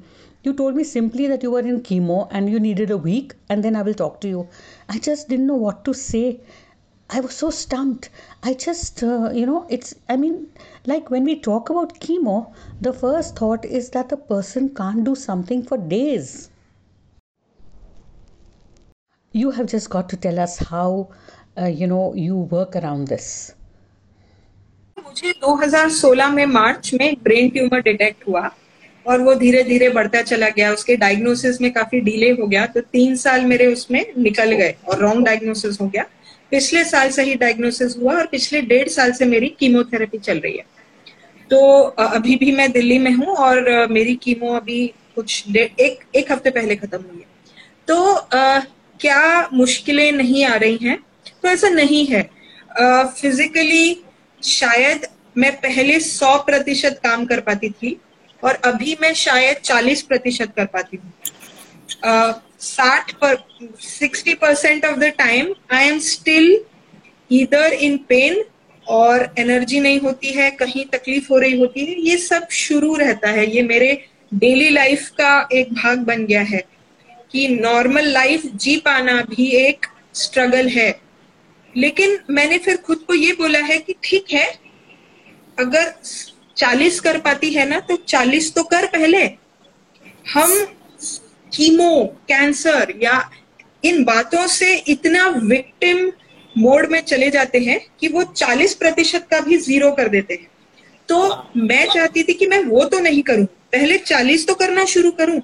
you 0.46 0.54
told 0.54 0.76
me 0.76 0.84
simply 0.84 1.28
that 1.28 1.44
you 1.44 1.52
were 1.52 1.60
in 1.60 1.82
chemo 1.82 2.28
and 2.32 2.50
you 2.50 2.60
needed 2.60 2.90
a 2.90 2.98
week 2.98 3.34
and 3.50 3.64
then 3.64 3.76
I 3.76 3.84
will 3.84 3.94
talk 3.94 4.20
to 4.22 4.28
you. 4.28 4.48
I 4.90 4.98
just 4.98 5.30
didn't 5.30 5.48
know 5.48 5.56
what 5.56 5.86
to 5.86 5.94
say. 5.94 6.40
I 7.10 7.20
was 7.20 7.36
so 7.36 7.50
stumped. 7.50 8.10
I 8.42 8.54
just, 8.54 9.04
uh, 9.04 9.30
you 9.34 9.46
know, 9.46 9.68
it's, 9.70 9.94
I 10.10 10.18
mean, 10.18 10.48
like 10.86 11.12
when 11.12 11.26
we 11.26 11.40
talk 11.40 11.70
about 11.70 12.00
chemo, 12.00 12.54
the 12.80 12.94
first 12.94 13.36
thought 13.36 13.66
is 13.66 13.90
that 13.92 14.12
a 14.12 14.18
person 14.18 14.74
can't 14.74 15.04
do 15.04 15.14
something 15.14 15.64
for 15.64 15.78
days. 15.78 16.50
You 19.34 19.52
have 19.52 19.68
just 19.68 19.90
got 19.90 20.10
to 20.10 20.18
tell 20.18 20.40
us 20.40 20.58
how, 20.58 21.10
uh, 21.58 21.66
you 21.66 21.86
know, 21.88 22.14
you 22.16 22.38
work 22.38 22.76
around 22.76 23.08
this. 23.08 23.54
मुझे 25.06 25.34
2016 25.44 26.34
में 26.34 26.46
मार्च 26.46 26.94
में 26.94 27.16
brain 27.24 27.50
tumour 27.50 27.82
detect 27.82 28.28
हुआ 28.28 28.50
और 29.07 29.21
वो 29.21 29.35
धीरे 29.35 29.63
धीरे 29.65 29.89
बढ़ता 29.89 30.23
चला 30.23 30.49
गया। 30.49 30.73
उसके 30.73 30.97
डायग्नोसिस 30.97 31.61
में 31.61 31.71
काफ़ी 31.73 32.01
डिले 32.01 32.31
हो 32.31 32.47
गया। 32.47 32.67
तो 32.67 32.81
तीन 32.83 33.17
साल 33.17 33.45
मेरे 33.47 33.67
उसमें 33.67 34.05
निकल 34.19 34.53
गए 34.53 34.75
और 34.89 34.99
रॉन्ग 34.99 35.25
डायग्नोसिस 35.27 35.81
हो 35.81 35.87
गया। 35.89 36.05
पिछले 36.53 36.85
साल 36.85 37.11
से 37.11 37.23
ही 37.23 37.35
डायग्नोसिस 37.35 37.97
हुआ 37.99 38.15
और 38.15 38.27
पिछले 38.27 38.61
डेढ़ 38.63 38.89
साल 38.89 39.13
से 39.13 39.25
मेरी 39.25 39.49
कीमोथेरेपी 39.61 40.19
चल 40.19 40.39
रही 40.39 40.57
है। 40.57 40.65
तो 41.51 41.83
अभी 41.83 42.37
भी 42.37 42.53
मैं 42.53 42.71
दिल्ली 42.73 42.99
में 42.99 43.11
हूँ 43.13 43.35
और 43.37 43.87
मेरी 43.91 44.15
कीमो 44.15 44.53
अभी 44.55 44.87
कुछ 45.15 45.57
एक 45.57 45.99
एक 46.17 46.33
हफ़्ते 46.33 46.51
पहले 46.51 46.77
खत्म 46.77 46.99
हुई 47.01 47.19
है। 47.19 47.35
तो 47.89 48.15
आ, 48.15 48.59
क्या 49.01 49.49
मुश्किलें 49.53 50.11
नहीं 50.13 50.45
आ 50.45 50.55
रही 50.57 50.79
हैं? 50.83 50.99
तो 51.43 51.49
ऐसा 51.49 51.69
नहीं 51.69 52.05
है। 52.07 52.23
फिजिकली 53.13 54.03
शायद 54.41 55.07
मैं 55.39 55.53
पहले 55.61 55.99
सौ 56.01 56.37
प्रतिशत 56.39 57.01
काम 57.05 57.25
कर 57.27 57.41
पाती 57.41 57.69
थी 57.71 57.99
और 58.47 58.55
अभी 58.65 58.97
मैं 59.01 59.13
शायद 59.15 59.57
40 59.65 60.03
प्रतिशत 60.03 60.53
कर 60.57 60.67
पाती 60.67 60.97
हूँ। 60.97 61.13
साठ 62.61 63.13
पर, 63.13 63.37
sixty 63.81 64.35
percent 64.35 64.85
of 64.85 64.99
the 64.99 65.13
time 65.19 65.55
I 65.73 65.89
am 65.89 65.99
still 66.01 66.59
इधर 67.31 67.73
इन 67.73 67.97
पेन 68.09 68.45
और 68.87 69.29
एनर्जी 69.39 69.81
नहीं 69.81 70.01
होती 70.01 70.33
है, 70.33 70.51
कहीं 70.53 70.85
तकलीफ़ 70.87 71.27
हो 71.31 71.39
रही 71.39 71.59
होती 71.59 71.85
है। 71.87 72.01
ये 72.01 72.17
सब 72.19 72.49
शुरू 72.51 72.95
रहता 72.97 73.31
है। 73.31 73.47
ये 73.51 73.63
मेरे 73.63 73.93
डेली 74.35 74.69
लाइफ 74.69 75.09
का 75.19 75.49
एक 75.53 75.73
भाग 75.75 75.99
बन 76.07 76.25
गया 76.27 76.43
है 76.43 76.63
कि 77.33 77.49
नॉर्मल 77.51 78.07
लाइफ 78.09 78.47
जी 78.47 78.77
पाना 78.77 79.21
भी 79.31 79.49
एक 79.57 79.87
स्ट्रगल 80.15 80.69
है। 80.69 80.89
लेकिन 81.75 82.19
मैंने 82.31 82.59
फिर 82.59 82.77
खुद 82.77 82.99
को 82.99 83.15
ये 83.15 83.33
बोला 83.33 83.59
है 83.61 83.79
कि 83.79 83.95
ठीक 84.05 84.33
है, 84.33 84.47
अगर 85.59 85.93
चालीस 86.57 87.01
कर 87.01 87.19
पाती 87.21 87.53
है 87.53 87.69
ना 87.69 87.79
तो 87.81 87.97
चालीस 88.09 88.55
तो 88.55 88.63
कर 88.65 88.87
पहले। 88.87 89.25
हम 90.27 90.53
कीमो 91.53 92.05
कैंसर 92.29 92.93
या 93.03 93.19
इन 93.83 94.05
बातों 94.05 94.47
से 94.47 94.75
इतना 94.89 95.27
विक्टिम 95.29 96.11
मोड 96.55 96.91
में 96.91 97.01
चले 97.03 97.31
जाते 97.31 97.59
हैं 97.59 97.81
कि 98.01 98.09
वो 98.09 98.23
40 98.27 98.75
प्रतिशत 98.75 99.27
का 99.31 99.41
भी 99.41 99.57
ज़ीरो 99.59 99.91
कर 99.93 100.09
देते 100.09 100.35
हैं। 100.35 100.49
तो 101.09 101.19
मैं 101.59 101.87
चाहती 101.87 102.23
थी 102.23 102.35
कि 102.35 102.47
मैं 102.47 102.63
वो 102.65 102.85
तो 102.85 102.99
नहीं 103.01 103.23
करूँ, 103.23 103.45
पहले 103.45 103.99
40 103.99 104.47
तो 104.47 104.55
करना 104.55 104.85
शुरू 104.85 105.11
करूँ। 105.11 105.41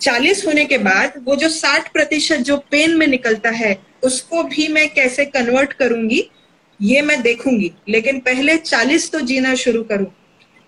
40 0.00 0.46
होने 0.46 0.64
के 0.64 0.78
बाद 0.78 1.12
वो 1.24 1.36
जो 1.36 1.48
60 1.48 1.92
प्रतिशत 1.92 2.38
जो 2.40 2.56
पेन 2.70 2.96
में 2.96 3.06
निकलता 3.06 3.50
है, 3.50 3.78
उसको 4.04 4.42
भी 4.44 4.66
मैं 4.68 4.88
कैसे 4.94 5.24
कन्वर्ट 5.26 5.72
करूँगी? 5.72 6.20
ये 6.80 7.02
मैं 7.02 7.20
देखूँगी, 7.22 7.72
लेकिन 7.88 8.18
पहले 8.20 8.56
40 8.58 9.10
तो 9.12 9.20
जीना 9.22 9.54
शुरू 9.56 9.82
करूँ। 9.84 10.06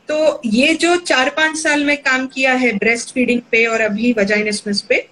तो 0.08 0.40
ये 0.46 0.74
जो 0.74 0.96
चार 0.98 1.28
पाँच 1.30 1.56
साल 1.58 1.84
में 1.84 1.96
काम 1.98 2.26
किया 2.26 2.52
है 2.54 2.72
ब्रेस्ट 2.74 3.12
फीडिंग 3.14 3.40
पे 3.50 3.64
और 3.66 3.80
अभी 3.80 4.12
वजाइनिसमस 4.18 4.80
पे, 4.82 5.06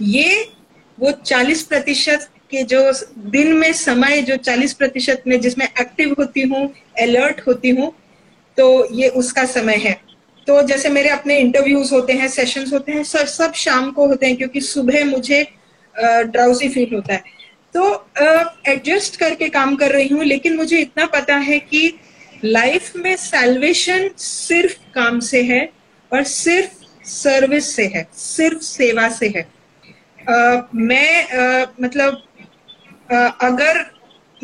ये 0.00 0.48
वो 0.98 1.10
40 1.12 1.62
प्रतिशत 1.62 2.28
के 2.50 2.62
जो 2.64 2.80
दिन 3.30 3.52
में 3.52 3.72
समय, 3.72 4.22
जो 4.22 4.36
40 4.38 4.72
प्रतिशत 4.74 5.22
में 5.26 5.40
जिसमें 5.40 5.66
एक्टिव 5.66 6.14
होती 6.18 6.42
हूँ 6.42 6.66
अलर्ट 7.00 7.40
होती 7.46 7.70
हूँ 7.70 7.92
तो 8.58 8.94
ये 8.94 9.08
उसका 9.10 9.44
समय 9.46 9.76
है। 9.76 9.92
तो 10.46 10.60
जैसे 10.62 10.88
मेरे 10.88 11.08
अपने 11.08 11.38
इंटरव्यूज़ 11.38 11.94
होते 11.94 12.12
हैं 12.12 12.28
सेशंस 12.28 12.72
होते 12.72 12.92
हैं 12.92 13.02
सब 13.04 13.26
सब 13.26 13.52
शाम 13.54 13.90
को 13.92 14.06
होते 14.06 14.26
हैं, 14.26 14.36
क्योंकि 14.36 14.60
सुबह 14.62 15.04
मुझे 15.04 15.42
ड्राउसी 15.94 16.68
फील 16.68 16.94
होता 16.94 17.14
है। 17.14 17.22
तो 17.74 17.84
एडजस्ट 18.68 19.16
करके 19.16 19.48
काम 19.48 19.74
कर 19.76 19.92
रही 19.92 20.08
हूँ 20.08 20.24
लेकिन 20.24 20.56
मुझे 20.56 20.78
इतना 20.78 21.06
पता 21.06 21.36
है 21.36 21.58
कि 21.60 21.98
लाइफ 22.44 22.96
में 22.96 23.16
सेल्वेशन 23.16 24.08
सिर्फ़ 24.18 24.74
काम 24.94 25.20
से 25.20 25.42
है 25.42 25.72
और 26.12 26.22
सिर्फ़ 26.22 26.82
सर्विस 27.04 27.74
से 27.76 27.86
है 27.86 28.06
सिर्फ़ 28.12 28.58
सेवा 28.58 29.08
से 29.08 29.28
है। 29.36 29.46
uh, 30.30 30.62
मैं 30.74 31.28
uh, 31.28 31.68
मतलब 31.82 32.22
uh, 33.12 33.30
अगर 33.40 33.84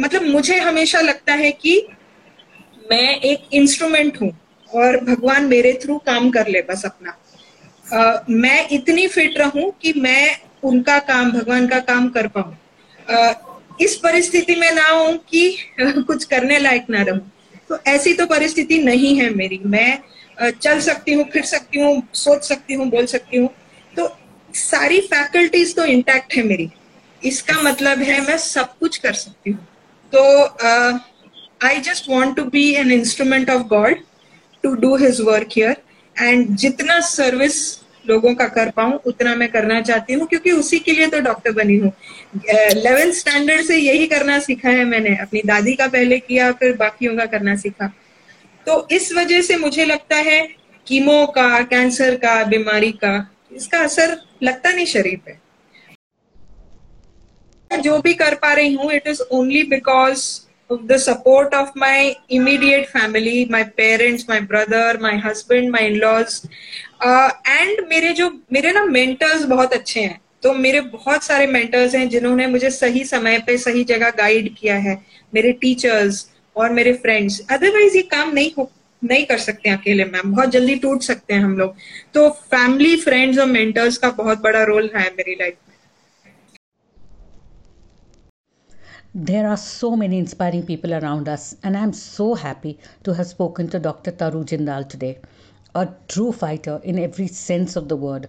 मतलब 0.00 0.22
मुझे 0.22 0.58
हमेशा 0.60 1.00
लगता 1.00 1.34
है 1.34 1.50
कि 1.52 1.86
मैं 2.90 3.20
एक 3.20 3.48
इंस्ट्रूमेंट 3.52 4.20
हूँ 4.22 4.32
और 4.70 5.04
भगवान 5.04 5.44
मेरे 5.44 5.72
थ्रू 5.82 5.98
काम 5.98 6.30
कर 6.30 6.48
ले 6.48 6.62
बस 6.62 6.84
अपना। 6.84 7.16
uh, 7.86 8.30
मैं 8.30 8.68
इतनी 8.68 9.06
फिट 9.08 9.38
रहूँ 9.38 9.70
कि 9.82 9.92
मैं 9.96 10.36
उनका 10.64 10.98
काम 10.98 11.30
भगवान 11.32 11.66
का 11.68 11.78
काम 11.80 12.08
कर 12.08 12.26
पाऊँ। 12.28 12.56
इस 13.80 13.96
परिस्थिति 13.96 14.54
में 14.54 14.70
ना 14.72 14.88
हूँ 14.88 15.16
कि 15.28 15.50
कुछ 15.80 16.24
करने 16.24 16.58
लायक 16.58 16.86
ना 16.90 17.02
रहूँ। 17.02 17.30
तो 17.68 17.78
ऐसी 17.86 18.12
तो 18.14 18.26
परिस्थिति 18.26 18.78
नहीं 18.78 19.14
है 19.20 19.28
मेरी। 19.34 19.60
मैं 19.64 20.50
चल 20.52 20.80
सकती 20.80 21.12
हूँ, 21.12 21.24
फिर 21.32 21.44
सकती 21.44 21.80
हूँ, 21.80 22.02
सोच 22.14 22.44
सकती 22.44 22.74
हूँ, 22.74 22.88
बोल 22.90 23.06
सकती 23.06 23.36
हूँ। 23.36 23.48
तो 23.96 24.08
सारी 24.54 25.00
फैकल्टीज 25.00 25.74
तो 25.76 25.84
इंटैक्ट 25.84 26.34
है 26.34 26.42
मेरी। 26.42 26.70
इसका 27.22 27.60
मतलब 27.62 27.98
है 27.98 28.20
मैं 28.20 28.36
सब 28.38 28.76
कुछ 28.78 28.96
कर 28.96 29.12
सकती 29.12 29.50
हूँ। 29.50 29.66
तो 30.12 30.22
I 31.66 31.80
just 31.80 32.08
want 32.08 32.36
to 32.36 32.44
be 32.44 32.72
an 32.74 32.92
instrument 32.92 33.50
of 33.50 33.62
God 33.66 34.02
to 34.64 34.74
do 34.74 34.94
his 34.96 35.20
work 35.20 35.48
here 35.52 35.76
and 36.16 36.56
जितना 36.56 36.98
सर्विस 37.00 37.60
लोगों 38.10 38.34
का 38.34 38.46
कर 38.50 38.70
पाऊँ, 38.70 38.98
उतना 39.06 39.34
मैं 39.34 39.48
करना 39.50 39.80
चाहती 39.82 40.12
हूँ, 40.12 40.26
क्योंकि 40.26 40.50
उसी 40.52 40.78
के 40.78 40.92
लिए 40.92 41.06
तो 41.06 41.20
डॉक्टर 41.20 41.52
बनी 41.54 41.76
हूँ। 41.76 41.92
लेवल 42.76 43.10
स्टैंडर्ड 43.12 43.62
से 43.62 43.76
यही 43.76 44.06
करना 44.06 44.38
सीखा 44.40 44.68
है 44.70 44.84
मैंने। 44.86 45.16
अपनी 45.18 45.42
दादी 45.46 45.74
का 45.74 45.86
पहले 45.88 46.18
किया, 46.20 46.50
फिर 46.52 46.76
बाकियों 46.76 47.16
का 47.16 47.26
करना 47.26 47.56
सीखा। 47.56 47.92
तो 48.66 48.86
इस 48.92 49.12
वजह 49.12 49.40
से 49.42 49.56
मुझे 49.58 49.84
लगता 49.84 50.16
है 50.18 50.40
कीमो 50.86 51.24
का 51.26 51.60
कैंसर 51.64 52.14
का, 52.16 52.42
बीमारी 52.44 52.90
का, 52.94 53.14
इसका 53.52 53.78
असर 53.80 54.16
लगता 54.42 54.72
नहीं 54.72 54.86
शरीर 54.86 55.20
पे। 55.26 55.38
जो 57.70 57.98
भी 57.98 58.14
कर 58.14 58.34
पा 58.34 58.52
रही 58.52 58.74
हूँ 58.74 58.92
it 58.92 59.06
is 59.06 59.20
only 59.32 59.62
because 59.64 60.22
the 60.76 60.98
support 60.98 61.54
of 61.54 61.68
my 61.76 62.14
immediate 62.28 62.88
family, 62.88 63.46
my 63.46 63.62
parents, 63.64 64.28
my 64.28 64.40
brother, 64.40 64.98
my 65.00 65.16
husband, 65.16 65.70
my 65.70 65.80
in-laws, 65.80 66.46
uh, 67.06 67.30
and 67.60 67.88
मेरे 67.88 68.12
जो 68.12 68.30
मेरे 68.52 68.72
ना 68.72 68.84
mentors 68.84 69.44
बहुत 69.44 69.72
अच्छे 69.72 70.00
हैं। 70.00 70.20
तो 70.42 70.52
मेरे 70.52 70.80
बहुत 70.80 71.22
सारे 71.22 71.46
मेंटर्स 71.46 71.94
हैं 71.94 72.08
जिन्होंने 72.08 72.46
मुझे 72.46 72.70
सही 72.70 73.04
समय 73.04 73.38
पे 73.38 73.58
सही 73.58 73.84
जगह 73.84 74.10
गाइड 74.10 74.54
किया 74.54 74.76
है। 74.76 75.06
मेरे 75.34 75.52
टीचर्स 75.52 76.30
और 76.56 76.70
मेरे 76.70 76.92
फ्रेंड्स 76.92 77.40
अदरवाइज़ 77.50 77.96
ये 77.96 78.02
काम 78.02 78.32
नहीं 78.32 78.50
हो 78.58 78.70
नहीं 79.04 79.24
कर 79.26 79.38
सकते 79.38 79.70
अकेले 79.70 80.04
मैम 80.04 80.32
बहुत 80.32 80.48
जल्दी 80.48 80.74
टूट 80.74 81.02
सकते 81.02 81.34
हैं 81.34 81.40
हम 81.40 81.58
लोग। 81.58 81.74
तो 82.14 82.28
फैमिली 82.30 82.96
फ्रेंड्स 82.96 83.38
और 83.38 83.46
मेंटर्स 83.46 83.96
का 83.98 84.10
बहुत 84.10 84.40
बड़ा 84.40 84.62
रोल 84.62 84.90
है 84.96 85.10
मेरी 85.10 85.32
लाइफ 85.32 85.54
में। 85.68 85.69
There 89.12 89.48
are 89.48 89.56
so 89.56 89.96
many 89.96 90.18
inspiring 90.18 90.64
people 90.64 90.94
around 90.94 91.28
us, 91.28 91.56
and 91.64 91.76
I'm 91.76 91.92
so 91.92 92.34
happy 92.34 92.78
to 93.02 93.12
have 93.14 93.26
spoken 93.26 93.68
to 93.70 93.80
Dr. 93.80 94.12
Taru 94.12 94.44
Jindal 94.44 94.88
today, 94.88 95.18
a 95.74 95.88
true 96.06 96.30
fighter 96.30 96.80
in 96.84 96.96
every 96.96 97.26
sense 97.26 97.74
of 97.74 97.88
the 97.88 97.96
word. 97.96 98.28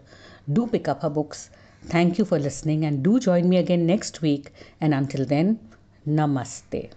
Do 0.51 0.65
pick 0.65 0.87
up 0.87 1.03
her 1.03 1.09
books. 1.11 1.51
Thank 1.85 2.17
you 2.17 2.25
for 2.25 2.39
listening, 2.39 2.83
and 2.83 3.03
do 3.03 3.19
join 3.19 3.47
me 3.47 3.57
again 3.57 3.85
next 3.85 4.23
week. 4.23 4.51
And 4.79 4.95
until 4.95 5.23
then, 5.23 5.59
namaste. 6.07 6.89